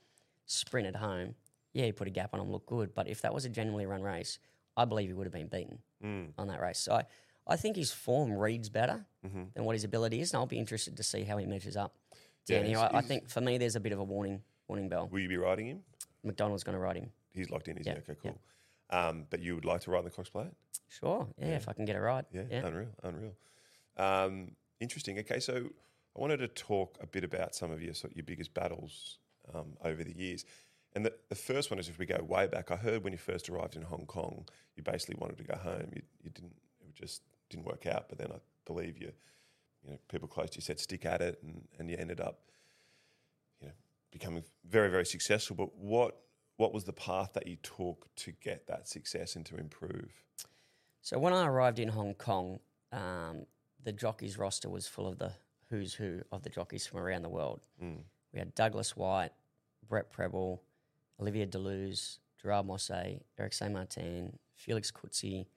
sprinted 0.45 0.95
home. 0.95 1.36
Yeah, 1.73 1.86
he 1.86 1.91
put 1.91 2.07
a 2.07 2.12
gap 2.12 2.34
on 2.34 2.39
him, 2.39 2.51
looked 2.51 2.67
good. 2.67 2.93
But 2.93 3.07
if 3.07 3.21
that 3.21 3.34
was 3.34 3.45
a 3.45 3.49
genuinely 3.49 3.86
run 3.86 4.01
race, 4.01 4.39
I 4.77 4.86
believe 4.86 5.07
he 5.07 5.13
would 5.13 5.25
have 5.25 5.34
been 5.34 5.47
beaten 5.47 5.79
hmm. 6.01 6.23
on 6.38 6.47
that 6.47 6.62
race. 6.62 6.79
So 6.79 6.93
I, 6.93 7.05
I 7.47 7.57
think 7.57 7.75
his 7.75 7.91
form 7.91 8.31
reads 8.31 8.69
better 8.69 9.05
mm-hmm. 9.25 9.43
than 9.53 9.65
what 9.65 9.73
his 9.73 9.84
ability 9.84 10.21
is. 10.21 10.31
And 10.31 10.39
I'll 10.39 10.45
be 10.45 10.60
interested 10.60 10.97
to 10.97 11.03
see 11.03 11.23
how 11.23 11.38
he 11.38 11.45
measures 11.45 11.75
up. 11.75 11.95
Yeah, 12.47 12.57
Danny, 12.57 12.69
he's- 12.69 12.89
I, 12.93 12.97
I 12.97 13.01
think 13.01 13.29
for 13.29 13.41
me, 13.41 13.57
there's 13.57 13.75
a 13.75 13.79
bit 13.79 13.91
of 13.91 13.99
a 13.99 14.03
warning 14.03 14.41
warning 14.71 14.88
bell. 14.88 15.10
Will 15.12 15.19
you 15.19 15.27
be 15.27 15.36
riding 15.36 15.67
him? 15.67 15.79
McDonald's 16.23 16.63
going 16.63 16.75
to 16.77 16.79
ride 16.79 16.95
him. 16.95 17.10
He's 17.34 17.49
locked 17.49 17.67
in. 17.67 17.77
Is 17.77 17.86
Yeah, 17.86 17.95
he? 17.95 17.99
Okay, 18.12 18.15
cool. 18.23 18.38
Um, 18.89 19.25
but 19.29 19.41
you 19.41 19.53
would 19.55 19.65
like 19.65 19.81
to 19.81 19.91
ride 19.91 19.99
in 19.99 20.05
the 20.05 20.12
Cox 20.12 20.29
Plate? 20.29 20.47
Sure. 20.88 21.27
Yeah, 21.38 21.55
if 21.57 21.67
I 21.67 21.73
can 21.73 21.84
get 21.84 21.97
it 21.97 21.99
right. 21.99 22.23
Yeah, 22.34 22.43
Yeah. 22.49 22.65
unreal, 22.65 22.88
unreal. 23.03 23.34
Um, 23.97 24.55
interesting. 24.79 25.19
Okay, 25.19 25.41
so 25.41 25.55
I 26.15 26.19
wanted 26.21 26.38
to 26.38 26.47
talk 26.47 26.97
a 27.01 27.05
bit 27.07 27.25
about 27.25 27.53
some 27.53 27.69
of 27.69 27.81
your 27.81 27.93
sort 27.93 28.15
your 28.15 28.23
biggest 28.23 28.53
battles 28.53 29.17
um, 29.53 29.73
over 29.84 30.03
the 30.05 30.15
years. 30.17 30.45
And 30.93 31.05
the, 31.05 31.13
the 31.27 31.36
first 31.36 31.69
one 31.69 31.79
is 31.79 31.89
if 31.89 31.99
we 31.99 32.05
go 32.05 32.21
way 32.23 32.47
back, 32.47 32.71
I 32.71 32.77
heard 32.77 33.03
when 33.03 33.12
you 33.12 33.19
first 33.19 33.49
arrived 33.49 33.75
in 33.75 33.81
Hong 33.81 34.05
Kong, 34.05 34.45
you 34.77 34.84
basically 34.84 35.15
wanted 35.19 35.38
to 35.38 35.43
go 35.43 35.55
home. 35.57 35.89
You, 35.93 36.01
you 36.23 36.29
didn't, 36.29 36.55
it 36.81 36.95
just 36.95 37.23
didn't 37.49 37.65
work 37.65 37.86
out. 37.86 38.07
But 38.07 38.17
then 38.19 38.29
I 38.31 38.39
believe 38.65 38.97
you, 38.97 39.12
you 39.84 39.91
know, 39.91 39.97
people 40.10 40.27
close 40.29 40.49
to 40.51 40.57
you 40.60 40.62
said 40.62 40.79
stick 40.79 41.05
at 41.05 41.21
it, 41.21 41.39
and, 41.43 41.62
and 41.77 41.89
you 41.89 41.97
ended 41.97 42.21
up, 42.21 42.39
becoming 44.12 44.43
very, 44.69 44.89
very 44.89 45.06
successful. 45.06 45.56
But 45.56 45.76
what 45.76 46.17
what 46.58 46.74
was 46.74 46.84
the 46.84 46.93
path 46.93 47.32
that 47.34 47.47
you 47.47 47.56
took 47.63 48.08
to 48.15 48.32
get 48.34 48.67
that 48.67 48.88
success 48.88 49.36
and 49.36 49.45
to 49.47 49.58
improve? 49.58 50.12
So 51.02 51.17
when 51.17 51.34
I 51.34 51.47
arrived 51.47 51.80
in 51.80 51.88
Hong 51.88 52.13
Kong, 52.13 52.60
um, 52.91 53.47
the 53.84 53.91
jockeys 53.91 54.38
roster 54.38 54.69
was 54.69 54.88
full 54.88 55.08
of 55.08 55.17
the 55.17 55.32
who's 55.69 55.93
who 55.93 56.21
of 56.32 56.43
the 56.43 56.50
jockeys 56.50 56.86
from 56.86 57.00
around 57.00 57.24
the 57.24 57.30
world. 57.30 57.62
We 58.34 58.39
had 58.39 58.54
Douglas 58.54 58.95
Whyte, 58.95 59.32
Brett 59.88 60.12
Prebble, 60.12 60.62
Olivier 61.19 61.45
Doleuze, 61.45 62.19
Gerald 62.41 62.67
Mosse, 62.67 63.19
Eric 63.39 63.54
Saint 63.54 63.74
Martin, 63.74 64.38
Felix 64.54 64.91
Coetzee, 64.91 65.47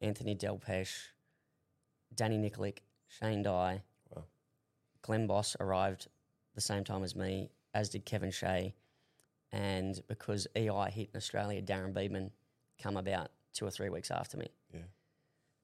Anthony 0.00 0.34
Delpech, 0.34 0.90
Danny 2.14 2.38
Nikolic, 2.38 2.78
Shane 3.06 3.42
Dye. 3.42 3.82
Wow. 4.14 4.24
Glenn 5.02 5.26
Boss 5.26 5.56
arrived 5.60 6.08
the 6.54 6.60
same 6.60 6.84
time 6.84 7.04
as 7.04 7.14
me, 7.14 7.50
as 7.74 7.88
did 7.88 8.04
Kevin 8.04 8.30
Shea. 8.30 8.74
And 9.52 10.00
because 10.08 10.46
EI 10.54 10.90
hit 10.90 11.10
in 11.12 11.16
Australia, 11.16 11.60
Darren 11.60 11.92
Beadman 11.92 12.30
come 12.80 12.96
about 12.96 13.30
two 13.52 13.66
or 13.66 13.70
three 13.70 13.88
weeks 13.88 14.10
after 14.10 14.36
me. 14.36 14.48
Yeah. 14.72 14.80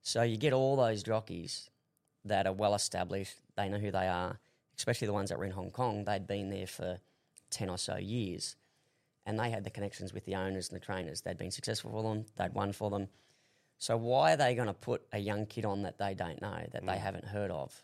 So 0.02 0.22
you 0.22 0.36
get 0.36 0.52
all 0.52 0.76
those 0.76 1.02
jockeys 1.02 1.70
that 2.24 2.46
are 2.46 2.52
well 2.52 2.74
established. 2.74 3.36
They 3.56 3.68
know 3.68 3.78
who 3.78 3.90
they 3.90 4.08
are, 4.08 4.38
especially 4.76 5.06
the 5.06 5.12
ones 5.12 5.30
that 5.30 5.38
were 5.38 5.44
in 5.44 5.52
Hong 5.52 5.70
Kong. 5.70 6.04
They'd 6.04 6.26
been 6.26 6.50
there 6.50 6.66
for 6.66 6.98
10 7.50 7.70
or 7.70 7.78
so 7.78 7.96
years 7.96 8.56
and 9.26 9.38
they 9.38 9.50
had 9.50 9.64
the 9.64 9.70
connections 9.70 10.14
with 10.14 10.24
the 10.24 10.36
owners 10.36 10.70
and 10.70 10.80
the 10.80 10.84
trainers. 10.84 11.20
They'd 11.20 11.36
been 11.36 11.50
successful 11.50 11.90
for 11.90 12.02
them, 12.02 12.24
they'd 12.36 12.54
won 12.54 12.72
for 12.72 12.88
them. 12.88 13.08
So 13.78 13.96
why 13.96 14.32
are 14.32 14.36
they 14.36 14.54
going 14.54 14.68
to 14.68 14.74
put 14.74 15.02
a 15.12 15.18
young 15.18 15.44
kid 15.44 15.66
on 15.66 15.82
that 15.82 15.98
they 15.98 16.14
don't 16.14 16.40
know, 16.40 16.64
that 16.72 16.86
they 16.86 16.92
mm. 16.92 16.98
haven't 16.98 17.26
heard 17.26 17.50
of, 17.50 17.82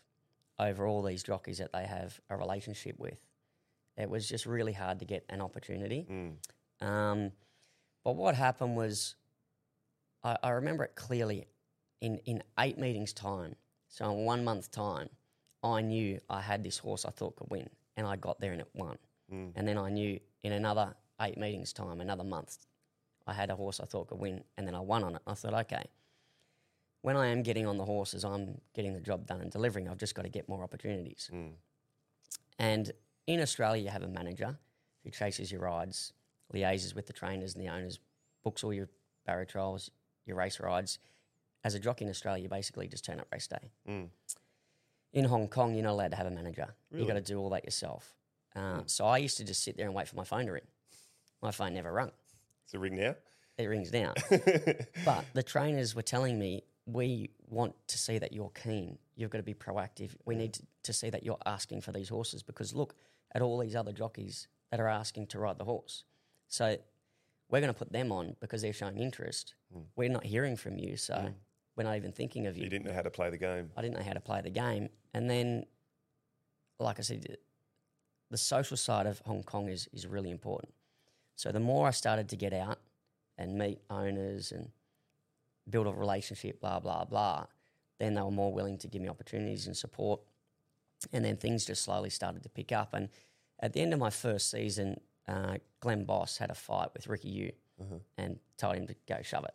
over 0.57 0.87
all 0.87 1.03
these 1.03 1.21
jockeys 1.21 1.59
that 1.59 1.71
they 1.71 1.85
have 1.85 2.19
a 2.29 2.37
relationship 2.37 2.97
with? 2.97 3.19
It 3.97 4.09
was 4.09 4.27
just 4.27 4.45
really 4.45 4.73
hard 4.73 4.99
to 4.99 5.05
get 5.05 5.25
an 5.29 5.41
opportunity. 5.41 6.07
Mm. 6.09 6.85
Um, 6.85 7.31
but 8.03 8.15
what 8.15 8.35
happened 8.35 8.75
was, 8.75 9.15
I, 10.23 10.37
I 10.43 10.49
remember 10.49 10.83
it 10.83 10.95
clearly. 10.95 11.47
In 12.01 12.17
in 12.25 12.43
eight 12.59 12.77
meetings 12.77 13.13
time, 13.13 13.55
so 13.87 14.11
in 14.11 14.25
one 14.25 14.43
month 14.43 14.71
time, 14.71 15.09
I 15.63 15.79
knew 15.79 16.19
I 16.29 16.41
had 16.41 16.61
this 16.61 16.77
horse 16.77 17.05
I 17.05 17.11
thought 17.11 17.37
could 17.37 17.49
win, 17.49 17.69
and 17.95 18.05
I 18.05 18.17
got 18.17 18.41
there 18.41 18.51
and 18.51 18.59
it 18.59 18.67
won. 18.73 18.97
Mm. 19.31 19.53
And 19.55 19.65
then 19.65 19.77
I 19.77 19.89
knew 19.89 20.19
in 20.43 20.51
another 20.51 20.95
eight 21.21 21.37
meetings 21.37 21.71
time, 21.71 22.01
another 22.01 22.25
month, 22.25 22.57
I 23.25 23.31
had 23.31 23.49
a 23.49 23.55
horse 23.55 23.79
I 23.79 23.85
thought 23.85 24.07
could 24.07 24.19
win, 24.19 24.43
and 24.57 24.67
then 24.67 24.75
I 24.75 24.81
won 24.81 25.05
on 25.05 25.15
it. 25.15 25.21
I 25.25 25.33
thought, 25.33 25.53
okay, 25.53 25.85
when 27.03 27.15
I 27.15 27.27
am 27.27 27.41
getting 27.41 27.65
on 27.65 27.77
the 27.77 27.85
horses, 27.85 28.25
I'm 28.25 28.59
getting 28.73 28.93
the 28.93 28.99
job 28.99 29.25
done 29.25 29.39
and 29.39 29.49
delivering. 29.49 29.87
I've 29.87 29.97
just 29.97 30.13
got 30.13 30.23
to 30.23 30.29
get 30.29 30.49
more 30.49 30.61
opportunities. 30.61 31.29
Mm. 31.33 31.51
And 32.59 32.91
in 33.27 33.39
Australia, 33.39 33.83
you 33.83 33.89
have 33.89 34.03
a 34.03 34.07
manager 34.07 34.57
who 35.03 35.09
chases 35.09 35.51
your 35.51 35.61
rides, 35.61 36.13
liaises 36.53 36.95
with 36.95 37.07
the 37.07 37.13
trainers 37.13 37.55
and 37.55 37.63
the 37.63 37.69
owners, 37.69 37.99
books 38.43 38.63
all 38.63 38.73
your 38.73 38.89
barrier 39.25 39.45
trials, 39.45 39.91
your 40.25 40.37
race 40.37 40.59
rides. 40.59 40.99
As 41.63 41.75
a 41.75 41.79
jockey 41.79 42.05
in 42.05 42.11
Australia, 42.11 42.43
you 42.43 42.49
basically 42.49 42.87
just 42.87 43.05
turn 43.05 43.19
up 43.19 43.27
race 43.31 43.47
day. 43.47 43.71
Mm. 43.87 44.07
In 45.13 45.25
Hong 45.25 45.47
Kong, 45.47 45.73
you're 45.73 45.83
not 45.83 45.91
allowed 45.91 46.11
to 46.11 46.17
have 46.17 46.27
a 46.27 46.31
manager. 46.31 46.73
You've 46.91 47.07
got 47.07 47.13
to 47.13 47.21
do 47.21 47.39
all 47.39 47.49
that 47.51 47.63
yourself. 47.63 48.15
Uh, 48.55 48.75
hmm. 48.75 48.81
So 48.87 49.05
I 49.05 49.17
used 49.17 49.37
to 49.37 49.43
just 49.43 49.63
sit 49.63 49.77
there 49.77 49.85
and 49.85 49.95
wait 49.95 50.07
for 50.07 50.15
my 50.15 50.23
phone 50.23 50.45
to 50.47 50.51
ring. 50.51 50.67
My 51.41 51.51
phone 51.51 51.73
never 51.73 51.91
rung. 51.91 52.11
It's 52.65 52.73
a 52.73 52.79
ring 52.79 52.95
now. 52.95 53.15
It 53.57 53.65
rings 53.65 53.91
now. 53.93 54.13
but 55.05 55.25
the 55.33 55.43
trainers 55.43 55.95
were 55.95 56.01
telling 56.01 56.39
me, 56.39 56.63
we 56.85 57.29
want 57.47 57.75
to 57.87 57.97
see 57.97 58.17
that 58.17 58.33
you're 58.33 58.51
keen. 58.51 58.97
You've 59.15 59.29
got 59.29 59.37
to 59.37 59.43
be 59.43 59.53
proactive. 59.53 60.11
We 60.25 60.35
hmm. 60.35 60.41
need 60.41 60.53
to, 60.53 60.63
to 60.83 60.93
see 60.93 61.09
that 61.11 61.23
you're 61.23 61.37
asking 61.45 61.81
for 61.81 61.91
these 61.91 62.09
horses 62.09 62.43
because 62.43 62.73
look 62.73 62.95
at 63.33 63.41
all 63.41 63.57
these 63.57 63.75
other 63.75 63.91
jockeys 63.91 64.47
that 64.71 64.79
are 64.79 64.87
asking 64.87 65.27
to 65.27 65.39
ride 65.39 65.57
the 65.57 65.65
horse. 65.65 66.03
So 66.47 66.77
we're 67.49 67.61
going 67.61 67.73
to 67.73 67.77
put 67.77 67.91
them 67.91 68.11
on 68.11 68.35
because 68.39 68.61
they're 68.61 68.73
showing 68.73 68.97
interest. 68.97 69.55
Hmm. 69.71 69.81
We're 69.95 70.09
not 70.09 70.25
hearing 70.25 70.55
from 70.55 70.77
you, 70.77 70.97
so 70.97 71.15
hmm. 71.15 71.27
we're 71.75 71.83
not 71.83 71.95
even 71.95 72.11
thinking 72.11 72.47
of 72.47 72.57
you. 72.57 72.63
You 72.63 72.69
didn't 72.69 72.85
know 72.85 72.93
how 72.93 73.01
to 73.01 73.11
play 73.11 73.29
the 73.29 73.37
game. 73.37 73.69
I 73.77 73.81
didn't 73.81 73.97
know 73.97 74.03
how 74.03 74.13
to 74.13 74.19
play 74.19 74.41
the 74.41 74.49
game. 74.49 74.89
And 75.13 75.29
then, 75.29 75.65
like 76.79 76.99
I 76.99 77.01
said, 77.01 77.37
the 78.31 78.37
social 78.37 78.77
side 78.77 79.05
of 79.05 79.19
Hong 79.25 79.43
Kong 79.43 79.69
is, 79.69 79.87
is 79.93 80.07
really 80.07 80.31
important. 80.31 80.73
So 81.35 81.51
the 81.51 81.59
more 81.59 81.87
I 81.87 81.91
started 81.91 82.29
to 82.29 82.35
get 82.35 82.53
out 82.53 82.79
and 83.37 83.57
meet 83.57 83.79
owners 83.89 84.51
and 84.51 84.69
build 85.69 85.87
a 85.87 85.91
relationship, 85.91 86.59
blah, 86.59 86.79
blah, 86.79 87.05
blah, 87.05 87.45
then 87.99 88.15
they 88.15 88.21
were 88.21 88.31
more 88.31 88.51
willing 88.51 88.77
to 88.79 88.87
give 88.87 89.01
me 89.01 89.09
opportunities 89.09 89.67
and 89.67 89.77
support. 89.77 90.21
And 91.11 91.25
then 91.25 91.37
things 91.37 91.65
just 91.65 91.83
slowly 91.83 92.09
started 92.09 92.43
to 92.43 92.49
pick 92.49 92.71
up. 92.71 92.93
And 92.93 93.09
at 93.59 93.73
the 93.73 93.81
end 93.81 93.93
of 93.93 93.99
my 93.99 94.09
first 94.09 94.49
season, 94.49 94.99
uh, 95.27 95.57
Glenn 95.79 96.05
Boss 96.05 96.37
had 96.37 96.49
a 96.49 96.55
fight 96.55 96.89
with 96.93 97.07
Ricky 97.07 97.29
Yiu 97.79 97.99
and 98.17 98.39
told 98.57 98.75
him 98.75 98.87
to 98.87 98.95
go 99.07 99.21
shove 99.21 99.43
it. 99.43 99.53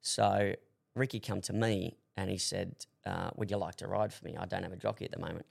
So 0.00 0.54
Ricky 0.94 1.20
come 1.20 1.40
to 1.42 1.52
me 1.52 1.96
and 2.16 2.30
he 2.30 2.38
said, 2.38 2.86
uh, 3.04 3.30
"Would 3.36 3.50
you 3.50 3.56
like 3.56 3.76
to 3.76 3.86
ride 3.86 4.12
for 4.12 4.24
me? 4.24 4.36
I 4.36 4.46
don't 4.46 4.62
have 4.62 4.72
a 4.72 4.76
jockey 4.76 5.04
at 5.04 5.12
the 5.12 5.18
moment." 5.18 5.46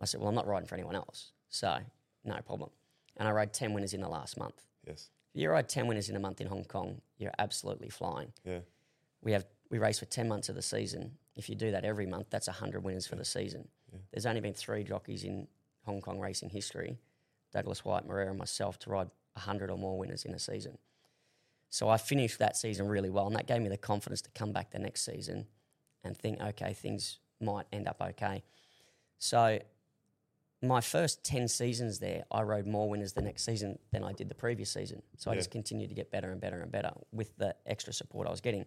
I 0.00 0.06
said, 0.06 0.20
"Well, 0.20 0.28
I'm 0.28 0.34
not 0.34 0.46
riding 0.46 0.66
for 0.66 0.74
anyone 0.74 0.96
else, 0.96 1.32
so 1.48 1.78
no 2.24 2.40
problem." 2.42 2.70
And 3.16 3.28
I 3.28 3.32
rode 3.32 3.52
ten 3.52 3.72
winners 3.72 3.94
in 3.94 4.00
the 4.00 4.08
last 4.08 4.38
month. 4.38 4.66
Yes. 4.86 5.10
If 5.34 5.40
you 5.40 5.50
ride 5.50 5.68
ten 5.68 5.86
winners 5.86 6.08
in 6.08 6.16
a 6.16 6.20
month 6.20 6.40
in 6.40 6.46
Hong 6.46 6.64
Kong, 6.64 7.00
you're 7.18 7.34
absolutely 7.38 7.88
flying. 7.88 8.32
Yeah. 8.44 8.60
We 9.22 9.32
have 9.32 9.46
we 9.70 9.78
race 9.78 9.98
for 9.98 10.06
ten 10.06 10.28
months 10.28 10.48
of 10.48 10.54
the 10.54 10.62
season. 10.62 11.18
If 11.34 11.48
you 11.48 11.54
do 11.54 11.70
that 11.70 11.84
every 11.84 12.06
month, 12.06 12.28
that's 12.30 12.46
hundred 12.48 12.82
winners 12.82 13.06
for 13.06 13.16
the 13.16 13.24
season. 13.24 13.68
There's 14.12 14.26
only 14.26 14.40
been 14.40 14.54
three 14.54 14.84
jockeys 14.84 15.24
in 15.24 15.46
Hong 15.84 16.00
Kong 16.00 16.18
racing 16.18 16.50
history: 16.50 16.98
Douglas 17.52 17.84
Whyte, 17.84 18.06
Moreira, 18.06 18.30
and 18.30 18.38
myself 18.38 18.78
to 18.80 18.90
ride 18.90 19.10
hundred 19.36 19.70
or 19.70 19.78
more 19.78 19.98
winners 19.98 20.24
in 20.24 20.34
a 20.34 20.38
season. 20.38 20.78
So 21.68 21.88
I 21.88 21.98
finished 21.98 22.38
that 22.38 22.56
season 22.56 22.88
really 22.88 23.10
well, 23.10 23.26
and 23.26 23.36
that 23.36 23.46
gave 23.46 23.60
me 23.60 23.68
the 23.68 23.76
confidence 23.76 24.22
to 24.22 24.30
come 24.30 24.52
back 24.52 24.70
the 24.70 24.78
next 24.78 25.04
season 25.04 25.46
and 26.04 26.16
think, 26.16 26.40
okay, 26.40 26.72
things 26.72 27.18
might 27.40 27.66
end 27.72 27.86
up 27.86 28.00
okay. 28.00 28.42
So 29.18 29.58
my 30.62 30.80
first 30.80 31.24
10 31.24 31.48
seasons 31.48 31.98
there, 31.98 32.24
I 32.30 32.42
rode 32.42 32.66
more 32.66 32.88
winners 32.88 33.12
the 33.12 33.20
next 33.20 33.44
season 33.44 33.78
than 33.92 34.02
I 34.04 34.12
did 34.12 34.28
the 34.28 34.34
previous 34.34 34.70
season. 34.70 35.02
So 35.16 35.30
I 35.30 35.34
just 35.34 35.50
continued 35.50 35.88
to 35.88 35.94
get 35.94 36.10
better 36.10 36.30
and 36.30 36.40
better 36.40 36.60
and 36.60 36.70
better 36.72 36.92
with 37.12 37.36
the 37.36 37.54
extra 37.66 37.92
support 37.92 38.26
I 38.26 38.30
was 38.30 38.40
getting. 38.40 38.64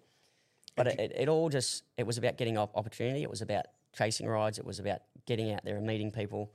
But 0.76 0.88
it, 0.88 1.00
it, 1.00 1.12
it 1.16 1.30
all 1.30 1.50
just, 1.50 1.84
it 1.98 2.06
was 2.06 2.18
about 2.18 2.38
getting 2.38 2.58
opportunity. 2.58 3.24
It 3.24 3.30
was 3.30 3.42
about 3.42 3.66
chasing 3.94 4.28
rides. 4.28 4.58
It 4.60 4.66
was 4.66 4.80
about 4.80 5.00
getting 5.26 5.52
out 5.52 5.64
there 5.64 5.78
and 5.78 5.86
meeting 5.86 6.12
people. 6.12 6.52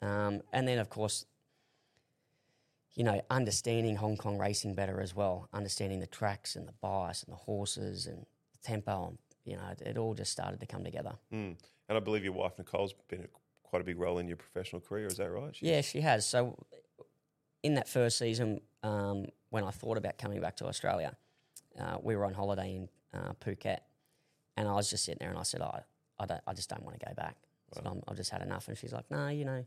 Um, 0.00 0.42
and 0.52 0.66
then, 0.66 0.78
of 0.78 0.88
course, 0.90 1.26
you 2.94 3.04
know, 3.04 3.20
understanding 3.30 3.96
Hong 3.96 4.16
Kong 4.16 4.38
racing 4.38 4.74
better 4.74 5.00
as 5.00 5.14
well, 5.14 5.48
understanding 5.52 6.00
the 6.00 6.06
tracks 6.06 6.56
and 6.56 6.66
the 6.68 6.72
bias 6.80 7.22
and 7.22 7.32
the 7.32 7.36
horses 7.38 8.06
and 8.06 8.18
the 8.52 8.58
tempo. 8.62 9.08
And, 9.08 9.18
you 9.44 9.56
know, 9.56 9.66
it, 9.70 9.80
it 9.82 9.96
all 9.98 10.14
just 10.14 10.32
started 10.32 10.60
to 10.60 10.66
come 10.66 10.84
together. 10.84 11.14
Mm. 11.32 11.56
And 11.88 11.96
I 11.96 12.00
believe 12.00 12.24
your 12.24 12.34
wife 12.34 12.52
Nicole's 12.58 12.94
been 13.08 13.22
a, 13.22 13.28
quite 13.62 13.80
a 13.80 13.84
big 13.84 13.98
role 13.98 14.18
in 14.18 14.28
your 14.28 14.36
professional 14.36 14.80
career. 14.80 15.06
Is 15.06 15.16
that 15.16 15.30
right? 15.30 15.54
She's- 15.54 15.70
Yeah, 15.70 15.80
she 15.80 16.00
has. 16.02 16.26
So, 16.26 16.58
in 17.62 17.74
that 17.74 17.88
first 17.88 18.18
season, 18.18 18.60
um, 18.82 19.26
when 19.50 19.64
I 19.64 19.70
thought 19.70 19.96
about 19.96 20.18
coming 20.18 20.40
back 20.40 20.56
to 20.56 20.66
Australia, 20.66 21.16
uh, 21.78 21.96
we 22.02 22.16
were 22.16 22.24
on 22.26 22.34
holiday 22.34 22.74
in 22.76 22.88
uh, 23.14 23.32
Phuket, 23.40 23.78
and 24.56 24.68
I 24.68 24.72
was 24.74 24.90
just 24.90 25.04
sitting 25.04 25.18
there, 25.20 25.30
and 25.30 25.38
I 25.38 25.42
said, 25.44 25.62
"I, 25.62 25.82
I 26.22 26.26
don't, 26.26 26.40
I 26.46 26.52
just 26.52 26.68
don't 26.70 26.82
want 26.84 26.98
to 26.98 27.06
go 27.06 27.12
back. 27.14 27.36
I 27.72 27.76
said, 27.76 27.86
I'm, 27.86 28.00
I've 28.08 28.16
just 28.16 28.30
had 28.30 28.42
enough." 28.42 28.68
And 28.68 28.76
she's 28.78 28.92
like, 28.92 29.10
"No, 29.10 29.28
you 29.28 29.44
know, 29.44 29.64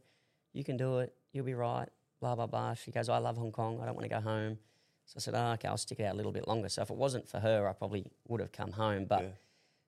you 0.53 0.63
can 0.63 0.77
do 0.77 0.99
it. 0.99 1.13
You'll 1.33 1.45
be 1.45 1.53
right." 1.53 1.89
Blah 2.21 2.35
blah 2.35 2.47
blah. 2.47 2.73
She 2.75 2.91
goes, 2.91 3.09
"I 3.09 3.17
love 3.17 3.37
Hong 3.37 3.51
Kong. 3.51 3.79
I 3.81 3.85
don't 3.85 3.95
want 3.95 4.05
to 4.09 4.15
go 4.15 4.21
home." 4.21 4.57
So 5.05 5.13
I 5.17 5.19
said, 5.19 5.33
oh, 5.35 5.51
"Okay, 5.53 5.67
I'll 5.67 5.77
stick 5.77 5.99
it 5.99 6.03
out 6.05 6.13
a 6.13 6.17
little 6.17 6.31
bit 6.31 6.47
longer." 6.47 6.69
So 6.69 6.81
if 6.81 6.89
it 6.89 6.95
wasn't 6.95 7.27
for 7.27 7.39
her, 7.39 7.67
I 7.67 7.73
probably 7.73 8.05
would 8.27 8.39
have 8.39 8.51
come 8.51 8.71
home. 8.71 9.05
But 9.05 9.21
Yeah. 9.23 9.29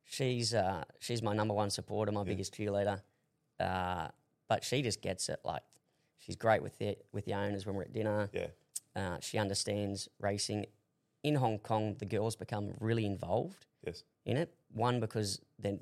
she's 0.03 0.53
uh, 0.53 0.83
she's 0.99 1.21
my 1.23 1.33
number 1.33 1.53
one 1.53 1.69
supporter, 1.69 2.11
my 2.11 2.23
biggest 2.23 2.53
cheerleader. 2.55 3.01
Uh, 3.59 4.09
but 4.47 4.63
she 4.63 4.81
just 4.81 5.01
gets 5.01 5.29
it. 5.29 5.39
Like 5.43 5.63
she's 6.19 6.35
great 6.35 6.61
with 6.61 6.77
the 6.79 6.97
with 7.13 7.25
the 7.25 7.33
owners 7.33 7.65
when 7.65 7.75
we're 7.75 7.83
at 7.83 7.93
dinner. 7.93 8.29
Yeah. 8.33 8.47
Uh, 8.95 9.17
she 9.21 9.37
understands 9.37 10.09
racing. 10.19 10.65
In 11.23 11.35
Hong 11.35 11.57
Kong, 11.59 11.95
the 11.99 12.05
girls 12.05 12.35
become 12.35 12.73
really 12.79 13.05
involved 13.05 13.65
Yes. 13.85 14.03
in 14.25 14.37
it. 14.37 14.53
One 14.73 14.99
because 14.99 15.41
m- 15.63 15.79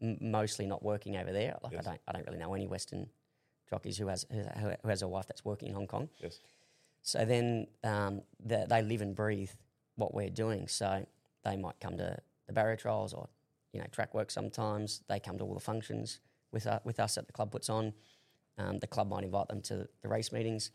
mostly 0.00 0.66
not 0.66 0.82
working 0.82 1.16
over 1.16 1.32
there. 1.32 1.56
Like 1.62 1.72
Yes. 1.72 1.86
I 1.86 1.90
don't 1.90 2.00
I 2.08 2.12
don't 2.12 2.26
really 2.26 2.38
know 2.38 2.54
any 2.54 2.66
Western 2.66 3.08
jockeys 3.70 3.96
who 3.98 4.08
has 4.08 4.26
who 4.30 4.88
has 4.88 5.02
a 5.02 5.08
wife 5.08 5.26
that's 5.26 5.44
working 5.44 5.68
in 5.68 5.74
Hong 5.74 5.86
Kong. 5.86 6.08
Yes. 6.20 6.38
So 7.02 7.24
then 7.24 7.66
um, 7.82 8.22
the, 8.42 8.66
they 8.68 8.80
live 8.82 9.02
and 9.02 9.14
breathe 9.14 9.50
what 9.96 10.14
we're 10.14 10.30
doing. 10.30 10.68
So 10.68 11.06
they 11.44 11.56
might 11.56 11.78
come 11.80 11.96
to 11.98 12.18
the 12.46 12.52
barrier 12.52 12.76
trials 12.76 13.12
or 13.12 13.28
you 13.72 13.80
know 13.80 13.86
track 13.92 14.14
work 14.14 14.30
sometimes. 14.30 15.02
They 15.08 15.20
come 15.20 15.38
to 15.38 15.44
all 15.44 15.54
the 15.54 15.60
functions 15.60 16.20
with 16.52 16.66
uh, 16.66 16.80
with 16.84 17.00
us 17.00 17.16
that 17.16 17.26
the 17.26 17.32
club 17.32 17.50
puts 17.50 17.68
on. 17.68 17.92
Um, 18.56 18.78
the 18.78 18.86
club 18.86 19.08
might 19.08 19.24
invite 19.24 19.48
them 19.48 19.60
to 19.62 19.88
the 20.02 20.08
race 20.08 20.32
meetings. 20.32 20.70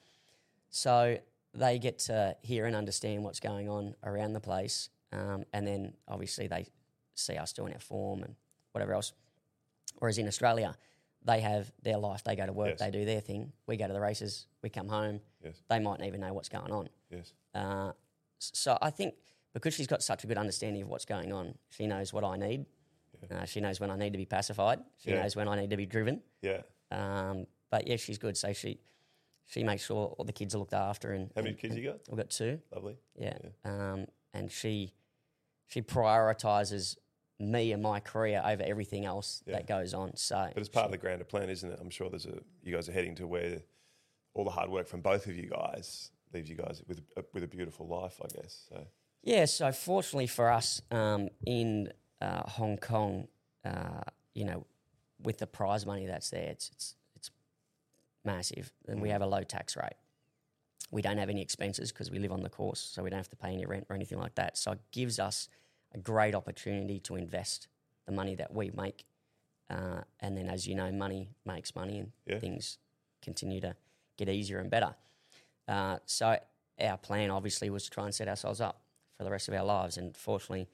So 0.69 1.17
they 1.53 1.79
get 1.79 1.99
to 1.99 2.35
hear 2.41 2.65
and 2.65 2.75
understand 2.75 3.23
what's 3.23 3.39
going 3.39 3.69
on 3.69 3.95
around 4.03 4.33
the 4.33 4.39
place, 4.39 4.89
um, 5.11 5.45
and 5.53 5.65
then 5.65 5.93
obviously 6.07 6.47
they 6.47 6.67
see 7.15 7.37
us 7.37 7.53
doing 7.53 7.73
our 7.73 7.79
form 7.79 8.23
and 8.23 8.35
whatever 8.79 8.93
else. 8.93 9.13
Whereas 9.99 10.17
in 10.17 10.27
Australia, 10.27 10.75
they 11.25 11.41
have 11.41 11.71
their 11.83 11.97
life. 11.97 12.23
They 12.23 12.35
go 12.35 12.45
to 12.45 12.53
work, 12.53 12.69
Yes. 12.69 12.79
they 12.79 12.91
do 12.91 13.03
their 13.05 13.19
thing. 13.21 13.51
We 13.67 13.75
go 13.77 13.87
to 13.87 13.93
the 13.93 13.99
races, 13.99 14.47
we 14.63 14.69
come 14.69 14.87
home. 14.87 15.19
Yes. 15.43 15.61
They 15.69 15.79
might 15.79 15.99
not 15.99 16.07
even 16.07 16.21
know 16.21 16.33
what's 16.33 16.49
going 16.49 16.71
on. 16.71 16.89
Yes. 17.09 17.33
Uh, 17.53 17.91
so 18.39 18.77
I 18.81 18.89
think 18.89 19.15
because 19.53 19.73
she's 19.73 19.87
got 19.87 20.01
such 20.01 20.23
a 20.23 20.27
good 20.27 20.37
understanding 20.37 20.81
of 20.83 20.87
what's 20.87 21.05
going 21.05 21.33
on, 21.33 21.57
she 21.69 21.87
knows 21.87 22.13
what 22.13 22.23
I 22.23 22.37
need. 22.37 22.65
Uh, 23.29 23.43
she 23.45 23.59
knows 23.59 23.81
when 23.81 23.91
I 23.91 23.97
need 23.97 24.13
to 24.13 24.17
be 24.17 24.25
pacified. 24.25 24.79
She 24.97 25.09
Yeah. 25.11 25.23
knows 25.23 25.35
when 25.35 25.49
I 25.49 25.59
need 25.59 25.71
to 25.71 25.77
be 25.77 25.85
driven. 25.85 26.21
Yeah. 26.41 26.61
Um, 26.91 27.47
but 27.69 27.85
yeah, 27.85 27.97
she's 27.97 28.17
good. 28.17 28.37
So 28.37 28.53
she 28.53 28.79
she 29.45 29.63
makes 29.63 29.83
sure 29.83 30.13
all 30.17 30.23
the 30.25 30.31
kids 30.31 30.53
are 30.55 30.59
looked 30.59 30.73
after. 30.75 31.11
And 31.11 31.31
How 31.35 31.41
many 31.41 31.49
and- 31.49 31.59
kids 31.59 31.75
you 31.75 31.83
got? 31.83 31.99
We've 32.07 32.17
got 32.17 32.29
two. 32.29 32.61
Lovely. 32.73 32.97
Yeah. 33.15 33.37
Um, 33.65 34.05
and 34.33 34.49
she 34.51 34.93
she 35.67 35.81
prioritizes 35.81 36.97
me 37.39 37.71
and 37.71 37.81
my 37.81 37.99
career 37.99 38.41
over 38.45 38.61
everything 38.63 39.05
else 39.05 39.41
Yeah. 39.45 39.53
that 39.53 39.67
goes 39.67 39.93
on. 39.93 40.15
So 40.17 40.49
But 40.53 40.59
it's 40.59 40.69
part 40.69 40.85
of 40.85 40.91
the 40.91 40.97
grander 40.97 41.23
plan, 41.23 41.49
isn't 41.49 41.71
it? 41.71 41.79
I'm 41.81 41.89
sure 41.89 42.09
there's 42.09 42.25
a 42.25 42.39
you 42.61 42.73
guys 42.73 42.89
are 42.89 42.91
heading 42.91 43.15
to 43.15 43.27
where 43.27 43.61
all 44.33 44.43
the 44.43 44.51
hard 44.51 44.69
work 44.69 44.87
from 44.87 45.01
both 45.01 45.25
of 45.27 45.35
you 45.35 45.49
guys 45.49 46.11
leaves 46.33 46.49
you 46.49 46.55
guys 46.55 46.83
with 46.87 47.01
a, 47.17 47.23
with 47.33 47.43
a 47.43 47.47
beautiful 47.47 47.87
life, 47.87 48.19
I 48.23 48.27
guess. 48.27 48.67
So 48.69 48.85
Yeah, 49.23 49.45
so 49.45 49.71
fortunately 49.71 50.27
for 50.27 50.49
us 50.49 50.81
um, 50.91 51.29
in 51.45 51.91
uh, 52.21 52.43
Hong 52.49 52.77
Kong, 52.77 53.27
uh, 53.65 54.01
you 54.33 54.43
know, 54.45 54.65
with 55.21 55.37
the 55.39 55.47
prize 55.47 55.85
money 55.85 56.05
that's 56.05 56.29
there, 56.29 56.49
it's 56.49 56.69
it's 56.73 56.95
it's 57.15 57.31
massive, 58.25 58.71
and 58.87 59.01
we 59.01 59.09
have 59.09 59.21
a 59.21 59.25
low 59.27 59.43
tax 59.43 59.75
rate. 59.75 59.95
We 60.91 61.01
don't 61.01 61.17
have 61.17 61.29
any 61.29 61.41
expenses 61.41 61.91
because 61.91 62.09
we 62.11 62.19
live 62.19 62.31
on 62.31 62.41
the 62.41 62.49
course, 62.49 62.79
so 62.79 63.03
we 63.03 63.09
don't 63.09 63.19
have 63.19 63.29
to 63.29 63.35
pay 63.35 63.49
any 63.53 63.65
rent 63.65 63.85
or 63.89 63.95
anything 63.95 64.17
like 64.17 64.35
that. 64.35 64.57
So 64.57 64.71
it 64.73 64.79
gives 64.91 65.19
us 65.19 65.47
a 65.93 65.97
great 65.97 66.35
opportunity 66.35 66.99
to 67.01 67.15
invest 67.15 67.67
the 68.05 68.11
money 68.11 68.35
that 68.35 68.53
we 68.53 68.71
make, 68.71 69.05
uh, 69.69 70.01
and 70.19 70.37
then, 70.37 70.47
as 70.47 70.67
you 70.67 70.75
know, 70.75 70.91
money 70.91 71.29
makes 71.45 71.75
money, 71.75 71.99
and 71.99 72.11
Yeah. 72.25 72.39
things 72.39 72.77
continue 73.21 73.59
to 73.61 73.75
get 74.17 74.29
easier 74.29 74.59
and 74.59 74.69
better. 74.69 74.95
Uh, 75.67 75.99
so 76.05 76.37
our 76.79 76.97
plan 76.97 77.29
obviously 77.29 77.69
was 77.69 77.83
to 77.83 77.89
try 77.89 78.05
and 78.05 78.13
set 78.15 78.27
ourselves 78.27 78.61
up 78.61 78.81
for 79.17 79.23
the 79.23 79.31
rest 79.31 79.47
of 79.47 79.53
our 79.53 79.63
lives, 79.63 79.97
and 79.97 80.15
fortunately, 80.17 80.67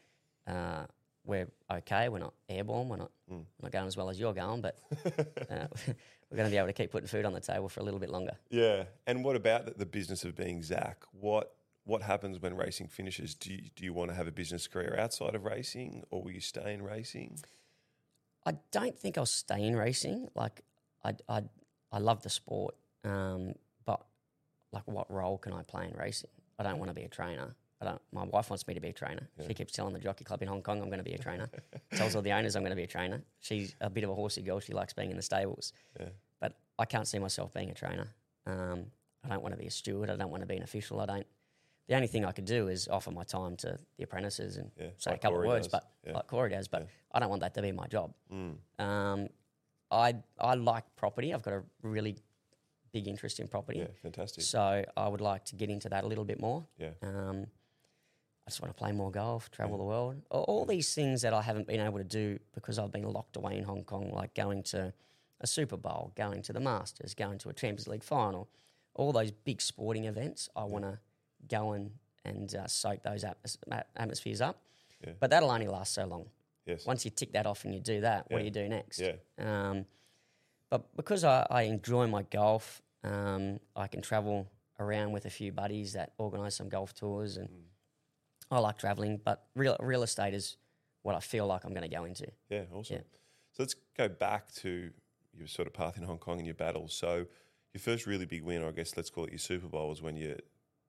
uh, 0.47 0.85
we're 1.25 1.47
okay. 1.71 2.07
We're 2.09 2.19
not 2.19 2.33
airborne. 2.47 2.87
We're 2.89 2.97
not 2.97 3.11
Mm. 3.31 3.43
not 3.63 3.71
going 3.71 3.87
as 3.87 3.97
well 3.97 4.09
as 4.11 4.19
you're 4.19 4.33
going, 4.35 4.61
but 4.61 4.77
uh, 5.49 5.67
we're 6.29 6.37
going 6.37 6.45
to 6.47 6.51
be 6.51 6.57
able 6.57 6.67
to 6.67 6.73
keep 6.73 6.91
putting 6.91 7.07
food 7.07 7.25
on 7.25 7.33
the 7.33 7.39
table 7.39 7.67
for 7.67 7.79
a 7.79 7.83
little 7.83 7.99
bit 7.99 8.09
longer. 8.11 8.37
yeah. 8.51 8.85
And 9.07 9.23
what 9.25 9.35
about 9.35 9.65
the, 9.65 9.71
the 9.71 9.85
business 9.87 10.23
of 10.23 10.35
being 10.35 10.61
Zac? 10.61 11.03
What 11.11 11.55
what 11.85 12.01
happens 12.01 12.39
when 12.39 12.55
racing 12.55 12.87
finishes? 12.87 13.35
Do 13.35 13.53
you, 13.53 13.61
do 13.75 13.83
you 13.83 13.93
want 13.93 14.09
to 14.11 14.15
have 14.15 14.27
a 14.27 14.31
business 14.31 14.67
career 14.67 14.95
outside 14.99 15.35
of 15.35 15.45
racing, 15.45 16.03
or 16.09 16.23
will 16.23 16.31
you 16.31 16.41
stay 16.41 16.73
in 16.73 16.81
racing? 16.81 17.39
I 18.45 18.53
don't 18.71 18.97
think 18.97 19.17
I'll 19.17 19.25
stay 19.25 19.63
in 19.63 19.75
racing. 19.75 20.27
Like, 20.35 20.61
I 21.03 21.13
I 21.29 21.43
I 21.91 21.99
love 21.99 22.21
the 22.23 22.29
sport, 22.29 22.75
um, 23.03 23.53
but 23.85 24.03
like, 24.71 24.87
what 24.87 25.09
role 25.11 25.37
can 25.37 25.53
I 25.53 25.63
play 25.63 25.85
in 25.85 25.97
racing? 25.97 26.29
I 26.59 26.63
don't 26.63 26.77
want 26.77 26.89
to 26.89 26.95
be 26.95 27.03
a 27.03 27.07
trainer. 27.07 27.55
I 27.81 27.85
don't. 27.85 28.01
My 28.11 28.23
wife 28.23 28.49
wants 28.49 28.67
me 28.67 28.73
to 28.73 28.79
be 28.79 28.89
a 28.89 28.93
trainer. 28.93 29.27
She 29.45 29.53
keeps 29.53 29.73
telling 29.73 29.93
the 29.93 29.99
jockey 29.99 30.23
club 30.23 30.41
in 30.41 30.47
Hong 30.47 30.61
Kong 30.61 30.81
I'm 30.81 30.87
going 30.87 30.99
to 30.99 31.03
be 31.03 31.13
a 31.13 31.17
trainer. 31.17 31.49
Tells 31.95 32.15
all 32.15 32.21
the 32.21 32.31
owners 32.31 32.55
I'm 32.55 32.61
going 32.61 32.71
to 32.71 32.75
be 32.75 32.83
a 32.83 32.87
trainer. 32.87 33.21
She's 33.41 33.75
a 33.81 33.89
bit 33.89 34.03
of 34.03 34.09
a 34.09 34.15
horsey 34.15 34.41
girl. 34.41 34.59
She 34.59 34.73
likes 34.73 34.93
being 34.93 35.11
in 35.11 35.17
the 35.17 35.21
stables. 35.21 35.73
Yeah. 35.99 36.07
But 36.39 36.53
I 36.79 36.85
can't 36.85 37.07
see 37.07 37.19
myself 37.19 37.53
being 37.53 37.69
a 37.69 37.73
trainer. 37.73 38.07
Um, 38.45 38.85
I 39.25 39.29
don't 39.29 39.41
want 39.41 39.53
to 39.53 39.59
be 39.59 39.67
a 39.67 39.71
steward. 39.71 40.09
I 40.09 40.15
don't 40.15 40.31
want 40.31 40.41
to 40.41 40.47
be 40.47 40.55
an 40.55 40.63
official. 40.63 41.01
I 41.01 41.05
don't. 41.05 41.27
The 41.87 41.95
only 41.95 42.07
thing 42.07 42.25
I 42.25 42.31
could 42.31 42.45
do 42.45 42.67
is 42.67 42.87
offer 42.87 43.11
my 43.11 43.23
time 43.23 43.55
to 43.57 43.77
the 43.97 44.03
apprentices 44.03 44.57
and 44.57 44.71
Yeah, 44.79 44.87
say 44.97 45.11
like 45.11 45.19
a 45.19 45.21
couple 45.21 45.37
Corey 45.37 45.47
of 45.47 45.53
words, 45.53 45.67
does. 45.67 45.71
but 45.71 45.91
Yeah. 46.07 46.13
like 46.13 46.27
Corey 46.27 46.49
does. 46.49 46.67
But 46.67 46.81
Yeah. 46.83 46.87
I 47.13 47.19
don't 47.19 47.29
want 47.29 47.41
that 47.41 47.53
to 47.53 47.61
be 47.61 47.71
my 47.71 47.87
job. 47.87 48.13
Mm. 48.31 48.57
Um, 48.79 49.27
I 49.91 50.15
I 50.39 50.55
like 50.55 50.83
property. 50.95 51.33
I've 51.33 51.43
got 51.43 51.53
a 51.53 51.63
really 51.83 52.17
big 52.91 53.07
interest 53.07 53.39
in 53.39 53.47
property. 53.47 53.79
Yeah, 53.79 53.87
fantastic. 54.01 54.43
So 54.43 54.83
I 54.97 55.07
would 55.07 55.21
like 55.21 55.45
to 55.45 55.55
get 55.55 55.69
into 55.69 55.89
that 55.89 56.03
a 56.03 56.07
little 56.07 56.25
bit 56.25 56.39
more. 56.39 56.65
Yeah. 56.77 56.91
Um, 57.01 57.47
I 58.47 58.49
just 58.51 58.61
want 58.61 58.75
to 58.75 58.77
play 58.79 58.91
more 58.91 59.11
golf, 59.11 59.49
travel 59.51 59.77
the 59.77 59.83
world. 59.83 60.21
All, 60.31 60.43
all 60.43 60.65
these 60.65 60.93
things 60.93 61.21
that 61.23 61.33
I 61.33 61.41
haven't 61.41 61.67
been 61.67 61.79
able 61.81 61.97
to 61.97 62.03
do 62.03 62.39
because 62.53 62.77
I've 62.79 62.91
been 62.91 63.03
locked 63.03 63.35
away 63.37 63.57
in 63.57 63.63
Hong 63.63 63.83
Kong, 63.83 64.11
like 64.11 64.33
going 64.35 64.63
to 64.63 64.93
a 65.41 65.47
Super 65.47 65.77
Bowl, 65.77 66.11
going 66.15 66.41
to 66.43 66.53
the 66.53 66.59
Masters, 66.59 67.13
going 67.13 67.37
to 67.39 67.49
a 67.49 67.53
Champions 67.53 67.87
League 67.87 68.03
final, 68.03 68.47
all 68.93 69.11
those 69.11 69.31
big 69.31 69.61
sporting 69.61 70.05
events. 70.05 70.47
I 70.55 70.63
want 70.63 70.85
to 70.85 70.99
go 71.49 71.73
and 71.73 71.91
and 72.23 72.55
uh, 72.55 72.67
soak 72.67 73.03
those 73.03 73.23
atmos- 73.23 73.83
atmospheres 73.95 74.41
up. 74.41 74.59
Yeah. 75.05 75.13
But 75.19 75.29
that'll 75.29 75.51
only 75.51 75.67
last 75.67 75.93
so 75.93 76.05
long. 76.05 76.25
Yes. 76.65 76.85
Once 76.85 77.05
you 77.05 77.11
tick 77.11 77.33
that 77.33 77.45
off 77.45 77.63
and 77.63 77.73
you 77.73 77.79
do 77.79 78.01
that, 78.01 78.25
what 78.29 78.39
do 78.39 78.45
you 78.45 78.51
do 78.51 78.67
next? 78.67 78.99
Yeah. 78.99 79.15
Um, 79.37 79.85
but 80.69 80.95
because 80.95 81.23
I, 81.23 81.45
I 81.49 81.63
enjoy 81.63 82.07
my 82.07 82.23
golf, 82.23 82.81
um, 83.03 83.59
I 83.75 83.87
can 83.87 84.01
travel 84.01 84.47
around 84.79 85.11
with 85.11 85.25
a 85.25 85.29
few 85.29 85.51
buddies 85.51 85.93
that 85.93 86.13
organise 86.17 86.55
some 86.55 86.69
golf 86.69 86.93
tours, 86.95 87.37
and 87.37 87.49
I 88.49 88.59
like 88.59 88.77
travelling. 88.77 89.21
But 89.23 89.45
real 89.55 89.77
real 89.79 90.01
estate 90.01 90.33
is 90.33 90.57
what 91.03 91.15
I 91.15 91.19
feel 91.19 91.45
like 91.45 91.65
I'm 91.65 91.71
going 91.71 91.87
to 91.87 91.95
go 91.95 92.05
into. 92.05 92.27
Yeah, 92.49 92.63
awesome. 92.73 92.95
Yeah. 92.95 93.01
So 93.51 93.63
let's 93.63 93.75
go 93.95 94.09
back 94.09 94.51
to 94.55 94.89
your 95.37 95.47
sort 95.47 95.67
of 95.67 95.73
path 95.73 95.97
in 95.97 96.03
Hong 96.03 96.17
Kong 96.17 96.37
and 96.37 96.45
your 96.45 96.55
battles. 96.55 96.93
So 96.93 97.27
your 97.73 97.79
first 97.79 98.07
really 98.07 98.25
big 98.25 98.41
win, 98.41 98.63
or 98.63 98.69
I 98.69 98.71
guess 98.71 98.97
let's 98.97 99.09
call 99.09 99.25
it 99.25 99.31
your 99.31 99.39
Super 99.39 99.67
Bowl, 99.67 99.89
was 99.89 100.01
when 100.01 100.17
you 100.17 100.35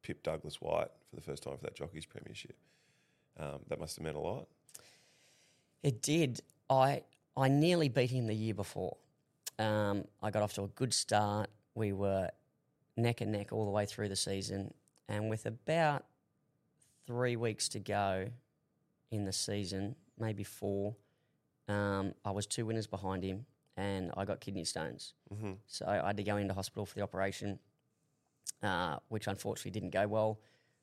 pipped 0.02 0.24
Douglas 0.24 0.60
Whyte 0.60 0.90
for 1.10 1.16
the 1.16 1.22
first 1.22 1.42
time 1.42 1.56
for 1.56 1.64
that 1.64 1.74
Jockeys 1.74 2.06
Premiership. 2.06 2.56
Um, 3.38 3.60
that 3.68 3.78
must 3.78 3.96
have 3.96 4.04
meant 4.04 4.16
a 4.16 4.20
lot. 4.20 4.46
It 5.82 6.02
did. 6.02 6.40
I 6.70 7.02
I 7.36 7.48
nearly 7.48 7.88
beat 7.88 8.10
him 8.10 8.26
the 8.26 8.34
year 8.34 8.54
before. 8.54 8.96
Um, 9.58 10.04
I 10.22 10.30
got 10.30 10.42
off 10.42 10.54
to 10.54 10.62
a 10.62 10.68
good 10.68 10.92
start. 10.94 11.48
We 11.74 11.92
were 11.92 12.30
neck 12.96 13.20
and 13.20 13.32
neck 13.32 13.52
all 13.52 13.64
the 13.64 13.70
way 13.70 13.86
through 13.86 14.08
the 14.08 14.16
season, 14.16 14.72
and 15.08 15.28
with 15.28 15.46
about 15.46 16.04
three 17.06 17.36
weeks 17.36 17.68
to 17.70 17.78
go 17.78 18.28
in 19.10 19.24
the 19.24 19.32
season, 19.32 19.94
maybe 20.18 20.42
four, 20.42 20.96
um, 21.68 22.14
I 22.24 22.30
was 22.30 22.46
two 22.46 22.66
winners 22.66 22.86
behind 22.86 23.22
him, 23.22 23.46
and 23.76 24.10
I 24.16 24.24
got 24.24 24.40
kidney 24.40 24.64
stones. 24.64 25.14
Mm-hmm. 25.32 25.52
So 25.66 25.86
I 25.86 26.06
had 26.06 26.16
to 26.16 26.24
go 26.24 26.36
into 26.36 26.54
hospital 26.54 26.86
for 26.86 26.94
the 26.94 27.02
operation, 27.02 27.58
uh, 28.62 28.96
which 29.08 29.26
unfortunately 29.26 29.70
didn't 29.72 29.90
go 29.90 30.06
well. 30.06 30.40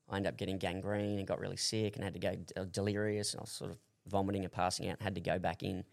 I 0.09 0.17
ended 0.17 0.32
up 0.34 0.38
getting 0.38 0.57
gangrene 0.57 1.17
and 1.19 1.28
got 1.28 1.39
really 1.39 1.57
sick 1.57 1.95
and 1.95 2.03
had 2.03 2.13
to 2.13 2.19
go 2.19 2.36
d- 2.36 2.53
uh, 2.57 2.65
delirious 2.65 3.34
and 3.34 3.39
I 3.39 3.43
was 3.43 3.51
sort 3.51 3.71
of 3.71 3.78
vomiting 4.07 4.43
and 4.43 4.51
passing 4.51 4.88
out 4.89 4.97
and 4.97 5.01
had 5.01 5.15
to 5.15 5.21
go 5.21 5.39
back 5.39 5.63
in 5.63 5.84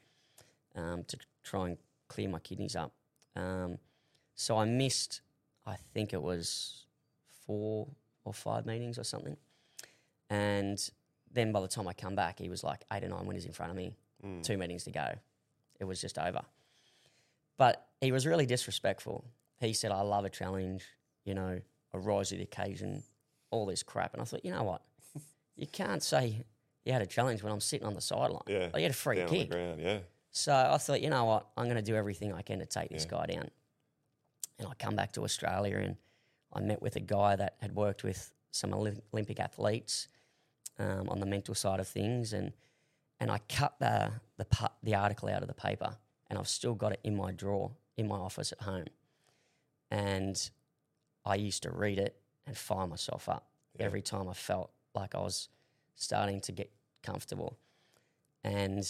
um, 0.75 1.05
to 1.05 1.17
try 1.45 1.69
and 1.69 1.79
clear 2.09 2.29
my 2.29 2.41
kidneys 2.41 2.75
up. 2.77 2.93
Um, 3.37 3.79
so 4.35 4.59
I 4.59 4.65
missed, 4.65 5.21
I 5.67 5.77
think 5.95 6.13
it 6.13 6.21
was 6.21 6.87
four 7.47 7.87
or 8.25 8.35
five 8.35 8.67
meetings 8.67 8.99
or 8.99 9.05
something. 9.05 9.37
And 10.29 10.79
then 11.33 11.53
by 11.53 11.61
the 11.61 11.69
time 11.69 11.87
I 11.89 11.93
come 11.93 12.15
back, 12.17 12.39
he 12.41 12.49
was 12.49 12.63
like 12.65 12.85
eight 12.93 13.05
or 13.05 13.09
nine 13.09 13.27
winners 13.27 13.47
in 13.47 13.53
front 13.53 13.71
of 13.71 13.77
me, 13.77 13.93
Mm. 14.25 14.43
two 14.43 14.59
meetings 14.59 14.85
to 14.85 14.91
go. 14.91 15.15
It 15.79 15.85
was 15.85 15.99
just 16.01 16.19
over. 16.19 16.43
But 17.57 17.87
he 18.01 18.13
was 18.13 18.27
really 18.27 18.45
disrespectful. 18.45 19.25
He 19.61 19.73
said, 19.73 19.93
I 19.93 20.01
love 20.03 20.25
a 20.25 20.31
challenge, 20.31 20.85
you 21.25 21.35
know, 21.35 21.61
I 21.95 21.99
rise 21.99 22.29
to 22.31 22.37
the 22.37 22.43
occasion, 22.43 23.03
all 23.51 23.67
this 23.67 23.83
crap. 23.83 24.13
And 24.15 24.23
I 24.23 24.25
thought, 24.25 24.45
you 24.45 24.53
know 24.53 24.63
what? 24.63 24.83
you 25.57 25.67
can't 25.67 26.03
say 26.03 26.45
you 26.85 26.93
had 26.93 27.03
a 27.03 27.07
challenge 27.07 27.43
when 27.43 27.53
I'm 27.53 27.61
sitting 27.61 27.87
on 27.87 27.95
the 27.95 28.01
sideline. 28.01 28.43
Yeah. 28.47 28.69
Like, 28.73 28.77
you 28.77 28.83
had 28.83 28.91
a 28.93 28.95
free 28.95 29.17
Down 29.17 29.27
on 29.27 29.33
the 29.33 29.39
kick. 29.41 29.51
ground. 29.51 29.81
Yeah. 29.81 29.99
So 30.31 30.53
I 30.53 30.79
thought, 30.79 31.01
you 31.03 31.11
know 31.11 31.25
what? 31.25 31.47
I'm 31.57 31.65
going 31.65 31.77
to 31.77 31.83
do 31.83 31.97
everything 31.97 32.33
I 32.33 32.43
can 32.43 32.61
to 32.61 32.67
take 32.67 32.91
this 32.91 33.05
guy 33.05 33.27
down. 33.27 33.51
And 34.59 34.69
I 34.69 34.73
come 34.79 34.95
back 34.95 35.13
to 35.13 35.25
Australia 35.25 35.79
and 35.79 35.97
I 36.53 36.61
met 36.61 36.81
with 36.81 36.97
a 36.97 37.01
guy 37.01 37.37
that 37.37 37.57
had 37.61 37.75
worked 37.75 38.05
with 38.05 38.33
some 38.51 38.73
Olympic 38.75 39.39
athletes 39.41 40.09
um, 40.79 41.09
on 41.09 41.21
the 41.21 41.27
mental 41.27 41.55
side 41.55 41.79
of 41.81 41.87
things, 41.87 42.33
and 42.33 42.53
and 43.21 43.31
I 43.31 43.39
cut 43.49 43.79
the 43.79 44.11
the 44.39 44.47
the 44.83 44.95
article 44.95 45.29
out 45.29 45.43
of 45.43 45.49
the 45.49 45.55
paper, 45.55 45.97
and 46.29 46.39
I've 46.39 46.49
still 46.49 46.75
got 46.75 46.93
it 46.93 47.01
in 47.05 47.17
my 47.17 47.33
drawer 47.33 47.71
in 47.97 48.09
my 48.09 48.17
office 48.17 48.51
at 48.53 48.63
home. 48.63 48.87
And 49.91 50.51
I 51.25 51.35
used 51.37 51.63
to 51.65 51.71
read 51.71 51.99
it 51.99 52.17
and 52.47 52.57
fire 52.57 52.87
myself 52.87 53.29
up 53.29 53.47
every 53.79 54.03
time 54.03 54.29
I 54.29 54.35
felt 54.35 54.71
like 54.95 55.15
I 55.15 55.21
was 55.21 55.49
starting 55.95 56.41
to 56.43 56.53
get 56.53 56.71
comfortable. 57.03 57.59
And 58.43 58.85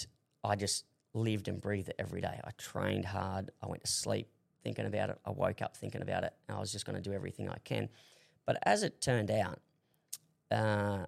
I 0.44 0.56
just 0.56 0.84
lived 1.12 1.48
and 1.48 1.60
breathed 1.60 1.88
it 1.88 1.96
every 1.98 2.20
day. 2.20 2.40
I 2.44 2.50
trained 2.56 3.04
hard. 3.04 3.50
I 3.62 3.66
went 3.66 3.82
to 3.84 3.90
sleep 3.90 4.28
thinking 4.62 4.86
about 4.86 5.10
it. 5.10 5.18
I 5.24 5.30
woke 5.30 5.60
up 5.62 5.76
thinking 5.76 6.02
about 6.02 6.24
it. 6.24 6.32
And 6.48 6.56
I 6.56 6.60
was 6.60 6.70
just 6.72 6.86
going 6.86 6.96
to 6.96 7.02
do 7.02 7.12
everything 7.14 7.48
I 7.48 7.58
can. 7.64 7.88
But 8.46 8.58
as 8.62 8.82
it 8.82 9.00
turned 9.00 9.30
out, 9.30 9.58
uh, 10.50 11.06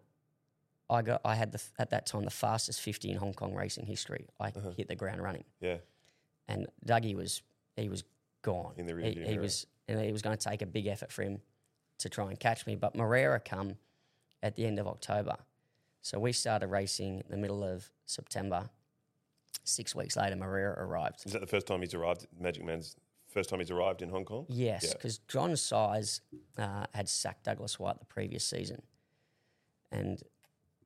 I 0.91 1.03
got 1.03 1.21
I 1.25 1.35
had 1.37 1.53
the, 1.53 1.63
at 1.79 1.91
that 1.91 2.07
time 2.07 2.25
the 2.25 2.31
fastest 2.31 2.81
50 2.81 3.11
in 3.11 3.17
Hong 3.17 3.33
Kong 3.33 3.55
racing 3.55 3.87
history. 3.87 4.27
I 4.39 4.51
hit 4.77 4.89
the 4.89 4.95
ground 4.97 5.23
running, 5.23 5.45
Yeah. 5.61 5.77
and 6.49 6.67
Dougie 6.87 7.15
was 7.17 7.43
he 7.77 7.89
was 7.89 8.05
gone. 8.43 8.75
In 8.77 8.87
the 8.87 8.95
rear 8.95 9.07
he, 9.11 9.25
he 9.25 9.39
was 9.39 9.67
and 9.89 9.99
it 10.01 10.13
was 10.13 10.23
going 10.23 10.37
to 10.37 10.49
take 10.49 10.63
a 10.63 10.67
big 10.67 10.87
effort 10.87 11.11
for 11.13 11.23
him 11.23 11.41
to 11.99 12.09
try 12.09 12.29
and 12.29 12.39
catch 12.39 12.67
me. 12.67 12.75
But 12.77 12.95
Moreira 12.97 13.41
come 13.41 13.77
at 14.43 14.57
the 14.57 14.67
end 14.67 14.79
of 14.79 14.87
October, 14.87 15.37
so 16.01 16.19
we 16.19 16.33
started 16.33 16.69
racing 16.69 17.19
in 17.25 17.31
the 17.31 17.37
middle 17.37 17.63
of 17.65 17.91
September. 18.07 18.71
Six 19.65 19.95
weeks 19.95 20.17
later, 20.17 20.35
Moreira 20.37 20.75
arrived. 20.85 21.23
Is 21.25 21.33
that 21.33 21.41
the 21.41 21.47
first 21.47 21.67
time 21.69 21.81
he's 21.83 21.95
arrived? 21.95 22.27
Magic 22.41 22.65
Man's 22.65 22.97
first 23.29 23.49
time 23.49 23.61
he's 23.61 23.71
arrived 23.71 24.03
in 24.03 24.09
Hong 24.11 24.25
Kong? 24.25 24.45
Yes, 24.49 24.85
Yeah. 24.85 24.93
because 24.95 25.19
John 25.19 25.57
Size 25.57 26.21
uh, 26.59 26.87
had 26.93 27.09
sacked 27.09 27.45
Douglas 27.45 27.79
Whyte 27.79 27.99
the 28.01 28.05
previous 28.07 28.45
season, 28.45 28.83
and 29.93 30.21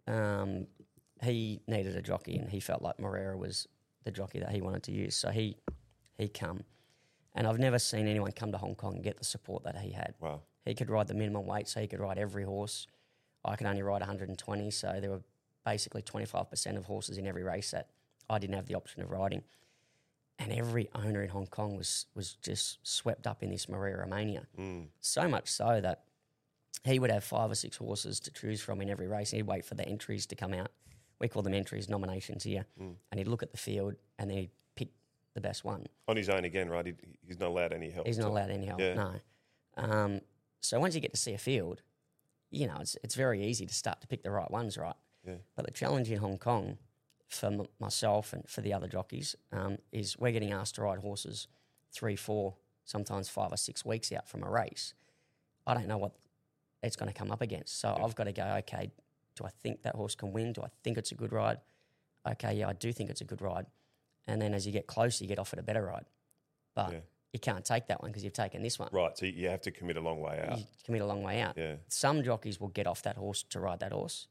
um, 0.07 0.66
he 1.22 1.61
needed 1.66 1.96
a 1.96 2.02
jockey, 2.02 2.36
and 2.36 2.50
he 2.50 2.61
felt 2.61 2.82
like 2.82 2.98
Moreira 3.00 3.36
was 3.36 3.66
the 4.04 4.11
jockey 4.11 4.40
that 4.40 4.50
he 4.50 4.61
wanted 4.61 4.82
to 4.84 4.92
use. 4.92 5.16
So 5.16 5.30
he 5.30 5.57
he 6.18 6.28
come, 6.28 6.64
and 7.37 7.47
I've 7.47 7.59
never 7.59 7.78
seen 7.78 8.09
anyone 8.09 8.32
come 8.32 8.51
to 8.53 8.59
Hong 8.59 8.74
Kong 8.74 8.95
and 8.95 9.05
get 9.05 9.18
the 9.18 9.24
support 9.24 9.64
that 9.64 9.76
he 9.78 9.93
had. 9.93 10.14
Wow. 10.20 10.41
He 10.64 10.74
could 10.74 10.91
ride 10.91 11.07
the 11.07 11.14
minimum 11.14 11.47
weight, 11.47 11.68
so 11.68 11.80
he 11.80 11.87
could 11.87 12.01
ride 12.01 12.18
every 12.18 12.45
horse. 12.45 12.87
I 13.45 13.55
could 13.55 13.66
only 13.66 13.82
ride 13.82 14.01
120, 14.01 14.70
so 14.70 14.99
there 15.01 15.11
were 15.11 15.22
basically 15.64 16.03
25% 16.03 16.76
of 16.76 16.87
horses 16.87 17.18
in 17.18 17.26
every 17.26 17.45
race 17.45 17.70
that 17.70 17.91
I 18.28 18.39
didn't 18.39 18.57
have 18.57 18.66
the 18.66 18.74
option 18.74 19.03
of 19.03 19.11
riding. 19.11 19.43
And 20.39 20.53
every 20.53 20.89
owner 20.95 21.22
in 21.22 21.30
Hong 21.30 21.47
Kong 21.47 21.76
was 21.76 22.07
was 22.14 22.34
just 22.34 22.78
swept 22.82 23.26
up 23.26 23.43
in 23.43 23.51
this 23.51 23.68
Moreira 23.68 24.07
mania. 24.07 24.47
Mm. 24.59 24.89
So 25.01 25.28
much 25.28 25.49
so 25.49 25.80
that 25.80 26.05
he 26.84 26.99
would 26.99 27.11
have 27.11 27.24
five 27.24 27.51
or 27.51 27.55
six 27.55 27.78
horses 27.78 28.20
to 28.20 28.30
choose 28.30 28.61
from 28.61 28.82
in 28.82 28.91
every 28.91 29.09
race. 29.09 29.32
And 29.32 29.39
he'd 29.39 29.47
wait 29.47 29.64
for 29.64 29.74
the 29.76 29.89
entries 29.89 30.26
to 30.26 30.34
come 30.34 30.53
out. 30.53 30.70
We 31.18 31.28
call 31.28 31.43
them 31.43 31.55
entries, 31.55 31.89
nominations 31.89 32.45
here. 32.45 32.66
Mm. 32.80 32.97
And 33.11 33.18
he'd 33.18 33.28
look 33.28 33.43
at 33.43 33.51
the 33.51 33.57
field 33.57 33.95
and 34.18 34.30
then 34.30 34.37
he'd 34.37 34.51
the 35.37 35.41
best 35.41 35.64
one. 35.64 35.87
On 36.09 36.16
his 36.16 36.28
own 36.28 36.45
again, 36.45 36.68
right? 36.68 36.84
He, 36.87 36.95
he's 37.24 37.39
not 37.39 37.51
allowed 37.51 37.72
any 37.72 37.91
help. 37.91 38.07
He's 38.09 38.18
not 38.18 38.28
allowed 38.28 38.51
any 38.51 38.66
help. 38.66 38.80
Yeah. 38.80 38.95
No. 38.95 39.12
Um, 39.76 40.20
so 40.61 40.80
once 40.80 40.95
you 40.97 41.01
get 41.01 41.12
to 41.12 41.20
see 41.20 41.34
a 41.34 41.39
field, 41.39 41.82
you 42.51 42.66
know 42.66 42.78
it's 42.80 42.97
it's 43.05 43.14
very 43.14 43.45
easy 43.45 43.66
to 43.66 43.74
start 43.74 44.01
to 44.01 44.07
pick 44.09 44.22
the 44.24 44.30
right 44.30 44.51
ones, 44.51 44.76
right? 44.76 44.97
Yeah. 45.24 45.34
But 45.55 45.66
the 45.66 45.70
challenge 45.72 46.11
in 46.11 46.18
Hong 46.18 46.39
Kong 46.39 46.78
for 47.28 47.47
m- 47.47 47.66
myself 47.78 48.32
and 48.32 48.49
for 48.49 48.62
the 48.62 48.72
other 48.72 48.89
jockeys 48.89 49.37
um, 49.53 49.78
is 49.93 50.16
we're 50.18 50.32
getting 50.32 50.53
asked 50.53 50.76
to 50.76 50.82
ride 50.82 50.99
horses 51.01 51.49
three, 51.93 52.16
four, 52.16 52.55
sometimes 52.84 53.28
five 53.28 53.53
or 53.53 53.57
six 53.57 53.84
weeks 53.84 54.11
out 54.12 54.28
from 54.28 54.43
a 54.43 54.51
race. 54.51 54.95
I 55.66 55.74
don't 55.74 55.89
know 55.89 55.99
what 55.99 56.12
it's 56.82 56.97
going 56.97 57.12
to 57.12 57.18
come 57.18 57.30
up 57.30 57.43
against, 57.43 57.80
so 57.80 57.89
I've 58.03 58.14
got 58.14 58.24
to 58.24 58.32
go. 58.32 58.45
Okay, 58.61 58.91
do 59.34 59.45
I 59.45 59.51
think 59.51 59.82
that 59.82 59.95
horse 59.97 60.14
can 60.14 60.32
win? 60.32 60.53
Do 60.53 60.62
I 60.62 60.68
think 60.82 60.97
it's 60.97 61.12
a 61.12 61.16
good 61.16 61.32
ride? 61.32 61.59
Okay, 62.30 62.55
yeah, 62.55 62.68
I 62.68 62.72
do 62.72 62.93
think 62.93 63.11
it's 63.11 63.20
a 63.20 63.24
good 63.24 63.43
ride. 63.43 63.66
And 64.27 64.41
then 64.43 64.55
as 64.55 64.66
you 64.66 64.72
get 64.72 64.87
closer, 64.87 65.22
you 65.24 65.29
get 65.29 65.39
offered 65.39 65.59
a 65.59 65.62
better 65.62 65.85
ride, 65.85 66.07
but 66.74 66.93
Yeah. 66.93 67.01
you 67.33 67.39
can't 67.41 67.64
take 67.64 67.87
that 67.89 68.03
one 68.03 68.11
because 68.11 68.24
you've 68.24 68.33
taken 68.33 68.62
this 68.62 68.79
one 68.79 68.89
Right. 68.93 69.16
So 69.16 69.27
you 69.27 69.49
have 69.49 69.61
to 69.62 69.70
commit 69.70 69.97
a 69.97 70.01
long 70.01 70.20
way 70.20 70.41
out. 70.41 70.59
you 70.59 70.66
commit 70.85 71.03
a 71.03 71.07
long 71.07 71.22
way 71.22 71.41
out. 71.41 71.57
Yeah. 71.57 71.77
Some 71.89 72.22
jockeys 72.22 72.61
will 72.61 72.68
get 72.68 72.87
off 72.87 73.03
that 73.03 73.16
horse 73.16 73.43
to 73.51 73.61
ride 73.61 73.81
that 73.81 73.93
horse, 73.93 74.27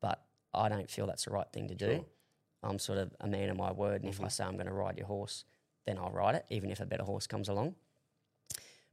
but 0.00 0.24
I 0.52 0.68
don't 0.68 0.90
feel 0.90 1.06
that's 1.06 1.24
the 1.26 1.30
right 1.30 1.50
thing 1.52 1.68
to 1.68 1.74
do. 1.74 1.86
Sure. 1.86 1.94
Mm-hmm. 1.96 2.66
I'm 2.70 2.78
sort 2.78 2.98
of 2.98 3.14
a 3.20 3.26
man 3.26 3.48
of 3.48 3.56
my 3.56 3.72
word, 3.72 4.02
and 4.02 4.12
if 4.12 4.20
I 4.20 4.28
say 4.28 4.44
I'm 4.44 4.54
going 4.54 4.66
to 4.66 4.72
ride 4.72 4.98
your 4.98 5.06
horse, 5.06 5.44
then 5.86 5.96
I'll 5.96 6.10
ride 6.10 6.34
it, 6.34 6.44
even 6.50 6.70
if 6.70 6.80
a 6.80 6.84
better 6.86 7.04
horse 7.04 7.26
comes 7.26 7.48
along. 7.48 7.74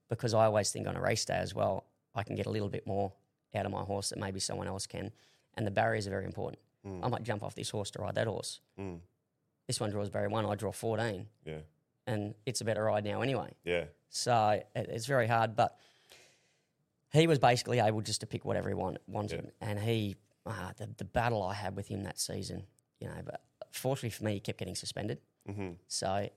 Because 0.09 0.33
I 0.33 0.45
always 0.45 0.71
think 0.71 0.87
on 0.87 0.95
a 0.95 1.01
race 1.01 1.25
day 1.25 1.35
as 1.35 1.53
well, 1.53 1.85
I 2.15 2.23
can 2.23 2.35
get 2.35 2.45
a 2.45 2.49
little 2.49 2.69
bit 2.69 2.87
more 2.87 3.11
out 3.53 3.65
of 3.65 3.71
my 3.71 3.81
horse 3.81 4.09
that 4.09 4.19
maybe 4.19 4.39
someone 4.39 4.67
else 4.67 4.87
can, 4.87 5.11
and 5.55 5.67
the 5.67 5.71
barriers 5.71 6.07
are 6.07 6.11
very 6.11 6.23
important. 6.25 6.59
Mm. 6.85 7.03
I 7.03 7.07
might 7.09 7.23
jump 7.23 7.43
off 7.43 7.55
this 7.55 7.69
horse 7.69 7.91
to 7.91 8.01
ride 8.01 8.15
that 8.15 8.27
horse. 8.27 8.61
Mm. 8.79 8.99
This 9.67 9.79
one 9.79 9.89
draws 9.91 10.09
barrier 10.09 10.29
one, 10.29 10.45
I 10.45 10.55
draw 10.55 10.71
14, 10.71 11.27
Yeah. 11.45 11.55
and 12.07 12.33
it's 12.45 12.61
a 12.61 12.65
better 12.65 12.83
ride 12.85 13.03
now 13.03 13.21
anyway. 13.21 13.53
Yeah. 13.65 13.85
So 14.09 14.61
it, 14.75 14.87
it's 14.89 15.05
very 15.05 15.27
hard, 15.27 15.55
but 15.55 15.77
he 17.11 17.27
was 17.27 17.39
basically 17.39 17.79
able 17.79 18.01
just 18.01 18.21
to 18.21 18.27
pick 18.27 18.45
whatever 18.45 18.69
he 18.69 18.75
want, 18.75 18.97
wanted. 19.07 19.51
And 19.61 19.79
he, 19.79 20.15
uh, 20.45 20.71
the, 20.77 20.89
the 20.97 21.05
battle 21.05 21.43
I 21.43 21.53
had 21.53 21.75
with 21.75 21.87
him 21.87 22.03
that 22.03 22.19
season, 22.19 22.63
you 22.99 23.07
know, 23.07 23.15
but 23.25 23.41
fortunately 23.71 24.09
for 24.11 24.23
me, 24.23 24.33
he 24.35 24.39
kept 24.39 24.57
getting 24.59 24.75
suspended. 24.75 25.19
Mm-hmm. 25.49 25.71
So 25.87 26.29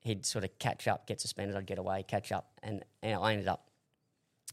he'd 0.00 0.26
sort 0.26 0.44
of 0.44 0.58
catch 0.58 0.86
up, 0.88 1.06
get 1.06 1.20
suspended, 1.20 1.56
I'd 1.56 1.66
get 1.66 1.78
away, 1.78 2.04
catch 2.06 2.32
up. 2.32 2.50
And, 2.62 2.84
and 3.02 3.14
I 3.18 3.32
ended 3.32 3.48
up 3.48 3.70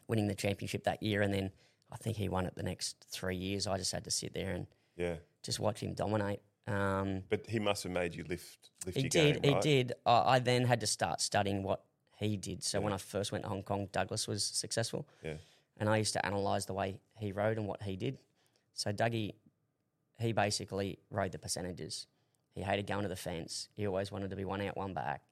winning 0.08 0.28
the 0.28 0.36
championship 0.36 0.86
that 0.86 1.04
year. 1.04 1.22
And 1.22 1.34
then 1.34 1.52
I 1.92 1.98
think 1.98 2.16
he 2.18 2.30
won 2.30 2.46
it 2.46 2.56
the 2.56 2.64
next 2.64 3.06
three 3.12 3.36
years. 3.36 3.68
I 3.68 3.78
just 3.78 3.92
had 3.92 4.06
to 4.06 4.12
sit 4.12 4.34
there 4.34 4.52
and 4.52 4.68
Yeah. 4.96 5.16
just 5.44 5.60
watch 5.60 5.82
him 5.82 5.94
dominate. 5.94 6.42
Um, 6.68 7.24
But 7.30 7.48
he 7.48 7.60
must 7.60 7.84
have 7.84 7.92
made 7.92 8.16
you 8.16 8.24
lift 8.24 8.70
lift 8.86 8.96
he 8.98 9.04
your 9.04 9.10
did. 9.10 9.42
game, 9.42 9.54
right? 9.54 9.64
He 9.64 9.70
did. 9.84 9.94
I, 10.06 10.36
I 10.36 10.40
then 10.40 10.66
had 10.66 10.80
to 10.82 10.88
start 10.88 11.22
studying 11.22 11.64
what 11.64 11.84
he 12.18 12.38
did. 12.38 12.64
So 12.64 12.80
when 12.80 12.94
I 12.94 12.98
first 12.98 13.32
went 13.32 13.44
to 13.44 13.50
Hong 13.50 13.64
Kong, 13.64 13.88
Douglas 13.92 14.28
was 14.28 14.44
successful, 14.44 15.08
Yeah. 15.24 15.36
and 15.80 15.90
I 15.90 15.98
used 15.98 16.14
to 16.14 16.26
analyse 16.26 16.66
the 16.66 16.74
way 16.74 17.00
he 17.18 17.32
rode 17.32 17.58
and 17.58 17.68
what 17.68 17.82
he 17.82 17.96
did. 17.96 18.20
So 18.74 18.92
Dougie, 18.94 19.34
he 20.20 20.32
basically 20.34 21.00
rode 21.10 21.32
the 21.32 21.40
percentages. 21.40 22.08
He 22.54 22.62
hated 22.62 22.86
going 22.86 23.04
to 23.04 23.10
the 23.10 23.16
fence. 23.16 23.70
He 23.74 23.88
always 23.88 24.12
wanted 24.12 24.30
to 24.30 24.36
be 24.36 24.46
one 24.46 24.62
out, 24.62 24.78
one 24.78 24.94
back. 24.94 25.24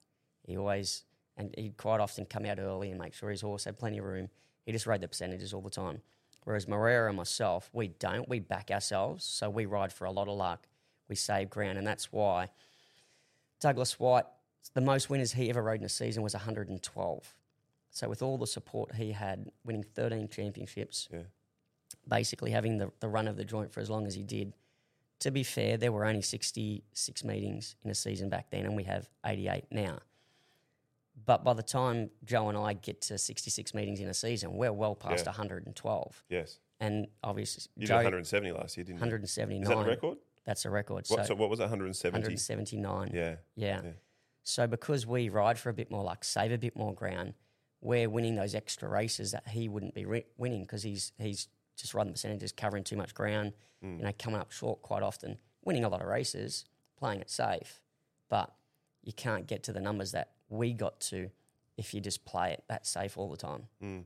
He 0.46 0.56
always 0.56 1.04
and 1.36 1.54
he'd 1.56 1.76
quite 1.76 2.00
often 2.00 2.26
come 2.26 2.44
out 2.44 2.58
early 2.58 2.90
and 2.90 2.98
make 3.00 3.14
sure 3.14 3.30
his 3.30 3.40
horse 3.40 3.64
had 3.64 3.78
plenty 3.78 3.98
of 3.98 4.04
room. 4.04 4.28
He 4.66 4.72
just 4.72 4.86
rode 4.86 5.00
the 5.00 5.08
percentages 5.08 5.54
all 5.54 5.62
the 5.62 5.70
time. 5.70 6.02
Whereas 6.44 6.66
Moreira 6.66 7.08
and 7.08 7.16
myself, 7.16 7.70
we 7.72 7.88
don't. 7.88 8.28
We 8.28 8.40
back 8.40 8.70
ourselves, 8.70 9.24
so 9.24 9.48
we 9.48 9.64
ride 9.66 9.92
for 9.92 10.06
a 10.06 10.10
lot 10.10 10.26
of 10.28 10.36
luck. 10.36 10.66
We 11.10 11.16
save 11.16 11.50
ground, 11.50 11.76
and 11.76 11.84
that's 11.86 12.12
why 12.12 12.50
Douglas 13.60 13.98
Whyte, 13.98 14.26
the 14.74 14.80
most 14.80 15.10
winners 15.10 15.32
he 15.32 15.50
ever 15.50 15.60
rode 15.60 15.80
in 15.80 15.84
a 15.84 15.88
season 15.88 16.22
was 16.22 16.34
112. 16.34 17.34
So 17.90 18.08
with 18.08 18.22
all 18.22 18.38
the 18.38 18.46
support 18.46 18.94
he 18.94 19.10
had, 19.10 19.50
winning 19.64 19.82
13 19.82 20.28
championships, 20.28 21.08
Yeah. 21.12 21.22
basically 22.08 22.52
having 22.52 22.78
the, 22.78 22.92
the 23.00 23.08
run 23.08 23.26
of 23.26 23.36
the 23.36 23.44
joint 23.44 23.72
for 23.72 23.80
as 23.80 23.90
long 23.90 24.06
as 24.06 24.14
he 24.14 24.22
did. 24.22 24.52
To 25.18 25.32
be 25.32 25.42
fair, 25.42 25.76
there 25.76 25.90
were 25.90 26.04
only 26.06 26.22
66 26.22 27.24
meetings 27.24 27.74
in 27.84 27.90
a 27.90 27.94
season 27.94 28.28
back 28.28 28.50
then, 28.50 28.64
and 28.64 28.76
we 28.76 28.84
have 28.84 29.10
88 29.26 29.64
now. 29.72 29.98
But 31.26 31.42
by 31.42 31.52
the 31.54 31.62
time 31.64 32.10
Joe 32.24 32.48
and 32.48 32.56
I 32.56 32.72
get 32.74 33.00
to 33.02 33.18
66 33.18 33.74
meetings 33.74 33.98
in 33.98 34.08
a 34.08 34.14
season, 34.14 34.54
we're 34.54 34.72
well 34.72 34.94
past 34.94 35.24
Yeah. 35.26 35.32
112. 35.32 36.24
Yes. 36.28 36.60
And 36.78 37.08
obviously, 37.24 37.64
You 37.76 37.88
Joe, 37.88 37.96
did 37.98 38.04
170 38.04 38.52
last 38.52 38.76
year, 38.76 38.84
didn't 38.84 38.98
you? 38.98 39.00
179. 39.00 39.62
Is 39.64 39.68
that 39.68 39.76
the 39.76 39.84
record? 39.84 40.18
That's 40.46 40.64
a 40.64 40.70
record. 40.70 41.04
What, 41.08 41.20
so 41.20 41.24
so 41.24 41.34
what 41.34 41.50
was 41.50 41.60
it? 41.60 41.64
170? 41.64 42.12
179. 42.14 43.10
Yeah. 43.12 43.36
Yeah. 43.54 43.80
Yeah. 43.84 43.90
So 44.42 44.66
because 44.66 45.06
we 45.06 45.28
ride 45.28 45.58
for 45.58 45.68
a 45.70 45.74
bit 45.74 45.90
more 45.90 46.02
luck, 46.02 46.24
save 46.24 46.50
a 46.52 46.58
bit 46.58 46.76
more 46.76 46.94
ground, 46.94 47.34
we're 47.80 48.08
winning 48.08 48.34
those 48.36 48.54
extra 48.54 48.88
races 48.88 49.32
that 49.32 49.48
he 49.48 49.68
wouldn't 49.68 49.94
be 49.94 50.04
ri 50.04 50.24
winning 50.36 50.62
because 50.62 50.82
he's 50.82 51.12
he's 51.18 51.48
just 51.76 51.94
riding 51.94 52.12
percentages, 52.12 52.52
covering 52.52 52.84
too 52.84 52.96
much 52.96 53.14
ground, 53.14 53.52
Mm. 53.82 53.96
you 53.98 54.04
know, 54.04 54.12
coming 54.18 54.38
up 54.40 54.50
short 54.50 54.82
quite 54.82 55.02
often, 55.02 55.38
winning 55.64 55.84
a 55.84 55.88
lot 55.88 56.02
of 56.02 56.06
races, 56.06 56.66
playing 56.98 57.20
it 57.20 57.30
safe, 57.30 57.80
but 58.28 58.54
you 59.02 59.12
can't 59.14 59.46
get 59.46 59.62
to 59.62 59.72
the 59.72 59.80
numbers 59.80 60.12
that 60.12 60.32
we 60.50 60.74
got 60.74 61.00
to 61.00 61.30
if 61.78 61.94
you 61.94 62.00
just 62.02 62.26
play 62.26 62.52
it 62.52 62.62
that 62.68 62.86
safe 62.86 63.16
all 63.16 63.30
the 63.30 63.38
time. 63.38 63.62
Mm. 63.82 64.04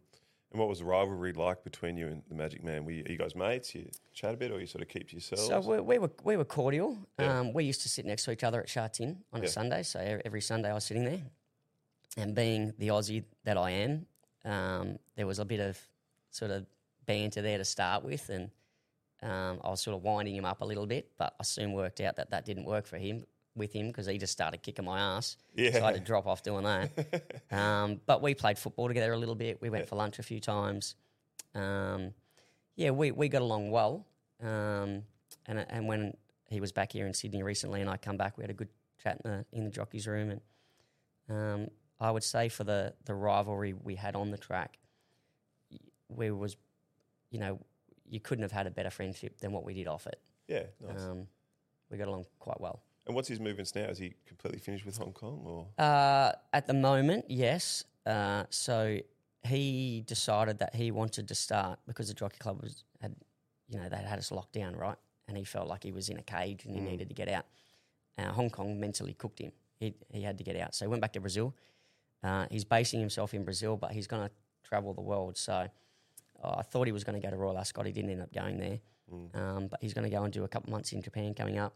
And 0.55 0.61
what 0.61 0.69
was 0.69 0.79
the 0.79 0.85
rivalry 0.85 1.33
like 1.33 1.65
between 1.65 1.97
you 1.97 2.07
and 2.07 2.23
the 2.29 2.37
Magic 2.37 2.63
Man? 2.63 2.85
Were 2.85 2.93
you, 2.93 3.03
are 3.05 3.11
you 3.11 3.19
guys 3.19 3.35
mates? 3.35 3.75
You 3.75 3.91
chat 4.13 4.35
a 4.35 4.37
bit, 4.37 4.53
or 4.53 4.61
you 4.61 4.67
sort 4.69 4.83
of 4.83 4.89
keep 4.89 5.09
to 5.09 5.15
yourselves? 5.17 5.49
So 5.49 5.59
we, 5.61 5.81
we 5.81 5.99
were 5.99 6.13
we 6.23 6.37
were 6.37 6.45
cordial. 6.45 6.97
Yeah. 7.19 7.41
Um, 7.41 7.53
we 7.53 7.65
used 7.65 7.83
to 7.83 7.89
sit 7.89 8.07
next 8.07 8.23
to 8.27 8.31
each 8.31 8.45
other 8.45 8.61
at 8.61 8.69
Sha 8.69 8.87
Tin 8.87 9.19
on 9.33 9.41
Yeah. 9.43 9.49
a 9.49 9.51
Sunday. 9.51 9.83
So 9.83 9.99
every 10.25 10.41
Sunday 10.41 10.71
I 10.71 10.75
was 10.75 10.85
sitting 10.85 11.05
there, 11.05 11.23
and 12.17 12.37
being 12.37 12.73
the 12.79 12.87
Aussie 12.89 13.25
that 13.43 13.57
I 13.59 13.71
am, 13.73 14.07
um, 14.45 14.99
there 15.17 15.27
was 15.27 15.41
a 15.41 15.45
bit 15.45 15.59
of 15.59 15.77
sort 16.31 16.53
of 16.53 16.67
banter 17.05 17.43
there 17.43 17.59
to 17.59 17.65
start 17.65 18.05
with, 18.05 18.29
and 18.29 18.49
um, 19.23 19.59
I 19.65 19.71
was 19.71 19.81
sort 19.83 19.97
of 19.97 20.05
winding 20.05 20.37
him 20.37 20.45
up 20.45 20.61
a 20.61 20.65
little 20.65 20.87
bit. 20.87 21.11
But 21.19 21.35
I 21.41 21.43
soon 21.43 21.73
worked 21.73 22.01
out 22.01 22.15
that 22.15 22.31
that 22.31 22.45
didn't 22.45 22.65
work 22.67 22.87
for 22.87 22.97
him 22.97 23.25
with 23.57 23.73
him 23.73 23.89
because 23.89 24.07
he 24.07 24.19
just 24.19 24.33
started 24.33 24.63
kicking 24.63 24.85
my 24.85 24.99
ass. 24.99 25.37
So 25.73 25.83
I 25.83 25.87
had 25.87 25.95
to 25.95 26.01
drop 26.01 26.27
off 26.27 26.43
doing 26.43 26.65
that. 26.65 27.43
um, 27.51 28.01
but 28.07 28.23
we 28.23 28.35
played 28.35 28.59
football 28.59 28.89
together 28.89 29.13
a 29.13 29.17
little 29.17 29.35
bit. 29.35 29.61
We 29.61 29.71
went 29.71 29.89
for 29.89 29.97
lunch 29.97 30.19
a 30.19 30.23
few 30.23 30.41
times. 30.41 30.97
Um, 31.55 32.13
yeah, 32.77 32.91
we, 32.91 33.13
we 33.13 33.29
got 33.29 33.43
along 33.43 33.71
well. 33.71 34.07
Um, 34.43 35.05
and 35.47 35.65
and 35.69 35.87
when 35.87 36.17
he 36.49 36.61
was 36.61 36.73
back 36.73 36.93
here 36.93 37.07
in 37.07 37.15
Sydney 37.15 37.43
recently, 37.43 37.81
and 37.81 37.89
I 37.89 37.97
come 37.97 38.17
back, 38.17 38.37
we 38.37 38.43
had 38.43 38.51
a 38.51 38.55
good 38.55 38.69
chat 39.03 39.21
in 39.25 39.31
the 39.31 39.45
in 39.53 39.65
the 39.65 39.71
jockeys 39.71 40.07
room. 40.07 40.31
And 40.31 40.41
um, 41.29 41.69
I 42.01 42.11
would 42.11 42.25
say 42.25 42.49
for 42.49 42.65
the 42.65 42.95
the 43.05 43.15
rivalry 43.15 43.73
we 43.73 43.95
had 43.95 44.17
on 44.17 44.31
the 44.31 44.39
track, 44.39 44.79
we 46.09 46.31
was, 46.31 46.57
you 47.31 47.39
know, 47.39 47.61
you 48.09 48.21
couldn't 48.21 48.43
have 48.43 48.53
had 48.53 48.67
a 48.67 48.71
better 48.71 48.91
friendship 48.91 49.39
than 49.41 49.53
what 49.53 49.65
we 49.65 49.75
did 49.75 49.87
off 49.87 50.07
it. 50.07 50.21
yeah, 50.49 50.65
nice. 50.81 51.03
Um, 51.03 51.27
we 51.91 51.99
got 51.99 52.09
along 52.09 52.27
quite 52.39 52.61
well. 52.61 52.83
And 53.07 53.15
what's 53.15 53.29
his 53.29 53.41
movements 53.41 53.75
now? 53.75 53.83
Is 53.85 53.99
he 53.99 54.15
completely 54.27 54.59
finished 54.61 54.87
with 54.87 54.97
Hong 54.97 55.13
Kong, 55.13 55.43
or 55.45 55.67
Uh, 55.85 56.33
at 56.53 56.67
the 56.67 56.75
moment, 56.75 57.27
yes. 57.29 57.85
Uh, 58.07 58.45
so 58.51 58.99
he 59.47 60.03
decided 60.07 60.59
that 60.59 60.75
he 60.75 60.91
wanted 60.91 61.29
to 61.29 61.35
start 61.35 61.79
because 61.87 62.09
the 62.09 62.15
jockey 62.15 62.39
club 62.39 62.63
was 62.63 62.85
had, 63.01 63.15
you 63.69 63.79
know, 63.79 63.89
they 63.89 63.97
had 63.97 64.19
us 64.19 64.31
locked 64.33 64.53
down, 64.53 64.75
right? 64.77 64.97
And 65.29 65.37
he 65.37 65.45
felt 65.45 65.69
like 65.69 65.83
he 65.83 65.93
was 65.93 66.09
in 66.09 66.19
a 66.19 66.23
cage 66.23 66.65
and 66.65 66.75
he 66.75 66.81
needed 66.81 67.09
to 67.09 67.15
get 67.15 67.29
out. 67.29 67.47
Uh, 68.19 68.31
Hong 68.33 68.51
Kong 68.51 68.79
mentally 68.81 69.15
cooked 69.15 69.39
him. 69.41 69.53
He 69.81 69.95
he 70.11 70.23
had 70.23 70.39
to 70.39 70.45
get 70.45 70.57
out, 70.57 70.75
so 70.75 70.85
he 70.85 70.89
went 70.89 71.03
back 71.03 71.13
to 71.15 71.21
Brazil. 71.21 71.55
Uh, 72.23 72.47
he's 72.51 72.65
basing 72.65 73.01
himself 73.01 73.35
in 73.35 73.45
Brazil, 73.45 73.77
but 73.77 73.91
he's 73.93 74.07
going 74.07 74.27
to 74.29 74.35
travel 74.63 74.95
the 74.95 75.03
world. 75.03 75.37
So 75.37 75.53
uh, 76.43 76.55
I 76.59 76.63
thought 76.63 76.87
he 76.87 76.93
was 76.93 77.05
going 77.05 77.21
to 77.21 77.27
go 77.27 77.31
to 77.31 77.37
Royal 77.37 77.59
Ascot. 77.59 77.85
He 77.87 77.93
didn't 77.93 78.11
end 78.11 78.23
up 78.23 78.33
going 78.33 78.57
there, 78.59 78.79
um, 79.35 79.67
but 79.69 79.81
he's 79.83 79.93
going 79.93 80.09
to 80.11 80.15
go 80.17 80.23
and 80.23 80.33
do 80.33 80.45
a 80.45 80.49
couple 80.49 80.71
months 80.71 80.93
in 80.93 81.03
Japan 81.03 81.35
coming 81.35 81.59
up. 81.59 81.75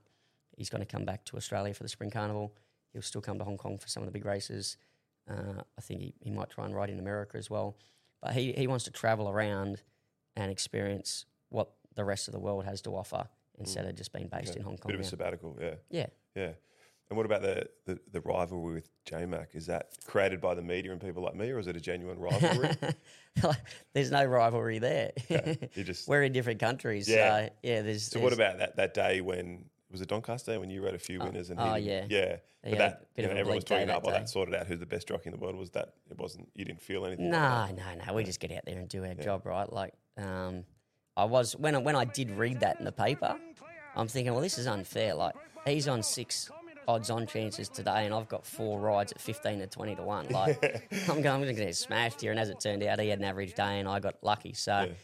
He's 0.59 0.69
going 0.71 0.85
to 0.85 0.87
come 0.87 1.05
back 1.05 1.25
to 1.27 1.37
Australia 1.37 1.73
for 1.73 1.85
the 1.85 1.89
Spring 1.89 2.11
Carnival. 2.11 2.53
He'll 2.93 3.01
still 3.03 3.21
come 3.21 3.39
to 3.39 3.45
Hong 3.45 3.57
Kong 3.57 3.79
for 3.79 3.87
some 3.87 4.03
of 4.03 4.09
the 4.09 4.13
big 4.13 4.25
races. 4.25 4.77
Uh, 5.31 5.63
I 5.79 5.81
think 5.81 6.01
he, 6.01 6.15
he 6.21 6.31
might 6.31 6.51
try 6.51 6.65
and 6.65 6.75
ride 6.75 6.91
in 6.91 6.99
America 6.99 7.39
as 7.39 7.49
well. 7.49 7.77
But 8.21 8.33
he, 8.33 8.53
he 8.53 8.67
wants 8.67 8.85
to 8.87 8.91
travel 8.91 9.29
around 9.29 9.83
and 10.35 10.51
experience 10.51 11.27
what 11.51 11.71
the 11.95 12.05
rest 12.05 12.27
of 12.27 12.33
the 12.33 12.41
world 12.41 12.65
has 12.65 12.81
to 12.83 12.91
offer 12.91 13.29
instead 13.57 13.87
of 13.87 13.95
just 13.95 14.13
being 14.13 14.27
based 14.27 14.57
in 14.57 14.63
Hong 14.63 14.77
Kong. 14.77 14.89
bit 14.89 14.95
of 14.97 15.01
a 15.01 15.05
now. 15.05 15.09
sabbatical? 15.09 15.57
Yeah, 15.61 15.75
Yeah. 15.91 16.07
yeah. 16.35 16.51
And 17.11 17.17
what 17.17 17.25
about 17.25 17.41
the, 17.41 17.67
the, 17.87 17.99
the 18.13 18.21
rivalry 18.21 18.75
with 18.75 18.89
J 19.07 19.25
Mac? 19.25 19.51
Is 19.55 19.67
that 19.67 19.93
created 20.07 20.41
by 20.43 20.55
the 20.55 20.61
media 20.61 20.93
and 20.93 21.01
people 21.01 21.23
like 21.23 21.35
me, 21.35 21.51
or 21.51 21.59
is 21.59 21.67
it 21.67 21.75
a 21.75 21.81
genuine 21.81 22.19
rivalry? 22.19 22.71
there's 23.95 24.11
no 24.11 24.25
rivalry 24.27 24.79
there. 24.79 25.13
you 25.75 25.85
just 25.85 26.07
We're 26.09 26.25
in 26.25 26.33
different 26.33 26.61
countries. 26.61 27.09
Yeah. 27.09 27.47
So, 27.47 27.53
yeah, 27.63 27.83
there's. 27.83 28.03
So 28.03 28.21
what 28.21 28.35
about 28.35 28.59
that, 28.59 28.77
that 28.77 28.93
day 28.93 29.23
when 29.23 29.65
was 29.91 30.01
it 30.01 30.09
Doncaster 30.09 30.61
when 30.61 30.71
you 30.71 30.85
rode 30.85 30.95
a 30.95 30.99
few 30.99 31.19
winners 31.19 31.51
and 31.51 31.59
oh, 31.59 31.75
he 31.75 31.89
yeah. 31.89 32.05
yeah 32.09 32.37
but 32.63 32.73
a 32.73 32.77
that 32.77 33.07
you 33.17 33.23
know, 33.23 33.31
everyone 33.31 33.55
was 33.57 33.65
talking 33.65 33.85
about 33.85 34.03
that 34.03 34.11
well 34.11 34.19
that 34.19 34.29
sorted 34.29 34.55
out 34.55 34.67
who's 34.67 34.79
the 34.79 34.87
best 34.87 35.09
jockey 35.09 35.27
in 35.27 35.33
the 35.33 35.39
world 35.39 35.57
was 35.57 35.71
that 35.71 35.95
it 36.11 36.19
wasn't 36.19 36.49
you 36.55 36.65
didn't 36.65 36.83
feel 36.83 37.07
anything 37.07 37.31
like 37.31 37.77
No, 37.77 37.85
no, 37.85 38.05
no. 38.07 38.15
We 38.15 38.25
just 38.25 38.41
get 38.41 38.53
out 38.53 38.63
there 38.67 38.79
and 38.79 38.89
do 38.89 39.05
our 39.05 39.15
job, 39.15 39.47
right? 39.47 39.71
Like, 39.73 39.95
um, 40.17 40.65
I 41.17 41.25
was 41.25 41.57
when 41.57 41.75
I, 41.75 41.79
when 41.79 41.97
I 41.97 42.05
did 42.05 42.31
read 42.31 42.61
that 42.61 42.79
in 42.79 42.85
the 42.85 42.93
paper, 42.93 43.37
I'm 43.97 44.09
thinking, 44.09 44.33
well, 44.33 44.43
this 44.43 44.59
is 44.59 44.67
unfair. 44.67 45.15
Like, 45.15 45.35
he's 45.67 45.89
on 45.89 46.03
six 46.03 46.51
odds 46.87 47.11
on 47.11 47.27
chances 47.27 47.69
today, 47.69 48.05
and 48.07 48.15
I've 48.15 48.29
got 48.29 48.47
four 48.47 48.81
rides 48.81 49.13
at 49.13 49.21
fifteen 49.21 49.59
to 49.61 49.67
twenty 49.67 49.95
to 49.97 50.03
one. 50.03 50.29
Like, 50.29 50.63
I'm 51.09 51.23
going, 51.23 51.27
I'm 51.27 51.43
going 51.43 51.55
to 51.55 51.65
get 51.65 51.77
smashed 51.77 52.21
here. 52.21 52.31
And 52.31 52.41
as 52.41 52.51
it 52.51 52.61
turned 52.61 52.83
out, 52.83 53.01
he 53.01 53.09
had 53.09 53.19
an 53.19 53.25
average 53.25 53.55
day, 53.55 53.79
and 53.79 53.89
I 53.89 54.01
got 54.01 54.17
lucky. 54.23 54.53
So, 54.53 54.87
Yeah. 54.89 54.95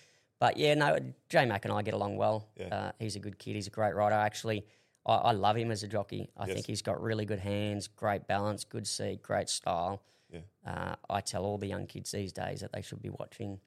But 0.41 0.57
yeah, 0.57 0.75
no, 0.75 0.99
J 1.29 1.47
Mac 1.47 1.65
and 1.65 1.73
I 1.75 1.83
get 1.83 1.95
along 1.95 2.17
well. 2.17 2.49
Yeah. 2.57 2.67
Uh, 2.67 2.93
he's 2.99 3.17
a 3.17 3.21
good 3.21 3.39
kid. 3.39 3.55
He's 3.55 3.67
a 3.67 3.71
great 3.71 3.95
rider. 3.95 4.15
Actually, 4.17 4.67
I, 5.07 5.15
I 5.15 5.33
love 5.33 5.57
him 5.57 5.71
as 5.71 5.83
a 5.83 5.89
jockey. 5.89 6.31
I 6.37 6.47
Yes. 6.47 6.55
think 6.55 6.67
he's 6.67 6.83
got 6.83 7.01
really 7.03 7.25
good 7.25 7.39
hands, 7.41 7.87
great 7.89 8.27
balance, 8.27 8.65
good 8.65 8.87
seat, 8.87 9.23
great 9.23 9.49
style. 9.49 10.03
Yeah. 10.33 10.41
Uh, 10.67 10.95
I 11.11 11.21
tell 11.21 11.45
all 11.45 11.59
the 11.59 11.67
young 11.69 11.87
kids 11.87 12.11
these 12.11 12.33
days 12.33 12.61
that 12.61 12.73
they 12.73 12.83
should 12.83 13.01
be 13.03 13.11
watching 13.11 13.61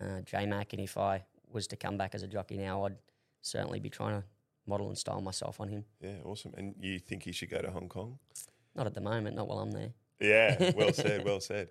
uh, 0.00 0.20
J 0.22 0.46
Mac, 0.46 0.72
and 0.72 0.82
if 0.82 0.96
I 0.98 1.24
was 1.52 1.66
to 1.68 1.76
come 1.76 1.96
back 1.98 2.14
as 2.14 2.22
a 2.22 2.28
jockey 2.28 2.56
now, 2.56 2.84
I'd 2.86 2.96
certainly 3.42 3.80
be 3.80 3.90
trying 3.90 4.20
to 4.20 4.24
model 4.66 4.88
and 4.88 4.96
style 4.98 5.20
myself 5.20 5.60
on 5.60 5.68
him. 5.68 5.84
yeah 6.00 6.16
awesome 6.24 6.52
and 6.56 6.74
you 6.80 6.98
think 6.98 7.22
he 7.24 7.32
should 7.32 7.50
go 7.50 7.60
to 7.60 7.70
Hong 7.70 7.88
Kong 7.88 8.18
Not 8.76 8.86
at 8.86 8.94
the 8.94 9.00
moment, 9.00 9.34
not 9.34 9.48
while 9.48 9.58
I'm 9.58 9.70
there. 9.72 9.92
yeah 10.20 10.72
well 10.76 10.92
said 11.04 11.24
well 11.24 11.40
said 11.40 11.70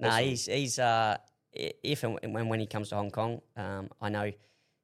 No, 0.00 0.08
Awesome. 0.08 0.24
he's 0.24 0.46
he's 0.46 0.78
uh, 0.78 1.18
if 1.58 2.04
and 2.04 2.18
when 2.34 2.48
when 2.48 2.60
he 2.60 2.66
comes 2.66 2.90
to 2.90 2.96
Hong 2.96 3.10
Kong, 3.10 3.40
um, 3.56 3.90
I 4.00 4.08
know 4.08 4.32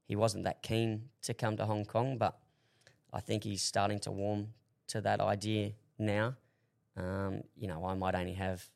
he 0.04 0.16
wasn't 0.16 0.44
that 0.44 0.62
keen 0.62 1.08
to 1.22 1.34
come 1.34 1.56
to 1.56 1.66
Hong 1.66 1.84
Kong, 1.84 2.18
but 2.18 2.38
I 3.12 3.20
think 3.20 3.44
he's 3.44 3.62
starting 3.62 3.98
to 4.00 4.10
warm 4.10 4.48
to 4.88 5.00
that 5.00 5.20
idea 5.20 5.72
now. 5.98 6.34
Um, 6.96 7.42
you 7.56 7.68
know, 7.68 7.84
I 7.84 7.94
might 7.94 8.14
only 8.14 8.34
have 8.34 8.68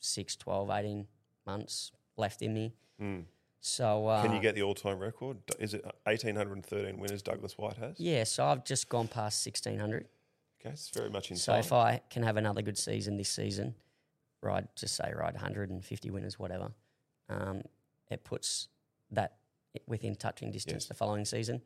six, 0.00 0.36
12, 0.36 0.70
18 0.70 1.06
months 1.46 1.92
left 2.16 2.42
in 2.42 2.54
me. 2.54 2.74
Mm. 3.00 3.24
So 3.60 4.08
uh, 4.08 4.22
can 4.22 4.32
you 4.32 4.40
get 4.40 4.56
the 4.56 4.62
all-time 4.62 4.98
record 4.98 5.36
is 5.60 5.74
it 5.74 5.84
1813 6.04 6.98
winners 6.98 7.22
Douglas 7.22 7.56
Whyte 7.56 7.76
has 7.76 7.94
Yeah, 8.00 8.24
so 8.24 8.44
I've 8.44 8.64
just 8.64 8.88
gone 8.88 9.06
past 9.06 9.40
sixteen 9.42 9.78
hundred. 9.78 10.08
okay 10.60 10.72
it's 10.72 10.88
very 10.88 11.10
much 11.10 11.30
in 11.30 11.36
So 11.36 11.54
if 11.54 11.72
I 11.72 12.00
can 12.10 12.24
have 12.24 12.36
another 12.36 12.60
good 12.60 12.76
season 12.76 13.16
this 13.16 13.28
season, 13.28 13.76
ride 14.40 14.66
just 14.74 14.96
say 14.96 15.12
ride 15.14 15.34
150 15.34 16.10
winners, 16.10 16.40
whatever, 16.40 16.72
um, 17.28 17.62
it 18.10 18.24
puts 18.24 18.68
that 19.10 19.36
within 19.86 20.14
touching 20.16 20.50
distance 20.50 20.84
Yes. 20.84 20.88
the 20.88 20.94
following 20.94 21.24
season. 21.24 21.62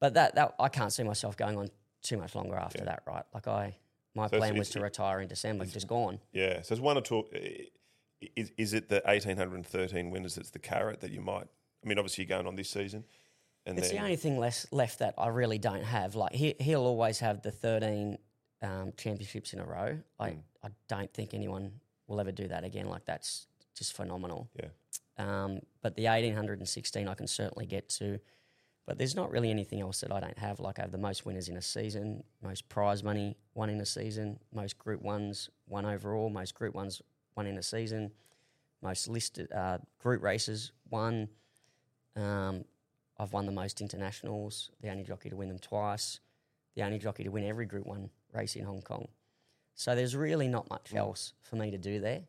But 0.00 0.14
that, 0.14 0.34
that 0.36 0.54
I 0.60 0.68
can't 0.68 0.92
see 0.92 1.02
myself 1.02 1.36
going 1.36 1.56
on 1.56 1.68
too 2.02 2.16
much 2.18 2.34
longer 2.34 2.56
after 2.56 2.78
Yeah. 2.80 2.84
that, 2.86 3.02
right? 3.06 3.24
Like 3.34 3.48
I, 3.48 3.76
my 4.14 4.28
So 4.28 4.38
plan 4.38 4.56
was 4.56 4.70
to 4.70 4.80
retire 4.80 5.20
in 5.20 5.28
December, 5.28 5.64
just 5.64 5.86
gone. 5.86 6.20
yeah 6.32 6.62
so 6.62 6.72
it's 6.74 6.80
one 6.82 6.96
or 6.96 7.00
two 7.02 7.24
is, 8.36 8.50
is 8.56 8.74
it 8.74 8.88
the 8.88 9.00
1813 9.04 10.10
winners 10.10 10.34
that's 10.34 10.50
the 10.50 10.58
carrot 10.58 11.00
that 11.00 11.10
you 11.12 11.20
might 11.20 11.46
I 11.84 11.88
mean 11.88 11.98
obviously 11.98 12.24
you're 12.24 12.36
going 12.36 12.46
on 12.48 12.56
this 12.56 12.68
season 12.70 13.04
and 13.64 13.78
It's 13.78 13.88
then 13.90 13.98
the 13.98 14.02
only 14.02 14.16
thing 14.16 14.38
less, 14.38 14.66
left 14.72 14.98
that 15.00 15.14
I 15.18 15.28
really 15.28 15.58
don't 15.58 15.84
have. 15.84 16.14
Like 16.14 16.32
he, 16.32 16.54
he'll 16.58 16.84
always 16.86 17.18
have 17.20 17.42
the 17.42 17.52
13 17.52 18.16
um, 18.62 18.92
championships 18.96 19.52
in 19.52 19.60
a 19.60 19.64
row. 19.64 19.98
I, 20.18 20.30
Mm. 20.30 20.38
I 20.64 20.68
don't 20.88 21.12
think 21.12 21.32
anyone 21.34 21.72
will 22.08 22.18
ever 22.18 22.32
do 22.32 22.48
that 22.48 22.64
again. 22.64 22.88
Like 22.88 23.04
that's 23.04 23.46
just 23.78 23.94
phenomenal. 23.94 24.48
yeah 24.54 24.68
Um, 25.18 25.60
but 25.82 25.94
the 25.96 26.04
1816 26.04 27.08
I 27.08 27.14
can 27.14 27.26
certainly 27.26 27.66
get 27.66 27.88
to. 27.90 28.20
But 28.86 28.96
there's 28.96 29.14
not 29.14 29.30
really 29.30 29.50
anything 29.50 29.82
else 29.82 30.00
that 30.00 30.10
I 30.10 30.18
don't 30.18 30.38
have. 30.38 30.60
Like 30.60 30.78
I 30.78 30.82
have 30.82 30.92
the 30.92 30.96
most 30.96 31.26
winners 31.26 31.50
in 31.50 31.58
a 31.58 31.62
season, 31.62 32.24
most 32.42 32.70
prize 32.70 33.04
money 33.04 33.36
won 33.52 33.68
in 33.68 33.78
a 33.82 33.84
season, 33.84 34.38
most 34.50 34.78
Group 34.78 35.02
Ones 35.02 35.50
won 35.66 35.84
overall, 35.84 36.30
most 36.30 36.54
Group 36.54 36.74
Ones 36.74 37.02
won 37.36 37.46
in 37.46 37.58
a 37.58 37.62
season, 37.62 38.10
most 38.82 39.06
listed 39.06 39.52
uh, 39.52 39.76
group 39.98 40.22
races 40.22 40.72
won. 40.88 41.28
Um, 42.16 42.64
I've 43.18 43.34
won 43.34 43.44
the 43.44 43.52
most 43.52 43.82
internationals, 43.82 44.70
the 44.80 44.88
only 44.88 45.02
jockey 45.02 45.28
to 45.28 45.36
win 45.36 45.48
them 45.48 45.58
twice, 45.58 46.20
the 46.74 46.82
only 46.82 46.98
jockey 46.98 47.24
to 47.24 47.30
win 47.30 47.44
every 47.44 47.66
Group 47.66 47.86
One 47.86 48.08
race 48.32 48.56
in 48.56 48.64
Hong 48.64 48.80
Kong. 48.80 49.08
So 49.74 49.94
there's 49.94 50.16
really 50.16 50.48
not 50.48 50.70
much 50.70 50.94
else 50.94 51.34
for 51.42 51.56
me 51.56 51.70
to 51.70 51.78
do 51.78 52.00
there, 52.00 52.22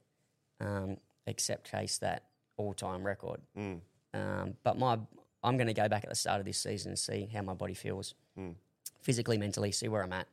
um, 0.59 0.97
except 1.29 1.69
chase 1.71 1.97
that 1.99 2.23
all-time 2.57 3.03
record. 3.05 3.39
Mm. 3.57 3.79
Um, 4.13 4.53
but 4.63 4.77
my, 4.77 4.97
I'm 5.43 5.57
going 5.57 5.67
to 5.67 5.73
go 5.73 5.87
back 5.87 6.03
at 6.03 6.09
the 6.09 6.15
start 6.15 6.39
of 6.39 6.45
this 6.45 6.57
season 6.59 6.91
and 6.91 6.99
see 6.99 7.29
how 7.33 7.41
my 7.41 7.53
body 7.53 7.73
feels, 7.73 8.15
Mm. 8.37 8.55
physically, 9.01 9.37
mentally, 9.37 9.71
see 9.71 9.87
where 9.87 10.03
I'm 10.03 10.13
at. 10.13 10.27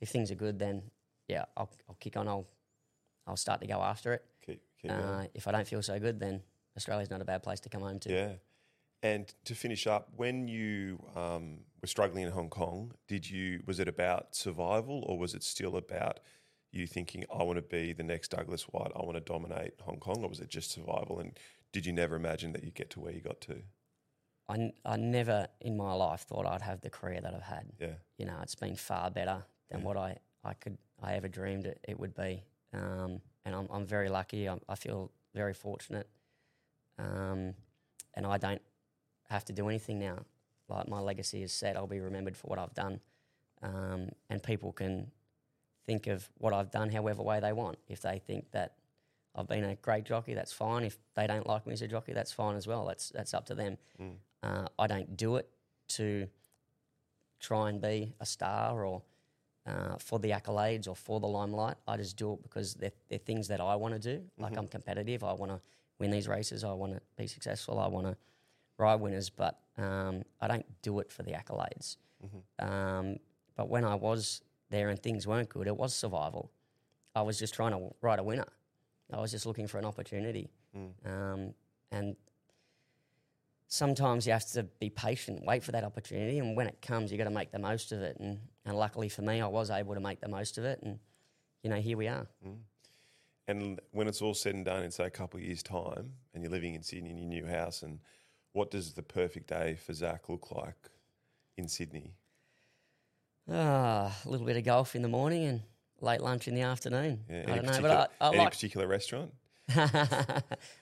If 0.00 0.08
things 0.10 0.30
are 0.30 0.34
good, 0.36 0.58
then 0.58 0.82
yeah, 1.28 1.44
I'll, 1.56 1.70
I'll 1.88 1.96
kick 1.98 2.16
on. 2.16 2.28
I'll, 2.28 2.46
I'll 3.26 3.36
start 3.36 3.60
to 3.62 3.66
go 3.66 3.80
after 3.80 4.12
it. 4.12 4.24
keep, 4.44 4.60
keep. 4.80 4.90
Uh, 4.90 5.24
if 5.34 5.48
I 5.48 5.52
don't 5.52 5.66
feel 5.66 5.82
so 5.82 5.98
good, 5.98 6.20
then 6.20 6.42
Australia's 6.76 7.10
not 7.10 7.20
a 7.22 7.24
bad 7.24 7.42
place 7.42 7.60
to 7.60 7.68
come 7.68 7.80
home 7.80 7.98
to. 8.00 8.12
Yeah. 8.12 8.32
And 9.02 9.32
to 9.44 9.54
finish 9.54 9.86
up, 9.86 10.08
when 10.16 10.48
you 10.48 10.98
um, 11.14 11.58
were 11.80 11.86
struggling 11.88 12.24
in 12.24 12.32
Hong 12.32 12.48
Kong, 12.48 12.92
did 13.06 13.28
you 13.28 13.62
was 13.66 13.78
it 13.78 13.88
about 13.88 14.34
survival 14.34 15.04
or 15.06 15.18
was 15.18 15.34
it 15.34 15.42
still 15.42 15.76
about 15.76 16.20
you 16.74 16.86
thinking 16.86 17.24
I 17.32 17.42
want 17.44 17.56
to 17.56 17.62
be 17.62 17.92
the 17.92 18.02
next 18.02 18.28
Douglas 18.32 18.64
Whyte, 18.64 18.92
I 18.96 19.00
want 19.04 19.14
to 19.14 19.20
dominate 19.20 19.74
Hong 19.82 19.98
Kong, 19.98 20.22
or 20.22 20.28
was 20.28 20.40
it 20.40 20.48
just 20.48 20.72
survival? 20.72 21.20
And 21.20 21.38
did 21.72 21.86
you 21.86 21.92
never 21.92 22.16
imagine 22.16 22.52
that 22.52 22.64
you'd 22.64 22.74
get 22.74 22.90
to 22.90 23.00
where 23.00 23.12
you 23.12 23.20
got 23.20 23.40
to? 23.42 23.62
I, 24.48 24.72
I 24.84 24.96
never 24.96 25.48
in 25.60 25.76
my 25.76 25.94
life 25.94 26.22
thought 26.22 26.46
I'd 26.46 26.62
have 26.62 26.80
the 26.80 26.90
career 26.90 27.20
that 27.20 27.34
I've 27.34 27.42
had. 27.42 27.66
Yeah, 27.78 27.94
You 28.18 28.26
know, 28.26 28.38
it's 28.42 28.54
been 28.54 28.76
far 28.76 29.10
better 29.10 29.44
than 29.70 29.80
Yeah. 29.80 29.86
what 29.86 29.96
I, 29.96 30.18
I 30.44 30.54
could 30.54 30.76
I 31.02 31.14
ever 31.14 31.28
dreamed 31.28 31.66
it, 31.66 31.78
it 31.88 31.98
would 31.98 32.14
be. 32.14 32.42
Um, 32.72 33.20
and 33.44 33.54
I'm, 33.54 33.68
I'm 33.70 33.86
very 33.86 34.08
lucky. 34.08 34.46
I'm, 34.48 34.60
I 34.68 34.74
feel 34.74 35.10
very 35.34 35.54
fortunate. 35.54 36.08
Um, 36.98 37.54
and 38.14 38.26
I 38.26 38.38
don't 38.38 38.62
have 39.28 39.44
to 39.46 39.52
do 39.52 39.68
anything 39.68 39.98
now. 39.98 40.18
Like 40.68 40.88
my 40.88 41.00
legacy 41.00 41.42
is 41.42 41.52
set. 41.52 41.76
I'll 41.76 41.86
be 41.86 42.00
remembered 42.00 42.36
for 42.36 42.46
what 42.48 42.58
I've 42.58 42.74
done. 42.74 43.00
Um, 43.62 44.10
and 44.30 44.42
people 44.42 44.72
can 44.72 45.10
think 45.86 46.06
of 46.06 46.28
what 46.38 46.52
I've 46.52 46.70
done 46.70 46.90
however 46.90 47.22
way 47.22 47.40
they 47.40 47.52
want. 47.52 47.78
If 47.88 48.00
they 48.00 48.18
think 48.18 48.50
that 48.52 48.74
I've 49.34 49.48
been 49.48 49.64
a 49.64 49.74
great 49.76 50.04
jockey, 50.04 50.34
that's 50.34 50.52
fine. 50.52 50.84
If 50.84 50.96
they 51.14 51.26
don't 51.26 51.46
like 51.46 51.66
me 51.66 51.72
as 51.72 51.82
a 51.82 51.88
jockey, 51.88 52.12
that's 52.12 52.32
fine 52.32 52.56
as 52.56 52.66
well. 52.66 52.86
That's 52.86 53.10
that's 53.10 53.34
up 53.34 53.46
to 53.46 53.54
them. 53.54 53.78
Mm. 54.00 54.14
Uh, 54.42 54.66
I 54.78 54.86
don't 54.86 55.16
do 55.16 55.36
it 55.36 55.48
to 55.88 56.28
try 57.40 57.68
and 57.68 57.80
be 57.80 58.14
a 58.20 58.26
star 58.26 58.84
or 58.84 59.02
uh, 59.66 59.96
for 59.98 60.18
the 60.18 60.30
accolades 60.30 60.88
or 60.88 60.94
for 60.94 61.20
the 61.20 61.26
limelight. 61.26 61.76
I 61.88 61.96
just 61.96 62.16
do 62.16 62.34
it 62.34 62.42
because 62.42 62.74
they're, 62.74 62.92
they're 63.08 63.18
things 63.18 63.48
that 63.48 63.60
I 63.60 63.74
want 63.76 63.94
to 63.94 64.00
do. 64.00 64.22
Like 64.38 64.56
I'm 64.56 64.68
competitive. 64.68 65.24
I 65.24 65.32
want 65.32 65.52
to 65.52 65.60
win 65.98 66.10
these 66.10 66.28
races. 66.28 66.64
I 66.64 66.72
want 66.72 66.94
to 66.94 67.00
be 67.16 67.26
successful. 67.26 67.78
I 67.78 67.88
want 67.88 68.06
to 68.06 68.16
ride 68.78 69.00
winners, 69.00 69.30
but 69.30 69.58
um, 69.78 70.22
I 70.40 70.48
don't 70.48 70.66
do 70.82 71.00
it 71.00 71.10
for 71.10 71.22
the 71.22 71.32
accolades. 71.32 71.96
Um, 72.58 73.16
but 73.56 73.68
when 73.68 73.84
I 73.84 73.94
was 73.94 74.42
there 74.70 74.88
and 74.88 75.02
things 75.02 75.26
weren't 75.26 75.48
good, 75.48 75.66
it 75.66 75.76
was 75.76 75.94
survival. 75.94 76.50
I 77.14 77.22
was 77.22 77.38
just 77.38 77.54
trying 77.54 77.72
to 77.72 77.94
write 78.00 78.18
a 78.18 78.22
winner. 78.22 78.46
I 79.12 79.20
was 79.20 79.30
just 79.30 79.46
looking 79.46 79.66
for 79.68 79.78
an 79.78 79.84
opportunity. 79.84 80.50
Um, 81.04 81.54
and 81.92 82.16
sometimes 83.68 84.26
you 84.26 84.32
have 84.32 84.46
to 84.52 84.64
be 84.80 84.90
patient, 84.90 85.44
wait 85.44 85.62
for 85.62 85.72
that 85.72 85.84
opportunity, 85.84 86.38
and 86.38 86.56
when 86.56 86.66
it 86.66 86.80
comes, 86.82 87.10
you've 87.12 87.18
got 87.18 87.24
to 87.24 87.30
make 87.30 87.52
the 87.52 87.58
most 87.58 87.92
of 87.92 88.00
it. 88.00 88.16
And, 88.18 88.38
and 88.64 88.76
luckily 88.76 89.08
for 89.08 89.22
me, 89.22 89.40
I 89.40 89.46
was 89.46 89.70
able 89.70 89.94
to 89.94 90.00
make 90.00 90.20
the 90.20 90.28
most 90.28 90.58
of 90.58 90.64
it, 90.64 90.80
and 90.82 90.98
you 91.62 91.70
know, 91.70 91.76
here 91.76 91.96
we 91.96 92.08
are. 92.08 92.26
And 93.46 93.80
when 93.92 94.08
it's 94.08 94.22
all 94.22 94.34
said 94.34 94.54
and 94.54 94.64
done 94.64 94.82
in 94.82 94.90
say 94.90 95.04
a 95.04 95.10
couple 95.10 95.38
of 95.38 95.44
years' 95.44 95.62
time, 95.62 96.12
and 96.32 96.42
you're 96.42 96.50
living 96.52 96.74
in 96.74 96.82
Sydney 96.82 97.10
in 97.10 97.18
your 97.18 97.28
new 97.28 97.46
house, 97.46 97.82
and 97.82 98.00
what 98.52 98.70
does 98.70 98.94
the 98.94 99.02
perfect 99.02 99.48
day 99.48 99.76
for 99.76 99.92
Zac 99.92 100.28
look 100.28 100.50
like 100.50 100.90
in 101.56 101.68
Sydney? 101.68 102.14
Ah, 103.50 104.16
a 104.24 104.28
little 104.28 104.46
bit 104.46 104.56
of 104.56 104.64
golf 104.64 104.96
in 104.96 105.02
the 105.02 105.08
morning 105.08 105.44
and 105.44 105.60
late 106.00 106.20
lunch 106.20 106.48
in 106.48 106.54
the 106.54 106.62
afternoon. 106.62 107.20
Yeah, 107.28 107.44
I 107.46 107.56
don't 107.56 107.66
know, 107.66 107.80
but 107.82 108.12
I, 108.20 108.24
I 108.24 108.28
any 108.28 108.38
like. 108.38 108.52
particular 108.52 108.86
restaurant? 108.86 109.32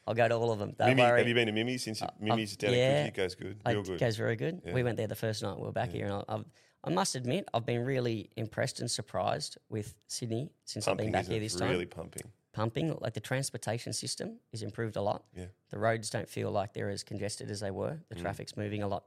I'll 0.06 0.14
go 0.14 0.28
to 0.28 0.34
all 0.34 0.50
of 0.52 0.58
them. 0.58 0.74
Don't 0.78 0.88
Mimi, 0.88 1.02
worry. 1.02 1.18
have 1.20 1.28
you 1.28 1.34
been 1.34 1.46
to 1.46 1.52
Mimi's 1.52 1.82
since 1.84 2.00
you, 2.00 2.06
Mimi's 2.20 2.56
down 2.56 2.70
Uh, 2.72 2.76
yeah. 2.76 3.04
It 3.06 3.14
goes 3.14 3.34
good, 3.34 3.56
real 3.66 3.82
good. 3.82 3.98
goes 4.00 4.16
very 4.16 4.36
good. 4.36 4.60
Yeah. 4.64 4.72
We 4.74 4.82
went 4.82 4.96
there 4.96 5.06
the 5.06 5.14
first 5.14 5.42
night 5.42 5.56
we 5.56 5.64
were 5.64 5.72
back 5.72 5.90
here, 5.90 6.06
and 6.06 6.14
I, 6.14 6.24
I've, 6.28 6.44
I 6.84 6.90
must 6.90 7.14
admit 7.14 7.48
I've 7.54 7.66
been 7.66 7.84
really 7.84 8.30
impressed 8.36 8.80
and 8.80 8.90
surprised 8.90 9.58
with 9.68 9.94
Sydney 10.08 10.50
since 10.64 10.88
I've 10.88 10.96
been 10.96 11.12
back 11.12 11.26
here 11.26 11.36
it? 11.36 11.40
this 11.40 11.54
time. 11.54 11.70
Really 11.70 11.86
pumping. 11.86 12.22
Pumping, 12.52 12.96
like 13.00 13.14
the 13.14 13.20
transportation 13.20 13.92
system 13.92 14.38
is 14.52 14.62
improved 14.62 14.96
a 14.96 15.02
lot. 15.02 15.22
Yeah. 15.36 15.46
The 15.70 15.78
roads 15.78 16.10
don't 16.10 16.28
feel 16.28 16.50
like 16.50 16.74
they're 16.74 16.90
as 16.90 17.02
congested 17.04 17.50
as 17.50 17.60
they 17.60 17.70
were. 17.70 17.98
The 18.08 18.16
Mm. 18.16 18.20
traffic's 18.22 18.56
moving 18.56 18.82
a 18.82 18.88
lot 18.88 19.04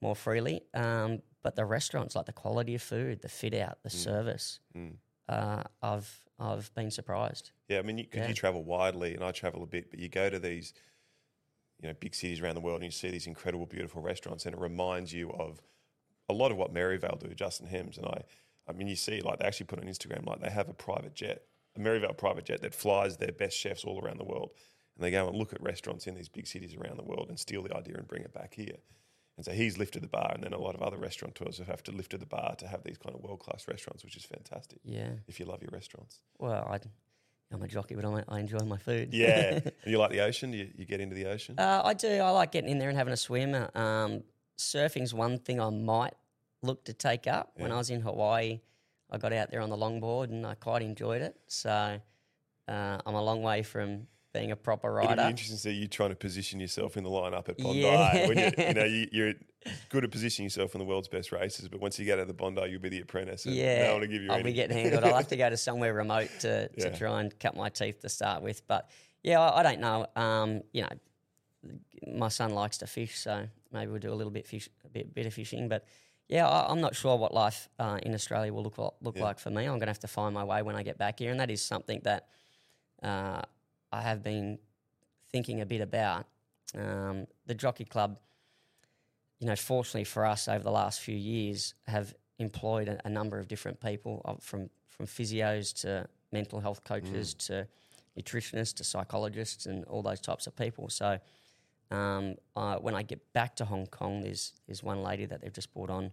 more 0.00 0.16
freely. 0.16 0.62
Um, 0.74 1.22
but 1.42 1.56
the 1.56 1.64
restaurants, 1.64 2.14
like 2.14 2.26
the 2.26 2.32
quality 2.32 2.74
of 2.74 2.82
food, 2.82 3.22
the 3.22 3.28
fit 3.28 3.54
out, 3.54 3.82
the 3.82 3.90
service, 3.90 4.60
Mm. 4.74 4.96
uh, 5.28 5.64
I've 5.82 6.20
I've 6.38 6.74
been 6.74 6.90
surprised. 6.90 7.52
Yeah, 7.68 7.78
I 7.78 7.82
mean, 7.82 7.96
because 7.96 8.22
you, 8.22 8.28
Yeah. 8.28 8.32
travel 8.34 8.64
widely, 8.64 9.14
and 9.14 9.22
I 9.22 9.30
travel 9.30 9.62
a 9.62 9.66
bit, 9.66 9.90
but 9.90 10.00
you 10.00 10.08
go 10.08 10.28
to 10.28 10.40
these, 10.40 10.74
you 11.80 11.86
know, 11.88 11.94
big 11.94 12.14
cities 12.16 12.40
around 12.40 12.56
the 12.56 12.60
world, 12.60 12.76
and 12.82 12.84
you 12.86 12.90
see 12.90 13.10
these 13.10 13.26
incredible, 13.28 13.66
beautiful 13.66 14.02
restaurants, 14.02 14.44
and 14.46 14.54
it 14.54 14.60
reminds 14.60 15.12
you 15.12 15.30
of 15.32 15.62
a 16.28 16.32
lot 16.32 16.50
of 16.50 16.56
what 16.56 16.72
Merivale 16.72 17.16
do, 17.20 17.32
Justin 17.34 17.68
Hemmes, 17.68 17.96
and 17.96 18.06
I. 18.06 18.24
I 18.66 18.72
mean, 18.72 18.86
you 18.88 18.96
see, 18.96 19.20
like 19.20 19.38
they 19.40 19.44
actually 19.44 19.66
put 19.66 19.78
on 19.80 19.86
Instagram, 19.86 20.24
like 20.26 20.40
they 20.40 20.50
have 20.50 20.68
a 20.68 20.74
private 20.74 21.14
jet, 21.14 21.46
a 21.76 21.80
Merivale 21.80 22.14
private 22.14 22.44
jet 22.44 22.60
that 22.62 22.74
flies 22.74 23.16
their 23.18 23.32
best 23.32 23.56
chefs 23.56 23.84
all 23.84 24.00
around 24.00 24.18
the 24.18 24.24
world, 24.24 24.50
and 24.96 25.04
they 25.04 25.10
go 25.10 25.28
and 25.28 25.36
look 25.36 25.52
at 25.52 25.60
restaurants 25.62 26.06
in 26.06 26.14
these 26.14 26.28
big 26.28 26.46
cities 26.46 26.74
around 26.74 26.96
the 26.96 27.04
world 27.04 27.28
and 27.28 27.38
steal 27.38 27.62
the 27.62 27.76
idea 27.76 27.96
and 27.96 28.06
bring 28.08 28.22
it 28.22 28.32
back 28.32 28.54
here. 28.54 28.78
And 29.36 29.44
so 29.46 29.52
he's 29.52 29.78
lifted 29.78 30.02
the 30.02 30.08
bar, 30.08 30.30
and 30.34 30.42
then 30.44 30.52
a 30.52 30.58
lot 30.58 30.74
of 30.74 30.82
other 30.82 30.98
restaurateurs 30.98 31.58
have 31.58 31.66
have 31.68 31.82
to 31.84 31.92
lift 31.92 32.18
the 32.18 32.26
bar 32.26 32.54
to 32.56 32.66
have 32.66 32.82
these 32.84 32.98
kind 32.98 33.14
of 33.14 33.22
world 33.22 33.40
class 33.40 33.66
restaurants, 33.66 34.04
which 34.04 34.16
is 34.16 34.24
fantastic 34.24 34.78
Yeah. 34.84 35.10
if 35.26 35.40
you 35.40 35.46
love 35.46 35.62
your 35.62 35.70
restaurants. 35.72 36.20
Well, 36.38 36.68
I, 36.70 36.78
I'm 37.50 37.62
a 37.62 37.68
jockey, 37.68 37.94
but 37.94 38.04
I, 38.04 38.24
I 38.28 38.40
enjoy 38.40 38.58
my 38.58 38.76
food. 38.76 39.14
Yeah. 39.14 39.60
and 39.64 39.72
you 39.86 39.98
like 39.98 40.10
the 40.10 40.20
ocean? 40.20 40.50
Do 40.50 40.58
you, 40.58 40.68
you 40.76 40.84
get 40.84 41.00
into 41.00 41.14
the 41.14 41.26
ocean? 41.26 41.54
Uh, 41.58 41.80
I 41.82 41.94
do. 41.94 42.08
I 42.20 42.30
like 42.30 42.52
getting 42.52 42.70
in 42.70 42.78
there 42.78 42.90
and 42.90 42.98
having 42.98 43.14
a 43.14 43.16
swim. 43.16 43.54
Um, 43.74 44.22
surfing's 44.56 45.14
one 45.14 45.38
thing 45.38 45.60
I 45.60 45.70
might 45.70 46.14
look 46.62 46.84
to 46.84 46.92
take 46.92 47.26
up. 47.26 47.52
When 47.56 47.72
I 47.72 47.76
was 47.78 47.88
in 47.90 48.00
Hawaii, 48.02 48.60
I 49.10 49.18
got 49.18 49.32
out 49.32 49.50
there 49.50 49.60
on 49.62 49.70
the 49.70 49.76
longboard 49.76 50.24
and 50.30 50.46
I 50.46 50.54
quite 50.54 50.82
enjoyed 50.82 51.22
it. 51.22 51.36
So 51.46 51.98
uh, 52.68 52.98
I'm 53.06 53.14
a 53.14 53.22
long 53.22 53.42
way 53.42 53.62
from 53.62 54.06
being 54.32 54.50
a 54.50 54.56
proper 54.56 54.92
rider. 54.92 55.12
It'll 55.12 55.24
be 55.24 55.30
interesting 55.30 55.56
to 55.56 55.62
see 55.62 55.72
you 55.72 55.88
trying 55.88 56.10
to 56.10 56.16
position 56.16 56.58
yourself 56.60 56.96
in 56.96 57.04
the 57.04 57.10
lineup 57.10 57.48
at 57.48 57.58
Bondi. 57.58 57.80
Yeah. 57.80 58.26
When 58.28 58.38
you, 58.38 58.50
you 58.58 58.74
know, 58.74 58.84
you, 58.84 59.08
you're 59.12 59.32
good 59.90 60.04
at 60.04 60.10
positioning 60.10 60.46
yourself 60.46 60.74
in 60.74 60.78
the 60.78 60.84
world's 60.84 61.08
best 61.08 61.32
races, 61.32 61.68
but 61.68 61.80
once 61.80 61.98
you 61.98 62.04
get 62.04 62.18
out 62.18 62.22
of 62.22 62.28
the 62.28 62.34
Bondi, 62.34 62.62
you'll 62.70 62.80
be 62.80 62.88
the 62.88 63.00
apprentice. 63.00 63.44
Yeah, 63.46 63.86
no 63.86 63.92
one 63.92 64.00
will 64.02 64.08
give 64.08 64.22
you 64.22 64.28
I'll 64.30 64.34
any. 64.36 64.44
be 64.44 64.52
getting 64.54 64.76
handled. 64.76 65.04
I'll 65.04 65.16
have 65.16 65.28
to 65.28 65.36
go 65.36 65.50
to 65.50 65.56
somewhere 65.68 65.92
remote 65.94 66.30
to, 66.40 66.70
Yeah. 66.76 66.90
to 66.90 66.96
try 66.98 67.20
and 67.20 67.38
cut 67.38 67.54
my 67.56 67.68
teeth 67.68 68.00
to 68.00 68.08
start 68.08 68.42
with. 68.42 68.66
But 68.66 68.88
yeah, 69.22 69.40
I, 69.40 69.60
I 69.60 69.62
don't 69.62 69.80
know. 69.80 70.06
Um, 70.16 70.62
you 70.72 70.82
know, 70.82 70.88
my 72.16 72.28
son 72.28 72.50
likes 72.50 72.78
to 72.78 72.86
fish, 72.86 73.18
so 73.18 73.46
maybe 73.72 73.90
we'll 73.90 74.00
do 74.00 74.12
a 74.12 74.14
little 74.14 74.32
bit 74.32 74.46
fish, 74.46 74.68
a 74.84 74.88
bit, 74.88 75.14
bit 75.14 75.26
of 75.26 75.34
fishing. 75.34 75.68
But 75.68 75.84
yeah, 76.28 76.48
I, 76.48 76.70
I'm 76.72 76.80
not 76.80 76.96
sure 76.96 77.16
what 77.16 77.32
life 77.34 77.68
uh, 77.78 77.98
in 78.02 78.14
Australia 78.14 78.52
will 78.52 78.62
look 78.64 78.78
look 78.78 79.16
Yeah. 79.16 79.22
like 79.24 79.38
for 79.38 79.50
me. 79.50 79.62
I'm 79.64 79.72
going 79.72 79.80
to 79.80 79.86
have 79.88 80.00
to 80.00 80.08
find 80.08 80.34
my 80.34 80.42
way 80.44 80.62
when 80.62 80.74
I 80.74 80.82
get 80.82 80.96
back 80.98 81.18
here, 81.20 81.30
and 81.30 81.38
that 81.40 81.50
is 81.50 81.62
something 81.62 82.00
that 82.04 82.26
uh, 83.02 83.42
I 83.92 84.02
have 84.02 84.22
been 84.22 84.58
thinking 85.30 85.60
a 85.60 85.66
bit 85.66 85.80
about. 85.80 86.26
Um, 86.76 87.26
the 87.46 87.54
Jockey 87.54 87.84
Club, 87.84 88.18
you 89.38 89.46
know, 89.46 89.56
fortunately 89.56 90.04
for 90.04 90.24
us 90.24 90.48
over 90.48 90.64
the 90.64 90.70
last 90.70 91.00
few 91.00 91.16
years, 91.16 91.74
have 91.86 92.14
employed 92.38 92.88
a, 92.88 93.00
a 93.04 93.10
number 93.10 93.38
of 93.38 93.48
different 93.48 93.80
people, 93.80 94.22
uh, 94.24 94.34
from 94.40 94.70
from 94.88 95.06
physios 95.06 95.72
to 95.82 96.06
mental 96.32 96.60
health 96.60 96.84
coaches 96.84 97.34
to 97.34 97.66
nutritionists 98.18 98.74
to 98.74 98.84
psychologists 98.84 99.66
and 99.66 99.84
all 99.86 100.02
those 100.02 100.20
types 100.20 100.46
of 100.46 100.54
people. 100.54 100.88
So 100.90 101.18
um, 101.90 102.36
when 102.80 102.94
I 102.94 103.02
get 103.02 103.32
back 103.32 103.56
to 103.56 103.64
Hong 103.64 103.86
Kong, 103.86 104.22
there's 104.22 104.52
there's 104.66 104.82
one 104.82 105.02
lady 105.02 105.26
that 105.26 105.40
they've 105.40 105.52
just 105.52 105.72
brought 105.74 105.90
on 105.90 106.12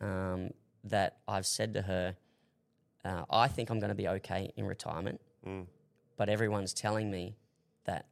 um, 0.00 0.50
that 0.84 1.18
I've 1.28 1.46
said 1.46 1.74
to 1.74 1.82
her, 1.82 2.16
uh, 3.04 3.24
I 3.30 3.48
think 3.48 3.70
I'm 3.70 3.78
going 3.78 3.90
to 3.90 3.94
be 3.94 4.08
okay 4.08 4.50
in 4.56 4.66
retirement, 4.66 5.20
Mm, 5.46 5.66
but 6.20 6.28
everyone's 6.28 6.74
telling 6.74 7.10
me 7.10 7.34
that 7.86 8.04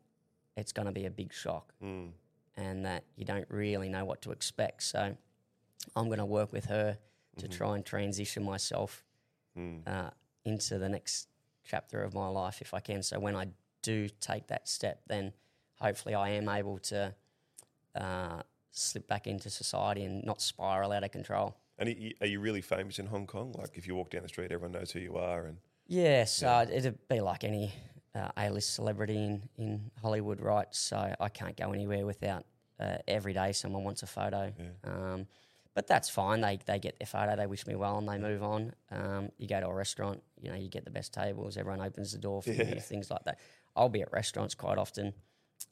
it's 0.56 0.72
going 0.72 0.86
to 0.86 0.92
be 0.92 1.04
a 1.04 1.10
big 1.10 1.30
shock 1.30 1.74
mm, 1.84 2.08
and 2.56 2.86
that 2.86 3.04
you 3.16 3.24
don't 3.26 3.44
really 3.50 3.90
know 3.90 4.02
what 4.06 4.22
to 4.22 4.30
expect. 4.30 4.82
So 4.82 5.14
I'm 5.94 6.06
going 6.06 6.18
to 6.18 6.24
work 6.24 6.50
with 6.50 6.64
her 6.64 6.96
to 7.36 7.48
try 7.48 7.76
and 7.76 7.84
transition 7.84 8.42
myself 8.42 9.04
mm. 9.54 9.86
uh, 9.86 10.08
into 10.46 10.78
the 10.78 10.88
next 10.88 11.28
chapter 11.66 12.02
of 12.02 12.14
my 12.14 12.28
life 12.28 12.62
if 12.62 12.72
I 12.72 12.80
can. 12.80 13.02
So 13.02 13.20
when 13.20 13.36
I 13.36 13.48
do 13.82 14.08
take 14.22 14.46
that 14.46 14.68
step, 14.70 15.02
then 15.06 15.34
hopefully 15.78 16.14
I 16.14 16.30
am 16.30 16.48
able 16.48 16.78
to 16.78 17.14
uh, 17.94 18.40
slip 18.70 19.06
back 19.06 19.26
into 19.26 19.50
society 19.50 20.04
and 20.04 20.24
not 20.24 20.40
spiral 20.40 20.92
out 20.92 21.04
of 21.04 21.10
control. 21.10 21.58
And 21.78 21.90
are 21.90 21.92
you- 21.92 22.14
are 22.22 22.26
you 22.26 22.40
really 22.40 22.62
famous 22.62 22.98
in 22.98 23.08
Hong 23.08 23.26
Kong? 23.26 23.52
Like, 23.52 23.76
if 23.76 23.86
you 23.86 23.94
walk 23.94 24.08
down 24.08 24.22
the 24.22 24.28
street, 24.28 24.50
everyone 24.50 24.72
knows 24.72 24.92
who 24.92 25.00
you 25.00 25.16
are. 25.18 25.44
And 25.44 25.58
Yeah, 25.86 26.24
so 26.24 26.66
it'd 26.72 27.06
be 27.06 27.20
like 27.20 27.44
any 27.44 27.74
uh, 28.14 28.28
A-list 28.36 28.74
celebrity 28.74 29.16
in, 29.16 29.42
in 29.58 29.90
Hollywood, 30.00 30.40
right? 30.40 30.66
So 30.70 31.14
I 31.18 31.28
can't 31.28 31.56
go 31.56 31.72
anywhere 31.72 32.06
without 32.06 32.44
uh, 32.80 32.98
every 33.06 33.32
day 33.32 33.52
someone 33.52 33.84
wants 33.84 34.02
a 34.02 34.06
photo. 34.06 34.52
Um, 34.84 35.26
but 35.74 35.86
that's 35.86 36.08
fine. 36.10 36.40
They 36.40 36.58
they 36.66 36.78
get 36.80 36.98
their 36.98 37.06
photo, 37.06 37.36
they 37.36 37.46
wish 37.46 37.66
me 37.66 37.76
well, 37.76 37.98
and 37.98 38.08
they 38.08 38.18
move 38.18 38.42
on. 38.42 38.72
Um, 38.90 39.30
you 39.38 39.46
go 39.46 39.60
to 39.60 39.68
a 39.68 39.74
restaurant, 39.74 40.22
you 40.40 40.50
know, 40.50 40.56
you 40.56 40.68
get 40.68 40.84
the 40.84 40.90
best 40.90 41.12
tables. 41.12 41.56
Everyone 41.56 41.80
opens 41.80 42.10
the 42.12 42.18
door 42.18 42.42
for 42.42 42.50
Yeah. 42.50 42.74
you, 42.74 42.80
things 42.80 43.10
like 43.10 43.22
that. 43.24 43.38
I'll 43.76 43.88
be 43.88 44.02
at 44.02 44.12
restaurants 44.12 44.54
quite 44.56 44.76
often 44.78 45.12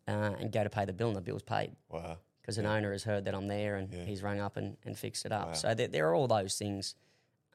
uh, 0.07 0.34
and 0.39 0.53
go 0.53 0.62
to 0.62 0.70
pay 0.70 0.84
the 0.84 0.93
bill, 0.93 1.09
and 1.09 1.16
the 1.16 1.20
bill's 1.22 1.43
paid 1.43 1.74
wow, 1.89 2.18
because 2.41 2.57
an 2.59 2.66
owner 2.66 2.93
has 2.93 3.03
heard 3.03 3.24
that 3.24 3.34
I'm 3.34 3.49
there 3.49 3.76
and 3.76 3.93
Yeah. 3.93 4.05
he's 4.05 4.22
rung 4.22 4.39
up 4.39 4.57
and, 4.57 4.76
and 4.84 4.97
fixed 4.97 5.26
it 5.26 5.32
up. 5.32 5.49
Wow. 5.49 5.53
So 5.55 5.74
there, 5.74 5.89
there 5.89 6.09
are 6.09 6.14
all 6.14 6.28
those 6.28 6.57
things 6.57 6.95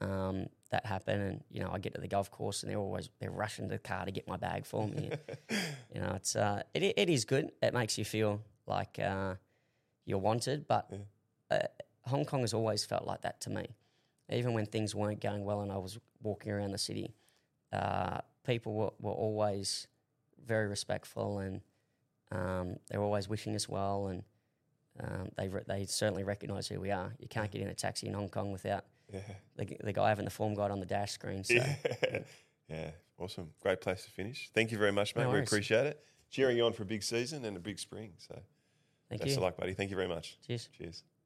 um, 0.02 0.48
that 0.72 0.86
happen, 0.86 1.22
and 1.22 1.44
you 1.50 1.62
know 1.62 1.70
I 1.72 1.80
get 1.80 1.94
to 1.96 2.02
the 2.02 2.08
golf 2.08 2.32
course 2.32 2.64
and 2.64 2.72
they're 2.72 2.80
always 2.80 3.10
they're 3.20 3.32
rushing 3.32 3.68
to 3.68 3.76
the 3.76 3.80
car 3.80 4.06
to 4.06 4.12
get 4.12 4.28
my 4.28 4.38
bag 4.38 4.66
for 4.66 4.88
me. 4.88 5.12
you 5.94 6.02
know, 6.02 6.14
it's 6.16 6.36
uh, 6.36 6.64
it, 6.74 6.84
it 6.98 7.10
is 7.10 7.26
good. 7.26 7.52
It 7.62 7.74
makes 7.74 7.98
you 7.98 8.06
feel 8.06 8.42
like 8.66 9.00
uh, 9.00 9.36
you're 10.06 10.18
wanted. 10.18 10.68
But 10.68 10.90
uh, 11.50 11.60
Hong 12.04 12.26
Kong 12.26 12.42
has 12.42 12.54
always 12.54 12.86
felt 12.86 13.06
like 13.06 13.22
that 13.22 13.42
to 13.42 13.50
me. 13.50 13.68
Even 14.30 14.54
when 14.54 14.66
things 14.66 14.96
weren't 14.96 15.20
going 15.20 15.44
well 15.44 15.62
and 15.62 15.72
I 15.72 15.78
was 15.78 16.00
walking 16.22 16.52
around 16.52 16.72
the 16.72 16.78
city, 16.78 17.14
uh, 17.74 18.20
people 18.46 18.74
were, 18.74 18.92
were 19.00 19.12
always 19.12 19.88
very 20.46 20.68
respectful 20.68 21.40
and 21.40 21.62
um, 22.32 22.78
they 22.90 22.98
were 22.98 23.04
always 23.04 23.28
wishing 23.28 23.56
us 23.56 23.68
well. 23.68 24.08
And 24.08 24.24
um, 25.02 25.30
they, 25.38 25.50
re- 25.50 25.64
they 25.68 25.86
certainly 25.86 26.24
recognise 26.24 26.68
who 26.68 26.80
we 26.80 26.92
are. 26.92 27.14
You 27.20 27.28
can't 27.28 27.52
get 27.52 27.62
in 27.62 27.68
a 27.68 27.74
taxi 27.74 28.08
in 28.08 28.14
Hong 28.14 28.30
Kong 28.30 28.52
without 28.52 28.86
Yeah. 29.14 29.20
the, 29.58 29.78
the 29.84 29.94
guy 29.94 30.10
having 30.10 30.26
the 30.26 30.32
form 30.32 30.54
guide 30.54 30.72
on 30.72 30.80
the 30.80 30.86
dash 30.86 31.12
screen. 31.12 31.44
So. 31.44 31.54
Yeah. 32.12 32.20
yeah. 32.70 32.92
Awesome. 33.18 33.52
Great 33.62 33.82
place 33.82 34.04
to 34.06 34.12
finish. 34.12 34.50
Thank 34.54 34.72
you 34.72 34.78
very 34.78 34.92
much, 34.92 35.16
mate. 35.16 35.24
No 35.24 35.32
we 35.32 35.40
appreciate 35.40 35.86
it. 35.86 36.04
Cheering 36.30 36.58
you 36.58 36.66
on 36.66 36.74
for 36.74 36.84
a 36.84 36.86
big 36.86 37.04
season 37.04 37.46
and 37.46 37.56
a 37.58 37.60
big 37.60 37.78
spring. 37.78 38.14
So 38.18 38.40
Thank 39.10 39.22
best 39.22 39.32
you. 39.32 39.38
of 39.38 39.44
luck, 39.44 39.58
buddy. 39.58 39.74
Thank 39.74 39.90
you 39.90 39.96
very 39.96 40.08
much. 40.08 40.38
Cheers. 40.48 40.70
Cheers. 40.78 41.04